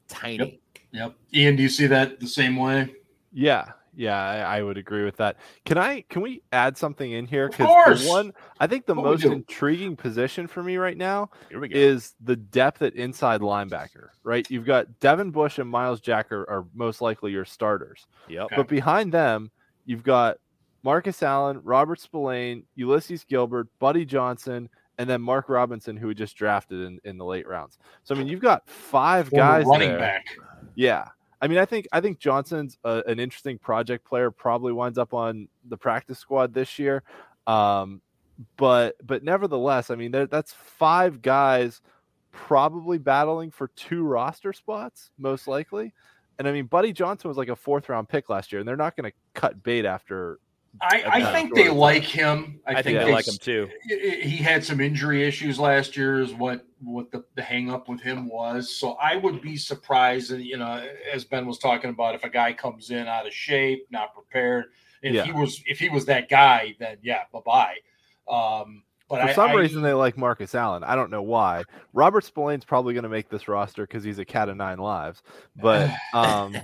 tiny. 0.07 0.61
Yep. 0.91 1.15
Ian, 1.33 1.55
do 1.55 1.63
you 1.63 1.69
see 1.69 1.87
that 1.87 2.19
the 2.19 2.27
same 2.27 2.55
way? 2.57 2.93
Yeah, 3.31 3.71
yeah, 3.95 4.19
I, 4.21 4.57
I 4.57 4.61
would 4.61 4.77
agree 4.77 5.03
with 5.05 5.15
that. 5.17 5.37
Can 5.65 5.77
I? 5.79 6.01
Can 6.09 6.21
we 6.21 6.43
add 6.51 6.77
something 6.77 7.11
in 7.13 7.25
here? 7.25 7.45
Of 7.47 7.53
'Cause 7.53 7.65
course. 7.67 8.07
one 8.07 8.33
I 8.59 8.67
think 8.67 8.85
the 8.85 8.93
What 8.93 9.05
most 9.05 9.23
intriguing 9.25 9.95
position 9.95 10.45
for 10.47 10.61
me 10.61 10.77
right 10.77 10.97
now 10.97 11.31
Here 11.49 11.59
we 11.59 11.69
go. 11.69 11.75
is 11.77 12.13
the 12.21 12.35
depth 12.35 12.81
at 12.83 12.93
inside 12.95 13.41
linebacker. 13.41 14.09
Right, 14.23 14.47
you've 14.51 14.65
got 14.65 14.99
Devin 14.99 15.31
Bush 15.31 15.57
and 15.57 15.69
Myles 15.69 16.01
Jack 16.01 16.31
are, 16.31 16.47
are 16.49 16.65
most 16.75 17.01
likely 17.01 17.31
your 17.31 17.45
starters, 17.45 18.05
yep. 18.27 18.43
Okay. 18.47 18.55
but 18.57 18.67
behind 18.67 19.11
them 19.13 19.49
you've 19.85 20.03
got 20.03 20.37
Marcus 20.83 21.21
Allen, 21.21 21.61
Robert 21.63 21.99
Spillane, 21.99 22.63
Ulysees 22.77 23.25
Gilbert, 23.27 23.67
Buddy 23.79 24.05
Johnson, 24.05 24.69
and 24.97 25.09
then 25.09 25.21
Mark 25.21 25.49
Robinson, 25.49 25.97
who 25.97 26.07
we 26.07 26.13
just 26.13 26.35
drafted 26.35 26.81
in, 26.81 26.99
in 27.03 27.17
the 27.17 27.25
late 27.25 27.47
rounds. 27.47 27.77
So 28.03 28.15
I 28.15 28.17
mean, 28.17 28.27
you've 28.27 28.41
got 28.41 28.67
five 28.67 29.29
Former 29.29 29.43
guys 29.43 29.65
running 29.65 29.89
there. 29.89 29.99
back. 29.99 30.25
Yeah. 30.75 31.07
I 31.41 31.47
mean, 31.47 31.57
I 31.57 31.65
think 31.65 31.87
I 31.91 32.01
think 32.01 32.19
Johnson's 32.19 32.77
a, 32.83 33.01
an 33.07 33.19
interesting 33.19 33.57
project 33.57 34.05
player. 34.05 34.29
Probably 34.29 34.71
winds 34.73 34.99
up 34.99 35.13
on 35.13 35.47
the 35.67 35.77
practice 35.77 36.19
squad 36.19 36.53
this 36.53 36.77
year, 36.77 37.01
um, 37.47 38.01
but 38.57 38.95
but 39.03 39.23
nevertheless, 39.23 39.89
I 39.89 39.95
mean, 39.95 40.11
there, 40.11 40.27
that's 40.27 40.53
five 40.53 41.21
guys 41.21 41.81
probably 42.31 42.99
battling 42.99 43.49
for 43.49 43.69
two 43.69 44.03
roster 44.03 44.53
spots, 44.53 45.09
most 45.17 45.47
likely. 45.47 45.93
And 46.37 46.47
I 46.47 46.51
mean, 46.51 46.65
Buddy 46.65 46.93
Johnson 46.93 47.27
was 47.27 47.37
like 47.37 47.49
a 47.49 47.55
fourth 47.55 47.89
round 47.89 48.07
pick 48.07 48.29
last 48.29 48.51
year, 48.51 48.59
and 48.59 48.67
they're 48.67 48.77
not 48.77 48.95
going 48.95 49.09
to 49.09 49.17
cut 49.33 49.63
bait 49.63 49.85
after. 49.85 50.39
I, 50.79 51.03
I 51.05 51.31
think 51.33 51.53
they 51.53 51.69
like 51.69 52.03
him. 52.03 52.59
I 52.65 52.81
think 52.81 52.95
Yeah. 52.95 53.05
they 53.05 53.11
like 53.11 53.27
him 53.27 53.37
too. 53.39 53.69
he 53.87 54.21
he 54.21 54.37
had 54.37 54.63
some 54.63 54.79
injury 54.79 55.23
issues 55.23 55.59
last 55.59 55.97
year 55.97 56.21
is 56.21 56.33
what 56.33 56.65
what 56.79 57.11
the, 57.11 57.23
the 57.35 57.41
hang 57.41 57.69
up 57.69 57.87
with 57.89 58.01
him 58.01 58.27
was 58.27 58.75
so 58.75 58.93
i 58.93 59.15
would 59.15 59.39
be 59.41 59.55
surprised 59.55 60.31
and 60.31 60.43
you 60.43 60.57
know 60.57 60.83
as 61.13 61.23
ben 61.23 61.45
was 61.45 61.59
talking 61.59 61.91
about 61.91 62.15
if 62.15 62.23
a 62.23 62.29
guy 62.29 62.51
comes 62.53 62.89
in 62.89 63.05
out 63.07 63.27
of 63.27 63.33
shape 63.33 63.85
not 63.91 64.13
prepared 64.15 64.65
if 65.03 65.13
Yeah. 65.13 65.23
he 65.25 65.31
was 65.31 65.61
if 65.67 65.77
he 65.77 65.89
was 65.89 66.05
that 66.05 66.27
guy 66.27 66.73
then 66.79 66.97
yeah 67.03 67.23
bye-bye 67.31 67.75
um 68.27 68.81
but 69.11 69.21
For 69.21 69.27
I, 69.29 69.33
some 69.33 69.51
I- 69.51 69.55
reason, 69.55 69.81
they 69.83 69.93
like 69.93 70.17
Marcus 70.17 70.55
Allen. 70.55 70.83
I 70.83 70.95
don't 70.95 71.11
know 71.11 71.21
why. 71.21 71.63
Robert 71.93 72.23
Spillane's 72.23 72.65
probably 72.65 72.93
going 72.93 73.03
to 73.03 73.09
make 73.09 73.29
this 73.29 73.47
roster 73.47 73.83
because 73.85 74.03
he's 74.03 74.17
a 74.19 74.25
cat 74.25 74.49
of 74.49 74.57
nine 74.57 74.79
lives. 74.79 75.21
But 75.61 75.91
um, 76.13 76.55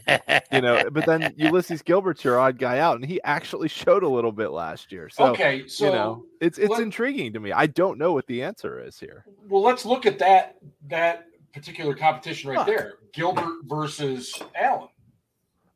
you 0.51 0.61
know, 0.61 0.89
but 0.89 1.05
then 1.05 1.33
Ulysees 1.37 1.83
Gilbert's 1.83 2.23
your 2.23 2.39
odd 2.39 2.57
guy 2.57 2.79
out, 2.79 2.95
and 2.95 3.05
he 3.05 3.21
actually 3.23 3.67
showed 3.67 4.01
a 4.03 4.07
little 4.09 4.31
bit 4.31 4.47
last 4.49 4.91
year. 4.91 5.09
So 5.09 5.25
okay 5.27 5.67
so 5.67 5.85
you 5.85 5.91
know, 5.91 6.25
it's 6.41 6.57
it's 6.57 6.71
let- 6.71 6.81
intriguing 6.81 7.33
to 7.33 7.39
me. 7.39 7.51
I 7.51 7.67
don't 7.67 7.97
know 7.99 8.13
what 8.13 8.25
the 8.27 8.41
answer 8.41 8.81
is 8.83 8.97
here. 8.99 9.25
well 9.49 9.61
let's 9.61 9.85
look 9.85 10.05
at 10.05 10.17
that 10.19 10.55
that 10.87 11.25
particular 11.53 11.93
competition 11.95 12.49
right 12.51 12.57
Fuck. 12.59 12.67
there 12.67 12.93
gilbert 13.13 13.61
versus 13.65 14.33
allen 14.55 14.89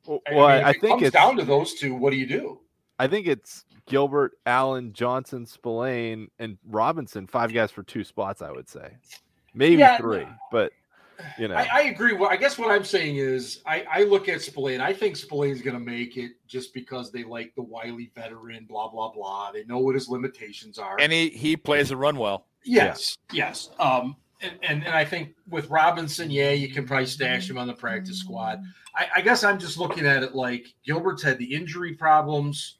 Well, 0.05 0.21
I, 0.27 0.31
mean, 0.31 0.39
I, 0.39 0.61
I 0.61 0.69
it 0.69 0.81
think 0.81 0.91
comes 0.91 1.01
it's 1.03 1.13
down 1.13 1.35
to 1.37 1.43
those 1.43 1.73
two 1.73 1.95
what 1.95 2.11
do 2.11 2.17
you 2.17 2.27
do 2.27 2.59
I 2.99 3.07
think 3.07 3.25
it's 3.27 3.65
Gilbert, 3.91 4.33
Allen, 4.45 4.93
Johnson, 4.93 5.45
Spillane, 5.45 6.29
and 6.39 6.57
Robinson. 6.67 7.27
Five 7.27 7.53
guys 7.53 7.71
for 7.71 7.83
two 7.83 8.03
spots. 8.03 8.41
I 8.41 8.51
would 8.51 8.67
say, 8.69 8.91
maybe 9.53 9.75
Yeah, 9.75 9.97
three, 9.97 10.25
but 10.51 10.71
you 11.37 11.47
know, 11.47 11.55
I, 11.55 11.67
I 11.71 11.81
agree. 11.81 12.13
Well, 12.13 12.29
I 12.29 12.35
guess 12.35 12.57
what 12.57 12.71
I'm 12.71 12.83
saying 12.83 13.17
is 13.17 13.61
I, 13.65 13.85
I 13.91 14.03
look 14.03 14.27
at 14.27 14.41
Spillane. 14.41 14.81
I 14.81 14.93
think 14.93 15.15
Spillane's 15.15 15.61
going 15.61 15.77
to 15.77 15.83
make 15.83 16.17
it 16.17 16.31
just 16.47 16.73
because 16.73 17.11
they 17.11 17.23
like 17.23 17.53
the 17.55 17.61
wily 17.61 18.11
veteran, 18.15 18.65
blah, 18.65 18.89
blah, 18.89 19.11
blah. 19.11 19.51
They 19.51 19.63
know 19.65 19.77
what 19.77 19.95
his 19.95 20.09
limitations 20.09 20.79
are. 20.79 20.99
and 20.99 21.11
he 21.11 21.29
he 21.29 21.55
plays 21.55 21.89
the 21.89 21.97
run 21.97 22.17
well. 22.17 22.47
yes, 22.63 23.17
yes. 23.31 23.69
Um, 23.79 24.15
and, 24.41 24.53
and, 24.63 24.85
and 24.85 24.95
I 24.95 25.05
think 25.05 25.35
with 25.49 25.69
Robinson, 25.69 26.31
yeah, 26.31 26.51
you 26.51 26.69
can 26.69 26.85
probably 26.85 27.05
stash 27.05 27.49
him 27.49 27.57
on 27.57 27.67
the 27.67 27.73
practice 27.73 28.17
squad. 28.17 28.63
I, 28.95 29.07
I 29.17 29.21
guess 29.21 29.43
I'm 29.43 29.59
just 29.59 29.77
looking 29.77 30.05
at 30.05 30.23
it 30.23 30.33
like 30.35 30.73
Gilbert's 30.83 31.21
had 31.23 31.37
the 31.37 31.53
injury 31.53 31.93
problems, 31.93 32.77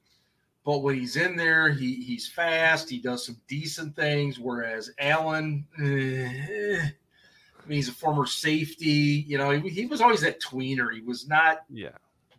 but 0.64 0.80
when 0.80 1.00
he's 1.00 1.16
in 1.16 1.36
there, 1.36 1.70
he 1.70 1.96
he's 2.04 2.28
fast. 2.28 2.90
He 2.90 3.00
does 3.00 3.26
some 3.26 3.38
decent 3.48 3.96
things. 3.96 4.40
Whereas 4.40 4.92
Allen, 5.00 5.66
eh, 5.80 6.80
I 6.84 7.68
mean, 7.68 7.76
he's 7.78 7.90
a 7.90 7.94
former 7.94 8.26
safety. 8.26 9.26
You 9.28 9.38
know, 9.38 9.52
he, 9.52 9.70
he 9.70 9.86
was 9.86 10.02
always 10.02 10.22
that 10.22 10.42
tweener. 10.42 10.94
He 10.94 11.02
was 11.02 11.28
not 11.28 11.60
yeah. 11.70 11.90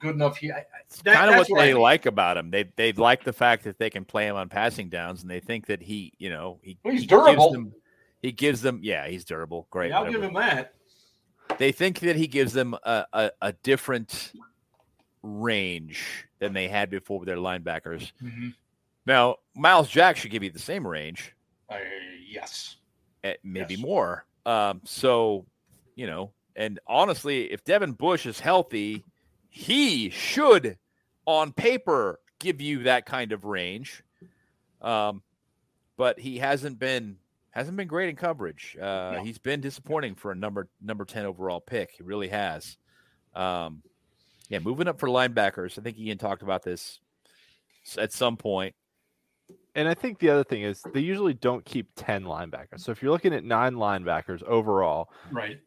good 0.00 0.14
enough. 0.14 0.36
He, 0.36 0.48
that- 0.48 0.66
kind 1.04 1.30
of 1.30 1.36
what 1.36 1.48
what 1.48 1.60
I 1.60 1.66
they 1.66 1.72
mean. 1.74 1.82
like 1.82 2.06
about 2.06 2.36
him. 2.36 2.50
They 2.50 2.64
they 2.76 2.92
like 2.92 3.24
the 3.24 3.32
fact 3.32 3.64
that 3.64 3.78
they 3.78 3.90
can 3.90 4.04
play 4.04 4.26
him 4.26 4.36
on 4.36 4.48
passing 4.48 4.88
downs, 4.88 5.22
and 5.22 5.30
they 5.30 5.40
think 5.40 5.66
that 5.66 5.82
he, 5.82 6.12
you 6.18 6.30
know, 6.30 6.58
he 6.62 6.78
Well, 6.84 6.92
he's 6.92 7.02
he 7.02 7.06
gives 7.06 7.22
durable. 7.24 7.52
them- 7.52 7.74
he 8.20 8.30
gives 8.30 8.62
them, 8.62 8.78
yeah, 8.84 9.08
he's 9.08 9.24
durable. 9.24 9.66
Great. 9.70 9.88
Yeah, 9.90 9.96
I'll 9.96 10.02
whatever. 10.04 10.18
give 10.20 10.28
him 10.28 10.34
that. 10.34 10.74
they 11.58 11.72
think 11.72 11.98
that 12.00 12.14
he 12.14 12.28
gives 12.28 12.52
them 12.52 12.74
a, 12.84 13.04
a, 13.12 13.30
a 13.42 13.52
different 13.52 14.30
range 15.24 16.26
than 16.42 16.52
they 16.52 16.68
had 16.68 16.90
before 16.90 17.20
with 17.20 17.26
their 17.28 17.36
linebackers. 17.36 18.10
Now, 19.06 19.36
Myles 19.54 19.88
Jack 19.88 20.16
should 20.16 20.30
give 20.30 20.42
you 20.42 20.50
the 20.50 20.58
same 20.58 20.86
range, 20.86 21.34
Uh, 21.68 21.78
yes. 22.26 22.76
eh, 23.24 23.34
maybe 23.42 23.74
Yes. 23.74 23.82
more. 23.82 24.24
Um, 24.44 24.80
so, 24.84 25.46
you 25.94 26.06
know, 26.06 26.32
and 26.56 26.78
honestly, 26.86 27.50
if 27.52 27.64
Devin 27.64 27.92
Bush 27.92 28.26
is 28.26 28.40
healthy, 28.40 29.04
he 29.48 30.10
should, 30.10 30.78
on 31.26 31.52
paper, 31.52 32.18
give 32.40 32.60
you 32.60 32.82
that 32.84 33.06
kind 33.06 33.30
of 33.32 33.44
range. 33.44 34.02
Um, 34.80 35.22
but 35.96 36.18
he 36.18 36.38
hasn't 36.38 36.78
been 36.78 37.18
hasn't 37.50 37.76
been 37.76 37.86
great 37.86 38.08
in 38.08 38.16
coverage. 38.16 38.76
Uh, 38.80 39.12
No. 39.16 39.22
He's 39.22 39.38
been 39.38 39.60
disappointing 39.60 40.14
for 40.16 40.32
a 40.32 40.34
number 40.34 40.68
number 40.80 41.04
ten 41.04 41.24
overall 41.26 41.60
pick. 41.60 41.92
He 41.92 42.02
really 42.02 42.28
has. 42.28 42.78
Um, 43.34 43.82
yeah, 44.52 44.58
moving 44.58 44.86
up 44.86 45.00
for 45.00 45.08
linebackers. 45.08 45.78
I 45.78 45.82
think 45.82 45.98
Ian 45.98 46.18
talked 46.18 46.42
about 46.42 46.62
this 46.62 47.00
at 47.96 48.12
some 48.12 48.36
point. 48.36 48.74
And 49.74 49.88
I 49.88 49.94
think 49.94 50.18
the 50.18 50.28
other 50.28 50.44
thing 50.44 50.60
is 50.62 50.82
they 50.92 51.00
usually 51.00 51.32
don't 51.32 51.64
keep 51.64 51.88
10 51.96 52.24
linebackers. 52.24 52.80
So 52.80 52.92
if 52.92 53.02
you're 53.02 53.10
looking 53.12 53.32
at 53.32 53.44
nine 53.44 53.76
linebackers 53.76 54.42
overall, 54.42 55.08
Right. 55.30 55.58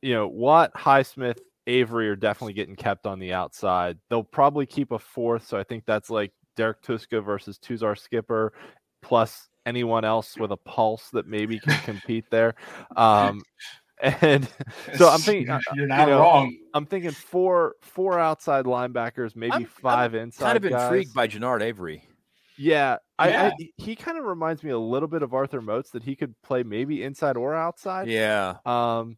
you 0.00 0.14
know, 0.14 0.28
Watt, 0.28 0.72
Highsmith, 0.74 1.40
Avery 1.66 2.08
are 2.08 2.14
definitely 2.14 2.52
getting 2.52 2.76
kept 2.76 3.04
on 3.04 3.18
the 3.18 3.32
outside. 3.32 3.98
They'll 4.08 4.22
probably 4.22 4.64
keep 4.66 4.92
a 4.92 4.98
fourth. 5.00 5.48
So 5.48 5.58
I 5.58 5.64
think 5.64 5.84
that's 5.84 6.08
like 6.08 6.30
Derrek 6.54 6.82
Tuszka 6.82 7.24
versus 7.24 7.58
Tuzar 7.58 7.98
Skipper, 7.98 8.52
plus 9.02 9.48
anyone 9.66 10.04
else 10.04 10.36
with 10.36 10.52
a 10.52 10.56
pulse 10.56 11.10
that 11.14 11.26
maybe 11.26 11.58
can 11.58 11.76
compete 11.84 12.26
there. 12.30 12.54
Um, 12.96 13.42
and 14.02 14.48
so 14.96 15.08
I'm 15.08 15.20
thinking, 15.20 15.50
uh, 15.50 15.60
you're 15.74 15.86
not 15.86 16.08
know, 16.08 16.18
wrong. 16.20 16.56
I'm 16.74 16.86
thinking 16.86 17.10
four 17.12 17.74
four 17.80 18.18
outside 18.18 18.64
linebackers, 18.64 19.36
maybe 19.36 19.52
I'm- 19.52 19.62
I'm 19.62 19.66
5 19.66 20.14
inside. 20.14 20.44
Kind 20.54 20.64
of 20.64 20.70
guys. 20.72 20.82
intrigued 20.82 21.14
by 21.14 21.28
Genard 21.28 21.62
Avery. 21.62 22.08
Yeah, 22.56 22.98
I, 23.18 23.28
Yeah. 23.30 23.50
I 23.58 23.68
he 23.76 23.96
kind 23.96 24.16
of 24.18 24.24
reminds 24.24 24.62
me 24.62 24.70
a 24.70 24.78
little 24.78 25.08
bit 25.08 25.22
of 25.22 25.34
Arthur 25.34 25.60
Moats 25.60 25.90
that 25.90 26.02
he 26.04 26.14
could 26.16 26.34
play 26.42 26.62
maybe 26.62 27.02
inside 27.02 27.36
or 27.36 27.54
outside. 27.54 28.08
Yeah, 28.08 28.56
Um, 28.64 29.16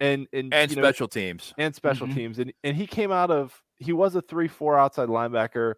and 0.00 0.26
and 0.32 0.52
and 0.52 0.70
you 0.70 0.76
know, 0.76 0.82
special 0.82 1.08
teams. 1.08 1.54
and 1.56 1.74
special 1.74 2.06
Mhm. 2.06 2.14
teams, 2.14 2.38
and 2.38 2.52
and 2.64 2.76
he 2.76 2.86
came 2.86 3.10
out 3.12 3.30
of 3.30 3.62
he 3.78 3.92
was 3.94 4.14
a 4.14 4.20
three 4.22 4.48
four 4.48 4.78
outside 4.78 5.08
linebacker. 5.08 5.74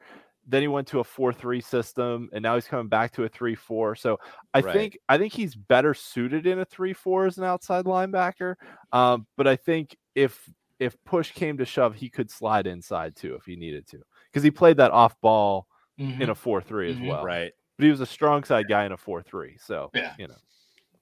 Then 0.50 0.62
he 0.62 0.68
went 0.68 0.88
to 0.88 1.00
a 1.00 1.04
four 1.04 1.32
three 1.32 1.60
system, 1.60 2.30
and 2.32 2.42
now 2.42 2.54
he's 2.54 2.66
coming 2.66 2.88
back 2.88 3.12
to 3.12 3.24
a 3.24 3.28
three 3.28 3.54
four. 3.54 3.94
So 3.94 4.18
I 4.54 4.62
Right. 4.62 4.72
think 4.72 4.98
I 5.08 5.18
think 5.18 5.32
he's 5.34 5.54
better 5.54 5.94
suited 5.94 6.46
in 6.46 6.58
a 6.60 6.64
three 6.64 6.94
four 6.94 7.26
as 7.26 7.38
an 7.38 7.44
outside 7.44 7.84
linebacker. 7.84 8.56
Um, 8.92 9.26
but 9.36 9.46
I 9.46 9.56
think 9.56 9.96
if 10.14 10.48
if 10.80 10.96
push 11.04 11.32
came 11.32 11.58
to 11.58 11.64
shove, 11.66 11.94
he 11.94 12.08
could 12.08 12.30
slide 12.30 12.66
inside 12.66 13.14
too 13.16 13.34
if 13.34 13.44
he 13.44 13.56
needed 13.56 13.86
to, 13.88 14.00
because 14.32 14.42
he 14.42 14.50
played 14.50 14.78
that 14.78 14.90
off 14.92 15.20
ball 15.20 15.66
Mhm. 15.98 16.22
in 16.22 16.30
a 16.30 16.34
four 16.34 16.62
three 16.62 16.88
Mhm. 16.88 16.92
as 16.92 17.00
well. 17.00 17.22
Right. 17.24 17.52
But 17.76 17.84
he 17.84 17.90
was 17.90 18.00
a 18.00 18.06
strong 18.06 18.42
side 18.44 18.68
guy 18.68 18.86
in 18.86 18.92
a 18.92 18.96
four 18.96 19.22
three. 19.22 19.56
So 19.58 19.92
Yeah. 19.94 20.14
you 20.16 20.28
know. 20.28 20.36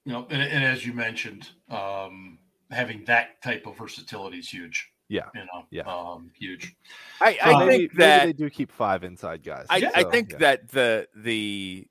you 0.05 0.13
know, 0.13 0.27
and, 0.29 0.41
and 0.41 0.63
as 0.63 0.85
you 0.85 0.93
mentioned, 0.93 1.49
um, 1.69 2.39
having 2.71 3.03
that 3.05 3.41
type 3.41 3.65
of 3.67 3.77
versatility 3.77 4.39
is 4.39 4.49
huge. 4.49 4.91
Yeah. 5.09 5.25
You 5.33 5.41
know, 5.41 5.65
Yeah. 5.71 5.83
um, 5.83 6.31
huge. 6.37 6.75
I, 7.21 7.37
I 7.41 7.65
maybe, 7.65 7.71
think 7.71 7.93
maybe 7.93 7.97
that 7.97 8.25
they 8.25 8.33
do 8.33 8.49
keep 8.49 8.71
five 8.71 9.03
inside 9.03 9.43
guys. 9.43 9.65
I, 9.69 9.89
I 9.95 10.03
think 10.03 10.33
yeah. 10.33 10.37
that 10.39 10.67
the 10.69 11.07
the 11.15 11.87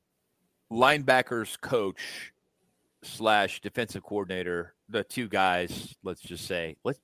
linebackers 0.70 1.58
coach 1.60 2.32
slash 3.02 3.60
defensive 3.60 4.02
coordinator, 4.02 4.74
the 4.88 5.04
two 5.04 5.28
guys, 5.28 5.94
let's 6.02 6.20
just 6.20 6.46
say 6.46 6.76
let's 6.84 7.00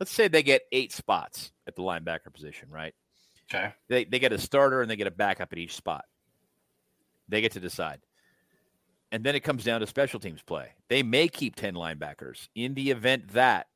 let's 0.00 0.12
say 0.12 0.28
they 0.28 0.42
get 0.42 0.62
eight 0.72 0.92
spots 0.92 1.52
at 1.66 1.76
the 1.76 1.82
linebacker 1.82 2.32
position, 2.32 2.68
right? 2.70 2.94
Okay. 3.52 3.72
They 3.88 4.04
they 4.04 4.18
get 4.18 4.32
a 4.32 4.38
starter 4.38 4.80
and 4.80 4.90
they 4.90 4.96
get 4.96 5.06
a 5.06 5.12
backup 5.12 5.52
at 5.52 5.58
each 5.58 5.76
spot. 5.76 6.04
They 7.28 7.40
get 7.40 7.52
to 7.52 7.60
decide. 7.60 8.00
And 9.10 9.22
then 9.22 9.34
it 9.34 9.40
comes 9.40 9.62
down 9.62 9.80
to 9.80 9.86
special 9.86 10.18
teams 10.18 10.40
play. 10.40 10.70
They 10.88 11.02
may 11.02 11.28
keep 11.28 11.54
10 11.54 11.74
linebackers 11.74 12.48
in 12.54 12.72
the 12.72 12.90
event 12.90 13.28
that 13.34 13.66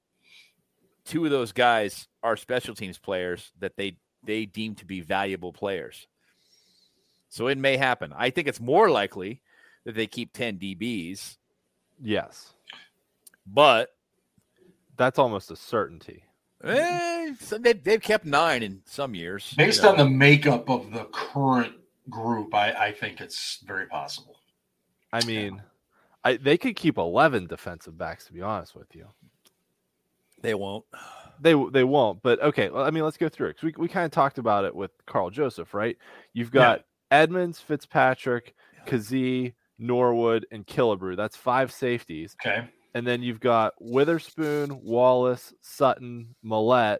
two 1.06 1.24
of 1.24 1.30
those 1.30 1.52
guys 1.52 2.08
are 2.22 2.36
special 2.36 2.74
teams 2.74 2.98
players 2.98 3.52
that 3.60 3.76
they 3.76 3.96
they 4.24 4.44
deem 4.44 4.74
to 4.76 4.84
be 4.84 5.00
valuable 5.00 5.52
players. 5.52 6.06
So 7.28 7.46
it 7.48 7.58
may 7.58 7.76
happen. 7.76 8.12
I 8.16 8.30
think 8.30 8.48
it's 8.48 8.60
more 8.60 8.90
likely 8.90 9.40
that 9.84 9.94
they 9.94 10.06
keep 10.06 10.32
10 10.32 10.58
DBs, 10.58 11.36
yes, 12.02 12.52
but 13.46 13.90
that's 14.96 15.18
almost 15.18 15.50
a 15.50 15.56
certainty. 15.56 16.24
eh, 16.64 17.34
so 17.40 17.58
they, 17.58 17.74
they've 17.74 18.00
kept 18.02 18.24
nine 18.24 18.62
in 18.62 18.82
some 18.86 19.14
years. 19.14 19.52
you 19.52 19.58
Based 19.64 19.82
know. 19.82 19.90
on 19.90 19.96
the 19.98 20.08
makeup 20.08 20.68
of 20.70 20.90
the 20.92 21.04
current 21.12 21.74
group, 22.10 22.54
I, 22.54 22.72
I 22.72 22.92
think 22.92 23.20
it's 23.20 23.62
very 23.66 23.86
possible. 23.86 24.36
I 25.12 25.24
mean, 25.24 25.62
I 26.24 26.36
they 26.36 26.56
could 26.58 26.74
keep 26.76 26.98
eleven 26.98 27.46
defensive 27.46 27.96
backs. 27.96 28.26
To 28.26 28.32
be 28.32 28.42
honest 28.42 28.74
with 28.74 28.94
you, 28.94 29.06
they 30.42 30.54
won't. 30.54 30.84
they 31.40 31.54
they 31.72 31.84
won't. 31.84 32.22
But 32.22 32.40
okay, 32.42 32.68
well, 32.70 32.84
I 32.84 32.90
mean, 32.90 33.04
let's 33.04 33.16
go 33.16 33.28
through 33.28 33.48
it. 33.48 33.54
'cause 33.56 33.64
we 33.64 33.74
we 33.76 33.88
kind 33.88 34.04
of 34.06 34.10
talked 34.12 34.38
about 34.38 34.64
it 34.64 34.74
with 34.74 34.90
Karl 35.06 35.30
Joseph, 35.30 35.74
right? 35.74 35.96
You've 36.32 36.50
got 36.50 36.84
Edmunds, 37.10 37.60
Fitzpatrick, 37.60 38.54
Kazee, 38.86 39.54
Norwood, 39.78 40.46
and 40.50 40.66
Killebrew. 40.66 41.16
That's 41.16 41.36
five 41.36 41.70
safeties, 41.72 42.34
Okay. 42.44 42.68
and 42.94 43.06
then 43.06 43.22
you've 43.22 43.40
got 43.40 43.74
Witherspoon, 43.80 44.80
Wallace, 44.82 45.52
Sutton, 45.60 46.34
Maulet. 46.42 46.98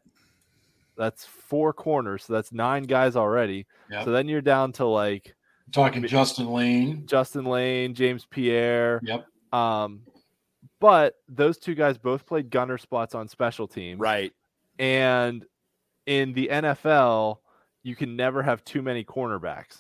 That's 0.96 1.24
four 1.26 1.72
corners, 1.72 2.24
so 2.24 2.32
that's 2.32 2.52
nine 2.52 2.84
guys 2.84 3.16
already. 3.16 3.66
Yep. 3.90 4.04
So 4.04 4.12
then 4.12 4.28
you're 4.28 4.40
down 4.40 4.72
to 4.72 4.86
like 4.86 5.34
Talking 5.72 6.06
Justin 6.06 6.46
Layne. 6.52 7.06
Justin 7.06 7.44
Layne, 7.44 7.92
James 7.94 8.24
Pierre. 8.24 9.00
Yep. 9.02 9.26
Um, 9.52 10.02
but 10.80 11.14
those 11.28 11.58
two 11.58 11.74
guys 11.74 11.98
both 11.98 12.26
played 12.26 12.50
gunner 12.50 12.78
spots 12.78 13.14
on 13.14 13.28
special 13.28 13.66
teams. 13.66 13.98
Right. 14.00 14.32
And 14.78 15.44
in 16.06 16.32
the 16.34 16.48
NFL, 16.52 17.38
you 17.82 17.96
can 17.96 18.16
never 18.16 18.42
have 18.42 18.64
too 18.64 18.82
many 18.82 19.04
cornerbacks. 19.04 19.78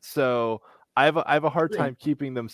So 0.00 0.62
I 0.96 1.04
have 1.04 1.16
a, 1.16 1.28
I 1.30 1.34
have 1.34 1.44
a 1.44 1.50
hard 1.50 1.72
time 1.76 1.96
keeping 1.98 2.34
them. 2.34 2.48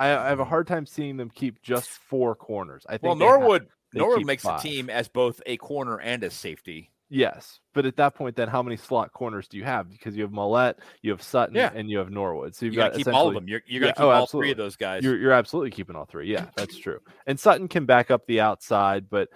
I 0.00 0.06
have 0.08 0.40
a 0.40 0.44
hard 0.44 0.66
time 0.66 0.84
seeing 0.86 1.16
them 1.16 1.30
keep 1.30 1.62
just 1.62 1.88
four 1.88 2.34
corners. 2.34 2.84
I 2.88 2.92
think 2.92 3.02
Well, 3.04 3.14
they 3.14 3.24
have- 3.24 3.40
Norwood 3.40 3.68
Norwood 3.94 4.26
makes 4.26 4.42
five. 4.42 4.62
the 4.62 4.68
team 4.68 4.90
as 4.90 5.08
both 5.08 5.40
a 5.46 5.56
corner 5.58 6.00
and 6.00 6.24
a 6.24 6.30
safety. 6.30 6.90
Yes, 7.14 7.60
but 7.74 7.84
at 7.84 7.96
that 7.96 8.14
point, 8.14 8.36
then 8.36 8.48
how 8.48 8.62
many 8.62 8.76
slot 8.78 9.12
corners 9.12 9.46
do 9.46 9.58
you 9.58 9.64
have? 9.64 9.90
Because 9.90 10.16
you 10.16 10.22
have 10.22 10.32
Maulet, 10.32 10.76
you 11.02 11.10
have 11.10 11.20
Sutton, 11.22 11.54
Yeah. 11.54 11.70
and 11.74 11.90
you 11.90 11.98
have 11.98 12.10
Norwood. 12.10 12.54
So 12.56 12.64
you've 12.64 12.72
You 12.74 12.80
got 12.80 12.92
got 12.92 12.98
to 12.98 13.04
keep 13.04 13.14
all 13.14 13.28
of 13.28 13.34
them. 13.34 13.46
You're, 13.48 13.60
you're 13.66 13.80
gonna 13.82 13.92
keep 13.92 14.00
oh, 14.00 14.08
all 14.08 14.22
absolutely. 14.22 14.46
three 14.46 14.50
of 14.52 14.56
those 14.56 14.76
guys. 14.76 15.04
You're 15.04 15.18
you're 15.18 15.32
absolutely 15.32 15.72
keeping 15.72 15.94
all 15.94 16.06
three. 16.06 16.32
Yeah, 16.32 16.46
that's 16.56 16.78
true. 16.78 17.00
And 17.26 17.38
Sutton 17.38 17.68
can 17.68 17.84
back 17.84 18.10
up 18.10 18.26
the 18.26 18.40
outside, 18.40 19.10
but 19.10 19.28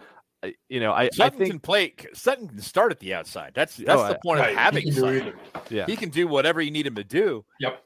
uh, 0.42 0.48
you 0.70 0.80
know, 0.80 0.92
I, 0.92 1.02
I 1.02 1.08
Sutton 1.12 1.38
think 1.38 1.50
can 1.50 1.60
play. 1.60 1.94
Sutton 2.14 2.48
can 2.48 2.60
start 2.62 2.92
at 2.92 2.98
the 3.00 3.12
outside. 3.12 3.52
That's 3.54 3.76
that's 3.76 4.00
Oh, 4.00 4.08
the 4.08 4.14
I- 4.14 4.20
point 4.22 4.40
Right, 4.40 4.48
of 4.48 4.54
he 4.54 4.56
having 4.62 4.82
can 4.84 4.92
Sutton. 4.94 5.32
yeah, 5.68 5.84
He 5.86 5.96
can 5.96 6.08
do 6.08 6.26
whatever 6.26 6.62
you 6.62 6.70
need 6.70 6.86
him 6.86 6.94
to 6.94 7.04
do. 7.04 7.44
Yep. 7.60 7.82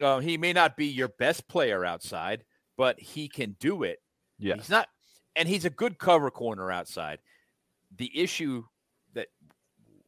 Uh, 0.00 0.18
he 0.20 0.36
may 0.38 0.52
not 0.52 0.76
be 0.76 0.86
your 0.86 1.08
best 1.08 1.48
player 1.48 1.84
outside, 1.84 2.44
but 2.76 3.00
he 3.00 3.26
can 3.28 3.56
do 3.58 3.82
it. 3.82 3.98
yeah, 4.38 4.54
He's 4.54 4.70
not, 4.70 4.86
and 5.34 5.48
he's 5.48 5.64
a 5.64 5.70
good 5.70 5.98
cover 5.98 6.30
corner 6.30 6.70
outside. 6.70 7.18
The 7.96 8.10
issue 8.16 8.64
that 8.64 8.73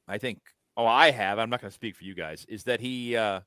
I 0.09 0.19
think, 0.19 0.41
oh, 0.77 0.87
I 0.87 1.11
have, 1.11 1.39
I'm 1.39 1.51
not 1.51 1.61
going 1.61 1.71
to 1.71 1.75
speak 1.75 1.97
for 1.97 2.05
you 2.05 2.15
guys, 2.15 2.45
is 2.49 2.65
that 2.65 2.81
he 2.81 3.17
uh, 3.17 3.41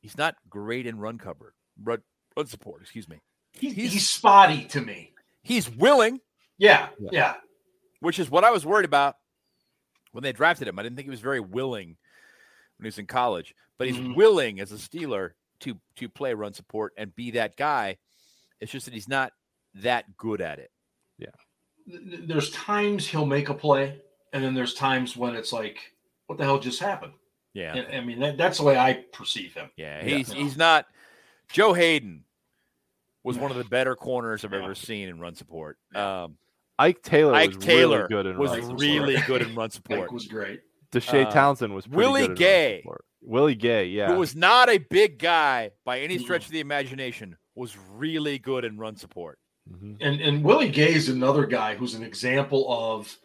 he's 0.00 0.16
not 0.18 0.34
great 0.48 0.86
in 0.86 0.98
run 0.98 1.18
cover, 1.18 1.54
run, 1.82 1.98
run 2.36 2.46
support. 2.46 2.82
Excuse 2.82 3.08
me. 3.08 3.18
He's, 3.52 3.74
He's- 3.74 3.92
he's 3.92 4.08
spotty 4.08 4.64
to 4.66 4.80
me. 4.80 5.12
He's 5.42 5.68
willing, 5.70 6.20
Yeah. 6.58 6.88
Yeah. 7.00 7.08
Yeah. 7.12 7.34
which 8.00 8.18
is 8.18 8.30
what 8.30 8.44
I 8.44 8.50
was 8.50 8.64
worried 8.64 8.84
about 8.84 9.16
when 10.12 10.22
they 10.22 10.32
drafted 10.32 10.68
him. 10.68 10.78
I 10.78 10.82
didn't 10.82 10.96
think 10.96 11.06
he 11.06 11.10
was 11.10 11.20
very 11.20 11.40
willing 11.40 11.96
when 12.76 12.84
he 12.84 12.86
was 12.86 12.98
in 12.98 13.06
college, 13.06 13.54
but 13.78 13.88
he's 13.88 13.96
Mhm. 13.96 14.14
willing 14.14 14.60
as 14.60 14.70
a 14.72 14.76
Steeler 14.76 15.30
to 15.60 15.78
to 15.96 16.08
play 16.08 16.32
run 16.34 16.52
support 16.52 16.92
and 16.96 17.14
be 17.14 17.32
that 17.32 17.56
guy. 17.56 17.98
It's 18.60 18.70
just 18.72 18.84
that 18.86 18.94
he's 18.94 19.08
not 19.08 19.32
that 19.74 20.16
good 20.16 20.40
at 20.40 20.58
it. 20.58 20.70
Th- 21.90 22.00
th- 22.10 22.20
There's 22.28 22.50
times 22.52 23.08
he'll 23.08 23.26
make 23.26 23.48
a 23.48 23.54
play, 23.54 24.00
and 24.32 24.42
then 24.42 24.54
there's 24.54 24.74
times 24.74 25.16
when 25.16 25.34
it's 25.34 25.52
like, 25.52 25.78
what 26.26 26.38
the 26.38 26.44
hell 26.44 26.58
just 26.58 26.80
happened? 26.80 27.12
Yeah, 27.54 27.74
And, 27.74 27.94
I 27.94 28.00
mean, 28.00 28.18
that, 28.20 28.38
that's 28.38 28.58
the 28.58 28.64
way 28.64 28.78
I 28.78 28.94
perceive 29.12 29.52
him. 29.54 29.68
yeah. 29.76 30.04
Yeah. 30.04 30.16
He's 30.16 30.32
he's 30.32 30.56
not. 30.56 30.86
Joe 31.50 31.74
Haden 31.74 32.24
was 33.24 33.36
one 33.36 33.50
of 33.50 33.58
the 33.58 33.64
better 33.70 33.94
corners 33.94 34.44
I've 34.44 34.52
Yeah. 34.52 34.64
ever 34.64 34.74
seen 34.74 35.08
in 35.08 35.20
run 35.20 35.34
support. 35.34 35.76
Um, 35.94 36.36
Ike 36.78 37.02
Taylor 37.02 37.34
Ike 37.34 37.54
was 37.56 37.64
Taylor 37.64 37.96
really 37.96 38.08
good 38.08 38.26
in 38.26 38.38
was 38.38 38.50
run 38.52 38.60
support. 38.62 38.80
really 38.80 39.16
support. 39.16 39.26
good 39.26 39.42
in 39.42 39.48
run 39.54 39.56
Mike 39.56 39.72
support. 39.72 40.12
was 40.12 40.26
great. 40.26 40.60
Deshea 40.92 41.26
Uh, 41.26 41.30
Townsend 41.30 41.74
was 41.74 41.86
pretty 41.86 41.98
Willie 41.98 42.20
good 42.22 42.24
at 42.24 42.28
run 42.30 42.36
Gay. 42.36 42.78
support. 42.82 43.04
Willie 43.24 43.54
Gay, 43.54 43.86
yeah. 43.86 44.08
who 44.12 44.18
was 44.18 44.34
not 44.34 44.68
a 44.70 44.78
big 44.78 45.18
guy 45.18 45.70
by 45.84 46.00
any 46.00 46.18
stretch 46.18 46.46
of 46.46 46.50
the 46.52 46.60
imagination, 46.60 47.36
was 47.54 47.76
really 47.92 48.38
good 48.38 48.64
in 48.64 48.78
run 48.78 48.96
support. 48.96 49.38
Mhm. 49.70 49.98
And 50.00 50.20
and 50.20 50.42
Willie 50.42 50.70
Gay 50.70 50.92
is 50.94 51.08
another 51.10 51.46
guy 51.46 51.74
who's 51.76 51.94
an 51.94 52.02
example 52.02 52.66
of 52.72 53.16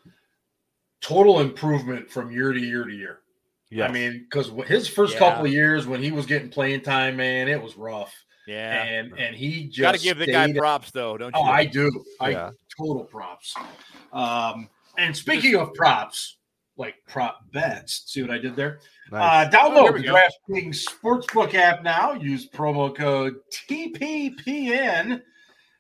total 1.02 1.40
improvement 1.40 2.10
from 2.10 2.32
year 2.32 2.52
to 2.54 2.60
year 2.60 2.84
to 2.84 2.94
year. 2.94 3.20
Yeah, 3.70 3.88
I 3.88 3.92
mean, 3.92 4.26
because 4.30 4.52
his 4.68 4.88
first 4.88 5.14
Yeah. 5.14 5.20
couple 5.20 5.46
of 5.46 5.52
years 5.52 5.86
when 5.88 6.02
he 6.02 6.12
was 6.12 6.26
getting 6.26 6.50
playing 6.50 6.82
time, 6.82 7.18
man, 7.18 7.48
it 7.50 7.62
was 7.62 7.76
rough. 7.76 8.14
Yeah, 8.48 8.82
And 8.82 9.14
and 9.20 9.36
he 9.36 9.66
just 9.68 9.82
got 9.82 9.94
to 9.94 10.00
give 10.00 10.18
the 10.20 10.28
guy 10.28 10.54
props 10.54 10.92
though, 10.92 11.18
don't 11.18 11.36
you? 11.36 11.42
Oh, 11.42 11.44
I 11.44 11.66
do. 11.66 11.92
I 12.22 12.30
Yeah. 12.30 12.52
total 12.80 13.04
props. 13.04 13.54
Um, 14.14 14.70
and 14.98 15.16
speaking 15.16 15.56
of 15.56 15.74
props, 15.74 16.38
like 16.78 16.96
prop 17.08 17.52
bets, 17.52 18.04
see 18.06 18.22
what 18.22 18.32
I 18.32 18.38
did 18.38 18.56
there? 18.56 18.80
Nice. 19.12 19.54
Uh, 19.54 19.60
Oh, 19.62 19.70
download 19.70 19.94
we 19.96 20.02
the 20.02 20.08
go. 20.08 20.16
DraftKings 20.16 20.86
Sportsbook 20.88 21.54
app 21.56 21.84
now. 21.84 22.14
Use 22.14 22.48
promo 22.50 22.96
code 22.96 23.36
TPPN. 23.52 25.22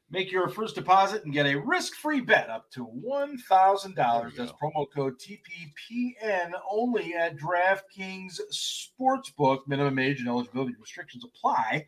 Make 0.10 0.32
your 0.32 0.48
first 0.48 0.76
deposit 0.76 1.26
and 1.26 1.34
get 1.34 1.46
a 1.46 1.60
risk-free 1.60 2.22
bet 2.22 2.50
up 2.50 2.72
to 2.72 2.84
one 2.84 3.38
thousand 3.38 3.96
dollars. 3.96 4.34
There 4.36 4.46
we 4.46 4.52
That's 4.52 4.62
promo 4.62 4.86
code 4.90 5.20
TPPN 5.20 6.52
only 6.72 7.14
at 7.14 7.36
DraftKings 7.36 8.40
Sportsbook. 8.54 9.68
Minimum 9.68 10.00
age 10.00 10.20
and 10.20 10.30
eligibility 10.30 10.76
restrictions 10.80 11.26
apply. 11.26 11.86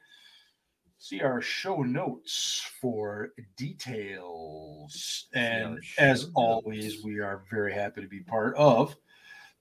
See 0.97 1.21
our 1.21 1.39
show 1.39 1.77
notes 1.77 2.69
for 2.81 3.29
details. 3.55 5.27
And 5.33 5.79
as 5.97 6.23
notes. 6.23 6.31
always, 6.35 7.03
we 7.05 7.19
are 7.19 7.43
very 7.49 7.73
happy 7.73 8.01
to 8.01 8.07
be 8.07 8.19
part 8.19 8.53
of 8.57 8.97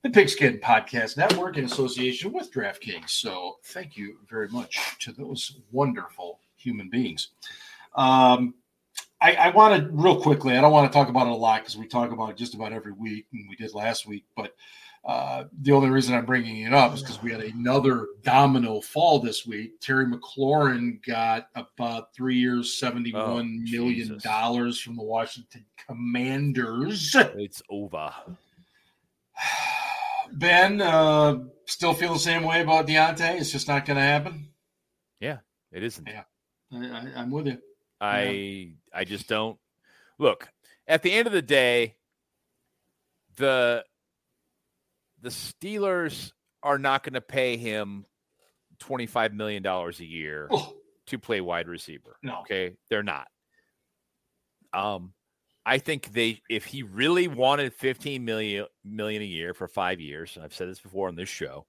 the 0.02 0.10
Pigskin 0.10 0.58
Podcast 0.58 1.16
Network 1.16 1.56
in 1.58 1.64
association 1.64 2.32
with 2.32 2.52
DraftKings. 2.52 3.10
So 3.10 3.58
thank 3.66 3.96
you 3.96 4.18
very 4.28 4.48
much 4.48 4.96
to 5.00 5.12
those 5.12 5.60
wonderful 5.70 6.40
human 6.56 6.90
beings. 6.90 7.28
Um, 7.98 8.54
I, 9.20 9.34
I 9.34 9.50
want 9.50 9.82
to 9.82 9.90
real 9.90 10.20
quickly. 10.20 10.56
I 10.56 10.60
don't 10.60 10.72
want 10.72 10.90
to 10.90 10.96
talk 10.96 11.08
about 11.08 11.26
it 11.26 11.32
a 11.32 11.36
lot 11.36 11.62
because 11.62 11.76
we 11.76 11.88
talk 11.88 12.12
about 12.12 12.30
it 12.30 12.36
just 12.36 12.54
about 12.54 12.72
every 12.72 12.92
week, 12.92 13.26
and 13.32 13.48
we 13.48 13.56
did 13.56 13.74
last 13.74 14.06
week. 14.06 14.24
But 14.36 14.54
uh, 15.04 15.44
the 15.62 15.72
only 15.72 15.90
reason 15.90 16.14
I'm 16.14 16.24
bringing 16.24 16.62
it 16.62 16.72
up 16.72 16.94
is 16.94 17.02
because 17.02 17.20
we 17.20 17.32
had 17.32 17.40
another 17.40 18.06
domino 18.22 18.80
fall 18.80 19.18
this 19.18 19.44
week. 19.44 19.80
Terry 19.80 20.06
McLaurin 20.06 21.04
got 21.04 21.48
about 21.56 22.14
three 22.14 22.36
years, 22.36 22.74
seventy-one 22.74 23.64
Oh, 23.66 23.70
million 23.70 24.18
dollars 24.22 24.78
from 24.80 24.96
the 24.96 25.02
Washington 25.02 25.64
Commanders. 25.86 27.16
It's 27.16 27.60
over. 27.68 28.12
Ben, 30.32 30.80
uh, 30.80 31.38
still 31.64 31.94
feel 31.94 32.12
the 32.12 32.18
same 32.18 32.42
way 32.42 32.62
about 32.62 32.86
Diontae. 32.86 33.40
It's 33.40 33.50
just 33.50 33.66
not 33.66 33.86
going 33.86 33.96
to 33.96 34.02
happen. 34.02 34.50
Yeah, 35.20 35.38
it 35.72 35.82
isn't. 35.82 36.06
Yeah. 36.06 36.24
I, 36.72 36.76
I, 36.86 37.12
I'm 37.16 37.30
with 37.30 37.46
you. 37.46 37.58
I 38.00 38.72
I 38.92 39.04
just 39.04 39.28
don't 39.28 39.58
look. 40.18 40.48
At 40.86 41.02
the 41.02 41.12
end 41.12 41.26
of 41.26 41.32
the 41.32 41.42
day, 41.42 41.96
the 43.36 43.84
the 45.20 45.28
Steelers 45.30 46.32
are 46.62 46.78
not 46.78 47.02
going 47.02 47.14
to 47.14 47.20
pay 47.20 47.56
him 47.56 48.06
twenty 48.78 49.06
five 49.06 49.32
million 49.34 49.62
dollars 49.62 50.00
a 50.00 50.04
year 50.04 50.48
Oh, 50.50 50.74
to 51.06 51.18
play 51.18 51.40
wide 51.40 51.68
receiver. 51.68 52.16
no. 52.22 52.40
Okay, 52.40 52.76
they're 52.88 53.02
not. 53.02 53.28
Um, 54.72 55.12
I 55.66 55.78
think 55.78 56.12
they 56.12 56.40
if 56.48 56.64
he 56.64 56.82
really 56.82 57.28
wanted 57.28 57.72
fifteen 57.74 58.24
million 58.24 58.66
million 58.84 59.22
a 59.22 59.26
year 59.26 59.54
for 59.54 59.66
five 59.68 60.00
years, 60.00 60.36
and 60.36 60.44
I've 60.44 60.54
said 60.54 60.68
this 60.68 60.80
before 60.80 61.08
on 61.08 61.16
this 61.16 61.28
show, 61.28 61.66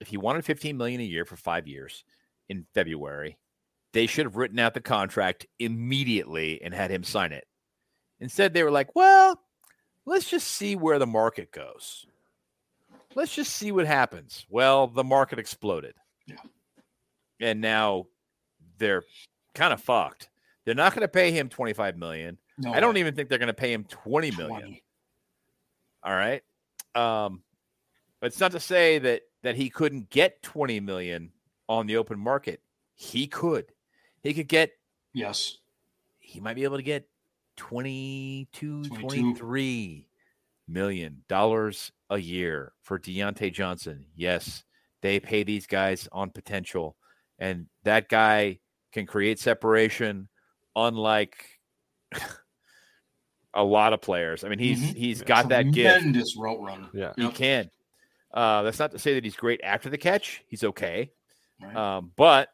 if 0.00 0.08
he 0.08 0.16
wanted 0.16 0.44
fifteen 0.44 0.76
million 0.76 1.00
a 1.00 1.04
year 1.04 1.24
for 1.24 1.36
five 1.36 1.66
years 1.66 2.04
in 2.48 2.66
February, 2.74 3.36
they 3.92 4.06
should 4.06 4.26
have 4.26 4.36
written 4.36 4.58
out 4.58 4.74
the 4.74 4.80
contract 4.80 5.46
immediately 5.58 6.60
and 6.62 6.74
had 6.74 6.90
him 6.90 7.04
sign 7.04 7.32
it. 7.32 7.46
Instead, 8.20 8.52
they 8.52 8.62
were 8.62 8.70
like, 8.70 8.94
"Well, 8.94 9.40
let's 10.04 10.28
just 10.28 10.48
see 10.48 10.76
where 10.76 10.98
the 10.98 11.06
market 11.06 11.52
goes. 11.52 12.06
Let's 13.14 13.34
just 13.34 13.54
see 13.56 13.72
what 13.72 13.86
happens." 13.86 14.46
Well, 14.50 14.86
the 14.88 15.04
market 15.04 15.38
exploded. 15.38 15.94
Yeah. 16.26 16.36
And 17.40 17.60
now 17.60 18.06
they're 18.78 19.04
kind 19.54 19.72
of 19.72 19.80
fucked. 19.80 20.28
They're 20.64 20.74
not 20.74 20.92
going 20.94 21.02
to 21.02 21.08
pay 21.08 21.30
him 21.30 21.48
25 21.48 21.96
million. 21.96 22.36
no 22.58 22.72
I 22.72 22.80
don't 22.80 22.94
way. 22.94 23.00
even 23.00 23.14
think 23.14 23.28
they're 23.28 23.38
going 23.38 23.46
to 23.46 23.54
pay 23.54 23.72
him 23.72 23.84
20 23.84 24.32
million. 24.32 24.60
20. 24.60 24.82
All 26.02 26.14
right. 26.14 26.42
Um, 26.94 27.42
but 28.20 28.26
it's 28.28 28.40
not 28.40 28.52
to 28.52 28.60
say 28.60 28.98
that 28.98 29.22
that 29.42 29.54
he 29.56 29.70
couldn't 29.70 30.10
get 30.10 30.42
20 30.42 30.80
million 30.80 31.32
on 31.68 31.86
the 31.86 31.96
open 31.96 32.18
market. 32.18 32.60
He 32.94 33.26
could. 33.28 33.72
He 34.22 34.34
could 34.34 34.48
get 34.48 34.72
Yes. 35.12 35.56
he 36.18 36.40
might 36.40 36.54
be 36.54 36.64
able 36.64 36.76
to 36.76 36.82
get 36.82 37.08
22, 37.56 38.84
22. 38.84 39.00
23 39.34 40.08
million 40.68 41.22
dollars 41.28 41.92
a 42.10 42.18
year 42.18 42.72
for 42.82 42.98
Diontae 42.98 43.52
Johnson. 43.52 44.06
Yes, 44.14 44.64
they 45.02 45.18
pay 45.20 45.42
these 45.42 45.66
guys 45.66 46.08
on 46.12 46.30
potential, 46.30 46.96
and 47.38 47.66
that 47.84 48.08
guy 48.08 48.58
can 48.92 49.06
create 49.06 49.38
separation, 49.38 50.28
unlike 50.76 51.60
a 53.54 53.64
lot 53.64 53.92
of 53.92 54.00
players. 54.00 54.44
I 54.44 54.48
mean, 54.48 54.58
he's 54.58 54.80
Mhm. 54.92 54.96
he's 54.96 55.22
got 55.22 55.48
that 55.50 55.70
gift. 55.72 55.96
Tremendous 55.96 56.36
route 56.36 56.60
runner. 56.60 56.88
Yeah. 56.92 57.12
He 57.16 57.22
Yep. 57.22 57.34
can. 57.34 57.70
Uh, 58.32 58.62
that's 58.62 58.78
not 58.78 58.90
to 58.92 58.98
say 58.98 59.14
that 59.14 59.24
he's 59.24 59.36
great 59.36 59.60
after 59.64 59.88
the 59.88 59.98
catch. 59.98 60.42
He's 60.48 60.62
okay. 60.62 61.10
Right. 61.60 61.74
Um, 61.74 62.12
but 62.14 62.50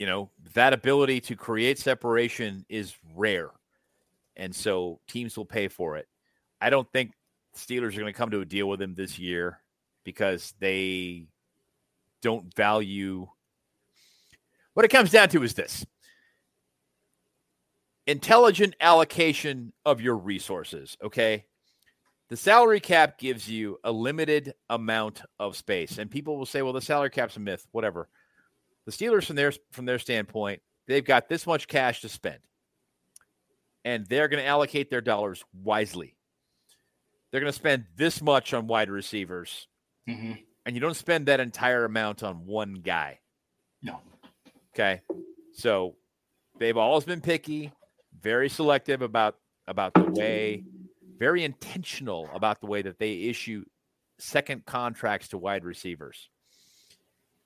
you 0.00 0.06
know 0.06 0.30
that 0.54 0.72
ability 0.72 1.20
to 1.20 1.36
create 1.36 1.78
separation 1.78 2.64
is 2.70 2.96
rare, 3.14 3.50
and 4.34 4.52
so 4.52 4.98
teams 5.06 5.36
will 5.36 5.44
pay 5.44 5.68
for 5.68 5.98
it. 5.98 6.08
I 6.60 6.70
don't 6.70 6.90
think 6.90 7.12
Steelers 7.54 7.88
are 7.88 8.00
going 8.00 8.06
to 8.06 8.12
come 8.14 8.30
to 8.30 8.40
a 8.40 8.46
deal 8.46 8.66
with 8.66 8.80
him 8.80 8.94
this 8.94 9.18
year 9.18 9.60
because 10.02 10.54
they 10.58 11.26
don't 12.22 12.52
value. 12.56 13.28
What 14.72 14.86
it 14.86 14.88
comes 14.88 15.10
down 15.10 15.28
to 15.28 15.42
is 15.42 15.52
this: 15.52 15.84
intelligent 18.06 18.76
allocation 18.80 19.74
of 19.84 20.00
your 20.00 20.16
resources. 20.16 20.96
Okay, 21.04 21.44
the 22.30 22.38
salary 22.38 22.80
cap 22.80 23.18
gives 23.18 23.50
you 23.50 23.78
a 23.84 23.92
limited 23.92 24.54
amount 24.70 25.20
of 25.38 25.56
space 25.56 25.98
and 25.98 26.10
people 26.10 26.38
will 26.38 26.46
say 26.46 26.62
well 26.62 26.72
the 26.72 26.80
salary 26.80 27.10
cap's 27.10 27.36
a 27.36 27.40
myth 27.40 27.66
whatever 27.72 28.08
the 28.90 29.04
steelers 29.04 29.24
from 29.26 29.36
their 29.36 29.52
from 29.72 29.84
their 29.86 29.98
standpoint 29.98 30.60
they've 30.86 31.04
got 31.04 31.28
this 31.28 31.46
much 31.46 31.68
cash 31.68 32.00
to 32.00 32.08
spend 32.08 32.38
and 33.84 34.06
they're 34.06 34.28
going 34.28 34.42
to 34.42 34.48
allocate 34.48 34.90
their 34.90 35.00
dollars 35.00 35.44
wisely 35.62 36.16
they're 37.30 37.40
going 37.40 37.52
to 37.52 37.56
spend 37.58 37.84
this 37.96 38.20
much 38.22 38.52
on 38.54 38.66
wide 38.66 38.90
receivers 38.90 39.68
Mhm. 40.08 40.44
and 40.66 40.74
you 40.74 40.80
don't 40.80 40.94
spend 40.96 41.26
that 41.26 41.40
entire 41.40 41.84
amount 41.84 42.22
on 42.22 42.46
one 42.46 42.74
guy 42.74 43.20
No. 43.82 44.00
Okay. 44.74 45.00
So 45.52 45.96
they've 46.58 46.76
always 46.76 47.04
been 47.04 47.20
picky, 47.20 47.72
very 48.20 48.48
selective 48.48 49.02
about 49.02 49.36
about 49.66 49.94
the 49.94 50.04
way, 50.04 50.64
very 51.18 51.44
intentional 51.44 52.28
about 52.34 52.60
the 52.60 52.66
way 52.66 52.82
that 52.82 52.98
they 52.98 53.22
issue 53.24 53.64
second 54.18 54.64
contracts 54.66 55.28
to 55.28 55.38
wide 55.38 55.64
receivers. 55.64 56.28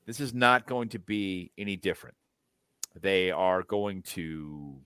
This 0.06 0.20
is 0.20 0.34
not 0.34 0.66
going 0.66 0.90
to 0.90 0.98
be 0.98 1.50
any 1.56 1.76
different. 1.76 2.16
They 3.00 3.30
are 3.30 3.62
going 3.62 4.02
to 4.02 4.80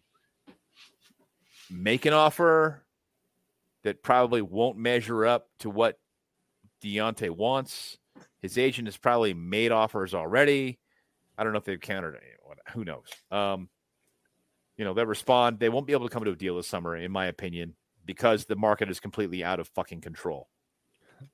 make 1.70 2.06
an 2.06 2.12
offer 2.12 2.84
that 3.82 4.02
probably 4.02 4.42
won't 4.42 4.78
measure 4.78 5.26
up 5.26 5.48
to 5.60 5.70
what 5.70 5.98
Diontae 6.82 7.30
wants. 7.30 7.98
His 8.40 8.56
agent 8.58 8.88
has 8.88 8.96
probably 8.96 9.34
made 9.34 9.72
offers 9.72 10.14
already. 10.14 10.78
I 11.36 11.44
don't 11.44 11.52
know 11.52 11.58
if 11.58 11.64
they've 11.64 11.80
countered 11.80 12.16
any. 12.16 12.32
Who 12.74 12.84
knows? 12.84 13.06
Um, 13.30 13.68
you 14.76 14.84
know, 14.84 14.94
they'll 14.94 15.06
respond. 15.06 15.58
They 15.58 15.68
won't 15.68 15.86
be 15.86 15.92
able 15.92 16.08
to 16.08 16.12
come 16.12 16.24
to 16.24 16.30
a 16.30 16.36
deal 16.36 16.56
this 16.56 16.66
summer, 16.66 16.96
in 16.96 17.10
my 17.10 17.26
opinion, 17.26 17.74
because 18.04 18.44
the 18.44 18.56
market 18.56 18.90
is 18.90 19.00
completely 19.00 19.42
out 19.44 19.60
of 19.60 19.68
fucking 19.68 20.00
control. 20.00 20.48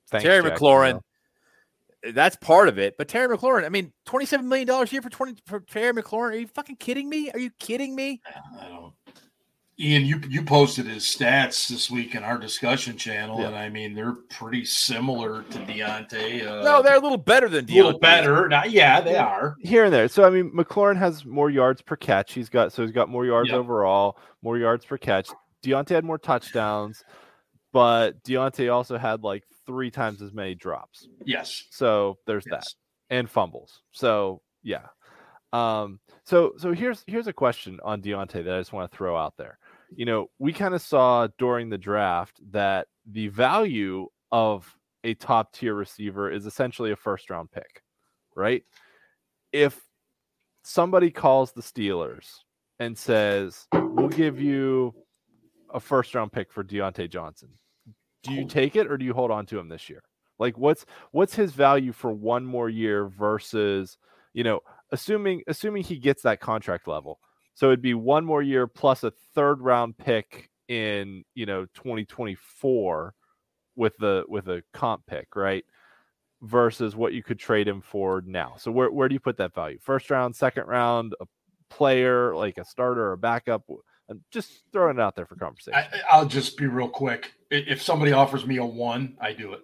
Thanks, 0.09 0.23
Terry 0.23 0.49
Jack, 0.49 0.59
McLaurin, 0.59 1.01
that's 2.13 2.35
part 2.35 2.67
of 2.67 2.77
it. 2.77 2.95
But 2.97 3.07
Terry 3.07 3.35
McLaurin, 3.35 3.65
I 3.65 3.69
mean, 3.69 3.91
twenty-seven 4.05 4.47
million 4.47 4.67
dollars 4.67 4.89
a 4.91 4.93
year 4.93 5.01
for 5.01 5.09
twenty 5.09 5.35
for 5.45 5.59
Terry 5.61 5.93
McLaurin. 5.93 6.31
Are 6.31 6.35
you 6.37 6.47
fucking 6.47 6.77
kidding 6.77 7.09
me? 7.09 7.31
Are 7.31 7.39
you 7.39 7.49
kidding 7.59 7.95
me? 7.95 8.21
I 8.61 8.67
don't. 8.69 8.93
Ian, 9.77 10.05
you 10.05 10.21
you 10.29 10.41
posted 10.41 10.85
his 10.85 11.03
stats 11.03 11.67
this 11.67 11.91
week 11.91 12.15
in 12.15 12.23
our 12.23 12.37
discussion 12.37 12.95
channel, 12.95 13.41
Yeah. 13.41 13.47
and 13.47 13.55
I 13.57 13.67
mean 13.67 13.93
they're 13.93 14.15
pretty 14.29 14.63
similar 14.63 15.43
to 15.43 15.57
Diontae. 15.59 16.47
Uh, 16.47 16.63
no, 16.63 16.81
they're 16.81 16.95
a 16.95 16.99
little 17.01 17.17
better 17.17 17.49
than 17.49 17.65
Diontae. 17.65 17.73
a 17.81 17.83
little 17.83 17.99
better. 17.99 18.47
Now, 18.47 18.63
yeah, 18.63 19.01
they 19.01 19.17
are. 19.17 19.57
here 19.59 19.83
and 19.83 19.93
there. 19.93 20.07
So 20.07 20.23
I 20.23 20.29
mean, 20.29 20.49
McLaurin 20.55 20.95
has 20.95 21.25
more 21.25 21.49
yards 21.49 21.81
per 21.81 21.97
catch. 21.97 22.31
He's 22.31 22.47
got 22.47 22.71
so 22.71 22.83
he's 22.83 22.93
got 22.93 23.09
more 23.09 23.25
yards 23.25 23.49
Yep. 23.49 23.57
overall, 23.59 24.17
more 24.41 24.57
yards 24.57 24.85
per 24.85 24.97
catch. 24.97 25.29
Diontae 25.61 25.89
had 25.89 26.05
more 26.05 26.19
touchdowns, 26.19 27.03
but 27.73 28.23
Diontae 28.23 28.71
also 28.73 28.97
had 28.97 29.23
like 29.23 29.43
three 29.65 29.91
times 29.91 30.21
as 30.21 30.33
many 30.33 30.55
drops. 30.55 31.07
Yes. 31.25 31.65
So 31.71 32.17
there's 32.25 32.45
that 32.45 32.67
and 33.09 33.29
fumbles. 33.29 33.81
So 33.91 34.41
yeah. 34.63 34.87
Um, 35.53 35.99
so 36.25 36.53
so 36.57 36.73
here's 36.73 37.03
here's 37.07 37.27
a 37.27 37.33
question 37.33 37.79
on 37.83 38.01
Diontae 38.01 38.43
that 38.43 38.55
I 38.55 38.59
just 38.59 38.73
want 38.73 38.91
to 38.91 38.97
throw 38.97 39.15
out 39.15 39.35
there. 39.37 39.57
You 39.95 40.05
know, 40.05 40.29
we 40.39 40.51
kind 40.51 40.73
of 40.73 40.81
saw 40.81 41.27
during 41.37 41.69
the 41.69 41.77
draft 41.77 42.39
that 42.51 42.87
the 43.05 43.27
value 43.29 44.07
of 44.31 44.75
a 45.03 45.13
top 45.13 45.53
tier 45.53 45.75
receiver 45.75 46.31
is 46.31 46.45
essentially 46.45 46.91
a 46.91 46.95
first 46.95 47.29
round 47.29 47.51
pick, 47.51 47.83
right? 48.35 48.63
If 49.53 49.79
somebody 50.63 51.11
calls 51.11 51.53
the 51.53 51.61
Steelers 51.61 52.39
and 52.79 52.97
says, 52.97 53.67
"We'll 53.71 54.09
give 54.09 54.41
you 54.41 54.93
a 55.73 55.79
first 55.79 56.15
round 56.15 56.31
pick 56.33 56.51
for 56.51 56.63
Diontae 56.63 57.09
Johnson," 57.09 57.49
do 58.25 58.33
you 58.33 58.47
take 58.47 58.75
it 58.75 58.87
or 58.87 58.97
do 58.97 59.05
you 59.05 59.13
hold 59.13 59.31
on 59.31 59.45
to 59.47 59.59
him 59.59 59.69
this 59.69 59.89
year? 59.89 60.03
Like, 60.37 60.57
what's 60.57 60.85
what's 61.11 61.35
his 61.35 61.51
value 61.51 61.93
for 61.93 62.11
one 62.11 62.45
more 62.45 62.69
year 62.69 63.07
versus, 63.07 63.97
you 64.33 64.43
know, 64.43 64.59
assuming 64.91 65.43
assuming 65.47 65.83
he 65.83 65.97
gets 65.97 66.23
that 66.23 66.39
contract 66.39 66.87
level, 66.87 67.19
so 67.53 67.67
it'd 67.67 67.81
be 67.81 67.93
one 67.93 68.25
more 68.25 68.41
year 68.41 68.67
plus 68.67 69.03
a 69.03 69.11
third 69.33 69.61
round 69.61 69.97
pick 69.97 70.49
in 70.67 71.23
you 71.35 71.45
know 71.45 71.65
2024 71.75 73.13
with 73.75 73.95
the 73.97 74.23
with 74.27 74.47
a 74.49 74.61
comp 74.73 75.05
pick, 75.05 75.35
right? 75.35 75.63
Versus 76.41 76.95
what 76.95 77.13
you 77.13 77.23
could 77.23 77.39
trade 77.39 77.67
him 77.67 77.81
for 77.81 78.21
now. 78.25 78.55
So 78.57 78.71
where 78.71 78.91
where 78.91 79.07
do 79.07 79.13
you 79.13 79.19
put 79.19 79.37
that 79.37 79.53
value? 79.53 79.77
First 79.81 80.09
round, 80.09 80.35
second 80.35 80.67
round, 80.67 81.15
a 81.21 81.25
player 81.69 82.35
like 82.35 82.57
a 82.57 82.65
starter 82.65 83.07
or 83.07 83.13
a 83.13 83.17
backup? 83.17 83.63
I'm 84.09 84.23
just 84.31 84.63
throwing 84.71 84.97
it 84.97 85.01
out 85.01 85.15
there 85.15 85.25
for 85.25 85.35
conversation. 85.35 85.79
I, 85.79 86.01
I'll 86.11 86.27
just 86.27 86.57
be 86.57 86.67
real 86.67 86.89
quick. 86.89 87.33
If 87.67 87.81
somebody 87.81 88.11
offers 88.11 88.45
me 88.45 88.57
a 88.57 88.65
one, 88.65 89.17
I 89.21 89.33
do 89.33 89.53
it. 89.53 89.61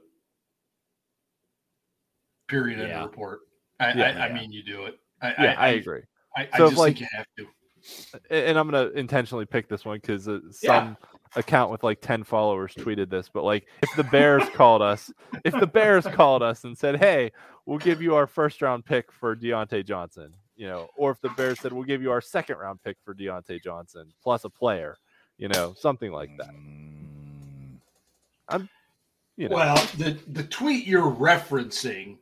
Period. 2.48 2.80
End 2.80 2.90
Yeah. 2.90 3.04
of 3.04 3.10
report. 3.10 3.40
I, 3.80 3.94
Yeah. 3.94 4.04
I, 4.24 4.28
I 4.28 4.34
mean, 4.34 4.52
you 4.52 4.64
do 4.64 4.86
it. 4.86 4.96
I, 5.22 5.28
yeah, 5.44 5.56
I, 5.58 5.66
I, 5.66 5.70
agree. 5.70 6.02
I, 6.36 6.50
I 6.54 6.58
So 6.58 6.68
just 6.70 6.80
like- 6.80 6.98
think 6.98 7.02
you 7.02 7.08
have 7.18 7.26
to. 7.38 7.48
And 8.30 8.60
I'm 8.60 8.70
gonna 8.70 8.90
intentionally 8.94 9.46
pick 9.48 9.68
this 9.68 9.84
one 9.86 9.98
because 9.98 10.28
uh, 10.28 10.40
some 10.52 10.96
account 11.36 11.72
with 11.72 11.82
like 11.84 12.00
10 12.00 12.24
followers 12.24 12.76
tweeted 12.76 13.10
this. 13.10 13.28
But 13.28 13.44
like, 13.44 13.68
if 13.82 13.90
the 13.96 14.04
Bears 14.04 14.44
called 14.54 14.84
us, 14.84 15.12
if 15.44 15.60
the 15.60 15.66
Bears 15.66 16.06
called 16.06 16.44
us 16.44 16.64
and 16.64 16.78
said, 16.78 16.98
"Hey, 16.98 17.32
we'll 17.66 17.80
give 17.80 18.00
you 18.00 18.14
our 18.14 18.28
first 18.28 18.62
round 18.62 18.86
pick 18.86 19.12
for 19.12 19.36
Diontae 19.36 19.84
Johnson," 19.84 20.36
you 20.56 20.68
know, 20.68 20.90
or 20.96 21.10
if 21.10 21.20
the 21.22 21.30
Bears 21.30 21.60
said, 21.60 21.74
"We'll 21.74 21.86
give 21.86 22.04
you 22.04 22.12
our 22.12 22.22
second 22.22 22.58
round 22.60 22.84
pick 22.84 22.98
for 23.04 23.16
Diontae 23.16 23.64
Johnson 23.64 24.14
plus 24.22 24.44
a 24.46 24.50
player," 24.52 24.96
you 25.40 25.48
know, 25.48 25.74
something 25.76 26.12
like 26.12 26.30
that. 26.38 26.52
Mm, 26.54 26.91
I'm, 28.50 28.70
you 29.38 29.50
know, 29.50 29.56
Well, 29.56 29.76
the 29.98 30.18
the 30.28 30.44
tweet 30.44 30.86
you're 30.86 31.10
referencing. 31.12 32.18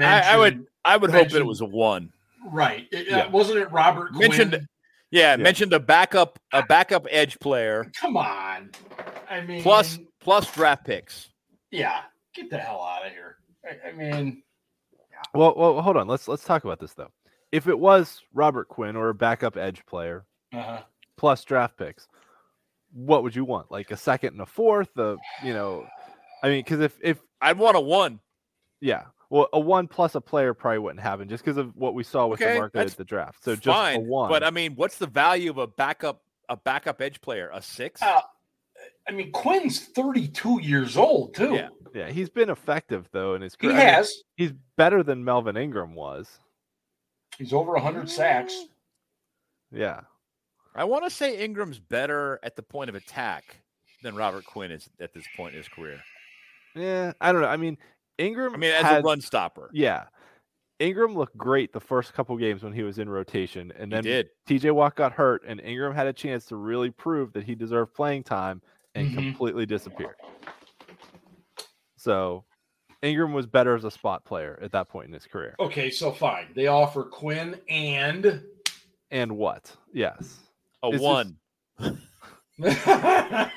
I, 0.00 0.20
I 0.34 0.36
would 0.38 0.66
I 0.84 0.96
would 0.96 1.10
hope 1.10 1.28
that 1.30 1.40
it 1.40 1.46
was 1.46 1.60
a 1.60 1.64
one. 1.66 2.10
right. 2.50 2.86
It- 2.92 3.12
uh, 3.12 3.28
wasn't 3.30 3.58
it 3.58 3.70
Robert 3.72 4.14
Mentioned- 4.14 4.50
Quinn? 4.52 4.66
Yeah, 5.10 5.32
Yeah. 5.32 5.36
mentioned 5.42 5.72
a 5.74 5.80
backup 5.80 6.38
a 6.52 6.62
backup 6.64 7.06
edge 7.10 7.38
player 7.38 7.90
Come 8.00 8.16
on. 8.16 8.70
I 9.28 9.42
mean, 9.42 9.62
plus 9.62 9.98
plus 10.20 10.50
draft 10.52 10.84
picks. 10.86 11.28
yeah. 11.70 12.00
Get 12.34 12.48
the 12.48 12.56
hell 12.56 12.80
out 12.82 13.04
of 13.06 13.12
here. 13.12 13.36
I, 13.62 13.90
I 13.90 13.92
mean, 13.92 14.42
well, 15.34 15.52
well, 15.54 15.82
hold 15.82 15.98
on. 15.98 16.08
Let's 16.08 16.26
let's 16.28 16.44
talk 16.44 16.64
about 16.64 16.80
this 16.80 16.94
though. 16.94 17.10
If 17.52 17.68
it 17.68 17.78
was 17.78 18.22
Robert 18.32 18.68
Quinn 18.68 18.96
or 18.96 19.10
a 19.10 19.14
backup 19.14 19.58
edge 19.58 19.84
player 19.84 20.24
uh 20.54 20.80
plus 21.18 21.44
draft 21.44 21.76
picks, 21.76 22.08
what 22.92 23.22
would 23.22 23.34
you 23.34 23.44
want? 23.44 23.70
Like 23.70 23.90
a 23.90 23.96
second 23.96 24.32
and 24.34 24.40
a 24.42 24.46
fourth? 24.46 24.88
The 24.94 25.16
you 25.44 25.52
know, 25.52 25.86
I 26.42 26.48
mean, 26.48 26.60
because 26.60 26.80
if 26.80 26.96
if 27.02 27.18
I'd 27.40 27.58
want 27.58 27.76
a 27.76 27.80
one. 27.80 28.20
Yeah. 28.80 29.04
Well, 29.30 29.48
a 29.54 29.60
one 29.60 29.88
plus 29.88 30.14
a 30.14 30.20
player 30.20 30.52
probably 30.52 30.80
wouldn't 30.80 31.00
happen 31.00 31.28
just 31.28 31.42
because 31.42 31.56
of 31.56 31.74
what 31.74 31.94
we 31.94 32.04
saw 32.04 32.26
with 32.26 32.42
Okay, 32.42 32.52
the 32.54 32.58
market 32.60 32.80
at 32.80 32.96
the 32.98 33.04
draft. 33.04 33.42
So 33.42 33.54
just 33.54 33.64
Fine, 33.64 33.96
a 33.96 34.00
one. 34.00 34.28
but 34.28 34.44
I 34.44 34.50
mean, 34.50 34.74
what's 34.74 34.98
the 34.98 35.06
value 35.06 35.48
of 35.50 35.56
a 35.58 35.66
backup 35.66 36.22
a 36.50 36.56
backup 36.56 37.00
edge 37.00 37.20
player? 37.22 37.50
A 37.54 37.62
six? 37.62 38.02
Uh, 38.02 38.20
I 39.08 39.12
mean, 39.12 39.32
Quinn's 39.32 39.78
32 39.86 40.60
years 40.62 40.96
old 40.98 41.34
too. 41.34 41.54
Yeah. 41.54 41.68
yeah, 41.94 42.10
he's 42.10 42.28
been 42.28 42.50
effective 42.50 43.08
though 43.12 43.34
in 43.34 43.40
his 43.42 43.54
He 43.58 43.68
career. 43.68 43.76
I 43.76 43.84
mean, 43.84 43.94
has. 43.94 44.14
he's 44.36 44.52
better 44.76 45.02
than 45.02 45.24
Melvin 45.24 45.56
Ingram 45.56 45.94
was. 45.94 46.28
He's 47.38 47.52
over 47.54 47.72
100 47.72 48.10
sacks. 48.10 48.54
Yeah. 49.70 50.00
I 50.74 50.84
want 50.84 51.04
to 51.04 51.10
say 51.10 51.36
Ingram's 51.38 51.78
better 51.78 52.38
at 52.42 52.56
the 52.56 52.62
point 52.62 52.88
of 52.88 52.94
attack 52.94 53.56
than 54.02 54.14
Robert 54.14 54.44
Quinn 54.46 54.70
is 54.70 54.88
at 55.00 55.12
this 55.12 55.24
point 55.36 55.52
in 55.54 55.58
his 55.58 55.68
career. 55.68 56.00
Yeah. 56.74 57.12
I 57.20 57.32
don't 57.32 57.42
know. 57.42 57.48
I 57.48 57.56
mean, 57.56 57.76
Ingram. 58.18 58.54
I 58.54 58.56
mean, 58.56 58.70
as 58.72 58.82
had- 58.82 59.00
a 59.00 59.02
run 59.02 59.20
stopper, 59.20 59.70
Yeah. 59.72 60.04
Ingram 60.78 61.14
looked 61.14 61.36
great 61.36 61.72
the 61.72 61.80
first 61.80 62.12
couple 62.12 62.36
games 62.36 62.64
when 62.64 62.72
he 62.72 62.82
was 62.82 62.98
in 62.98 63.08
rotation, 63.08 63.72
and 63.78 63.92
then 63.92 64.02
did. 64.02 64.30
TJ 64.48 64.72
Watt 64.72 64.96
got 64.96 65.12
hurt, 65.12 65.44
and 65.46 65.60
Ingram 65.60 65.94
had 65.94 66.08
a 66.08 66.12
chance 66.12 66.46
to 66.46 66.56
really 66.56 66.90
prove 66.90 67.32
that 67.34 67.44
he 67.44 67.54
deserved 67.54 67.94
playing 67.94 68.24
time 68.24 68.60
and 68.96 69.08
Mhm. 69.10 69.14
completely 69.14 69.64
disappeared. 69.64 70.16
So 71.96 72.44
Ingram 73.02 73.32
was 73.32 73.46
better 73.46 73.76
as 73.76 73.84
a 73.84 73.90
spot 73.92 74.24
player 74.24 74.58
at 74.60 74.72
that 74.72 74.88
point 74.88 75.06
in 75.08 75.12
his 75.12 75.26
career. 75.26 75.54
Okay, 75.60 75.88
so 75.90 76.10
fine. 76.10 76.48
They 76.54 76.66
offer 76.66 77.04
Quinn 77.04 77.60
and 77.68 78.42
And 79.10 79.36
what? 79.36 79.76
Yes. 79.92 80.40
A 80.82 80.88
It's 80.88 80.94
just- 80.96 81.02
one. 81.04 81.36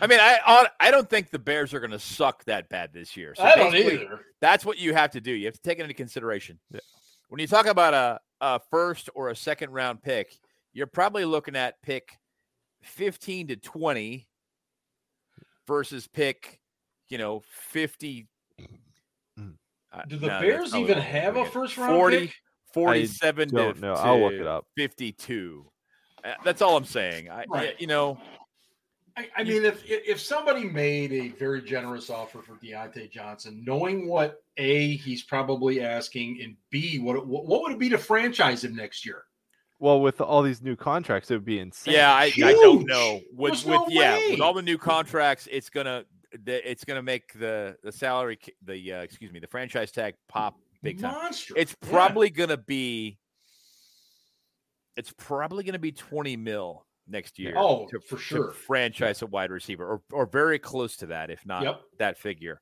I 0.00 0.06
mean, 0.06 0.20
I 0.20 0.68
I 0.78 0.90
don't 0.90 1.08
think 1.10 1.30
the 1.30 1.38
Bears 1.38 1.74
are 1.74 1.80
going 1.80 1.90
to 1.90 1.98
suck 1.98 2.44
that 2.44 2.68
bad 2.68 2.92
this 2.92 3.16
year. 3.16 3.34
So 3.34 3.42
I 3.42 3.56
don't 3.56 3.74
either. 3.74 4.20
That's 4.40 4.64
what 4.64 4.78
you 4.78 4.94
have 4.94 5.10
to 5.12 5.20
do. 5.20 5.32
You 5.32 5.46
have 5.46 5.54
to 5.54 5.62
take 5.62 5.78
it 5.78 5.82
into 5.82 5.94
consideration. 5.94 6.58
Yeah. 6.70 6.80
When 7.28 7.40
you 7.40 7.46
talk 7.46 7.66
about 7.66 7.94
a, 7.94 8.20
a 8.40 8.60
first 8.70 9.10
or 9.14 9.30
a 9.30 9.36
second 9.36 9.70
round 9.70 10.02
pick, 10.02 10.38
you're 10.72 10.86
probably 10.86 11.24
looking 11.24 11.56
at 11.56 11.82
pick 11.82 12.16
15 12.82 13.48
to 13.48 13.56
20 13.56 14.26
versus 15.66 16.06
pick, 16.06 16.60
you 17.08 17.18
know, 17.18 17.42
50. 17.70 18.28
Mm. 19.38 19.54
uh, 19.92 20.02
Do 20.08 20.16
the 20.16 20.28
no, 20.28 20.40
Bears 20.40 20.74
even 20.74 20.98
have 20.98 21.36
a 21.36 21.44
first 21.44 21.76
round 21.76 21.92
40, 21.92 22.18
pick? 22.18 22.34
47 22.72 23.48
Don't 23.48 23.74
to, 23.74 23.80
know. 23.80 23.94
I'll 23.94 24.20
look 24.20 24.32
it 24.32 24.46
up. 24.46 24.66
52. 24.76 25.66
Uh, 26.24 26.34
That's 26.44 26.62
all 26.62 26.76
I'm 26.76 26.84
saying. 26.84 27.30
I, 27.30 27.44
Right. 27.48 27.80
you 27.80 27.86
know, 27.86 28.18
I, 29.16 29.28
I 29.36 29.44
mean, 29.44 29.64
if 29.64 29.82
if 29.86 30.20
somebody 30.20 30.64
made 30.64 31.12
a 31.12 31.28
very 31.28 31.60
generous 31.62 32.08
offer 32.08 32.40
for 32.40 32.52
Diontae 32.54 33.10
Johnson, 33.10 33.64
knowing 33.66 34.06
what 34.06 34.42
a 34.58 34.96
he's 34.96 35.22
probably 35.24 35.80
asking, 35.80 36.40
and 36.42 36.56
b 36.70 36.98
what 37.00 37.26
what, 37.26 37.46
what 37.46 37.62
would 37.62 37.72
it 37.72 37.78
be 37.78 37.88
to 37.88 37.98
franchise 37.98 38.62
him 38.62 38.76
next 38.76 39.04
year? 39.04 39.24
Well, 39.80 40.00
with 40.00 40.20
all 40.20 40.42
these 40.42 40.62
new 40.62 40.76
contracts, 40.76 41.30
it 41.30 41.34
would 41.34 41.44
be 41.44 41.58
insane. 41.60 41.94
Yeah, 41.94 42.12
I, 42.12 42.32
I 42.44 42.52
don't 42.52 42.86
know. 42.86 43.20
With 43.32 43.52
There's 43.54 43.64
with 43.64 43.74
no 43.80 43.86
yeah, 43.88 44.16
way. 44.16 44.28
with 44.32 44.40
all 44.40 44.54
the 44.54 44.62
new 44.62 44.78
contracts, 44.78 45.48
it's 45.50 45.68
gonna 45.70 46.04
it's 46.46 46.84
gonna 46.84 47.02
make 47.02 47.32
the 47.32 47.76
the 47.82 47.90
salary 47.90 48.38
the 48.64 48.92
uh, 48.92 49.00
excuse 49.02 49.32
me 49.32 49.40
the 49.40 49.46
franchise 49.48 49.90
tag 49.90 50.14
pop 50.28 50.60
big 50.82 51.00
time. 51.00 51.12
Monster. 51.12 51.54
It's 51.56 51.74
Yeah. 51.82 51.90
probably 51.90 52.30
gonna 52.30 52.56
be 52.56 53.18
it's 54.98 55.12
probably 55.16 55.64
gonna 55.64 55.78
be 55.78 55.92
twenty 55.92 56.36
mil 56.36 56.84
next 57.06 57.38
year. 57.38 57.54
Oh, 57.56 57.86
to, 57.86 58.00
for 58.00 58.16
to 58.16 58.22
sure. 58.22 58.50
franchise 58.52 59.22
a 59.22 59.26
wide 59.26 59.50
receiver 59.50 59.86
or 59.86 60.02
or 60.12 60.26
very 60.26 60.58
close 60.58 60.96
to 60.98 61.06
that, 61.06 61.30
if 61.30 61.46
not 61.46 61.62
Yep. 61.62 61.80
that 61.98 62.18
figure. 62.18 62.60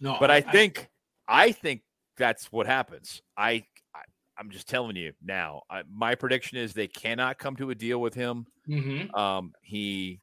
no, 0.00 0.16
But 0.20 0.30
I 0.30 0.40
think 0.40 0.88
I 1.26 1.50
think 1.52 1.82
that's 2.16 2.52
what 2.52 2.66
happens. 2.66 3.22
I, 3.36 3.64
I 3.94 4.02
I'm 4.38 4.50
just 4.50 4.68
telling 4.68 4.94
you 4.96 5.12
now. 5.24 5.62
I, 5.70 5.82
my 5.90 6.14
prediction 6.14 6.58
is 6.58 6.72
they 6.74 6.86
cannot 6.88 7.38
come 7.38 7.56
to 7.56 7.70
a 7.70 7.74
deal 7.74 8.00
with 8.00 8.14
him. 8.14 8.46
Mhm. 8.68 9.12
Um, 9.16 9.52
he 9.62 10.20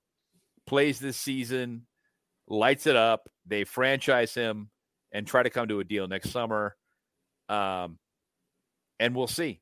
plays 0.68 1.00
this 1.00 1.18
season, 1.18 1.88
lights 2.48 2.88
it 2.88 2.96
up. 2.96 3.28
They 3.46 3.64
franchise 3.64 4.34
him 4.34 4.70
and 5.12 5.26
try 5.28 5.44
to 5.44 5.50
come 5.50 5.68
to 5.70 5.80
a 5.80 5.84
deal 5.84 6.08
next 6.08 6.30
summer. 6.30 6.76
Um, 7.50 7.98
and 9.00 9.16
we'll 9.16 9.28
see. 9.28 9.60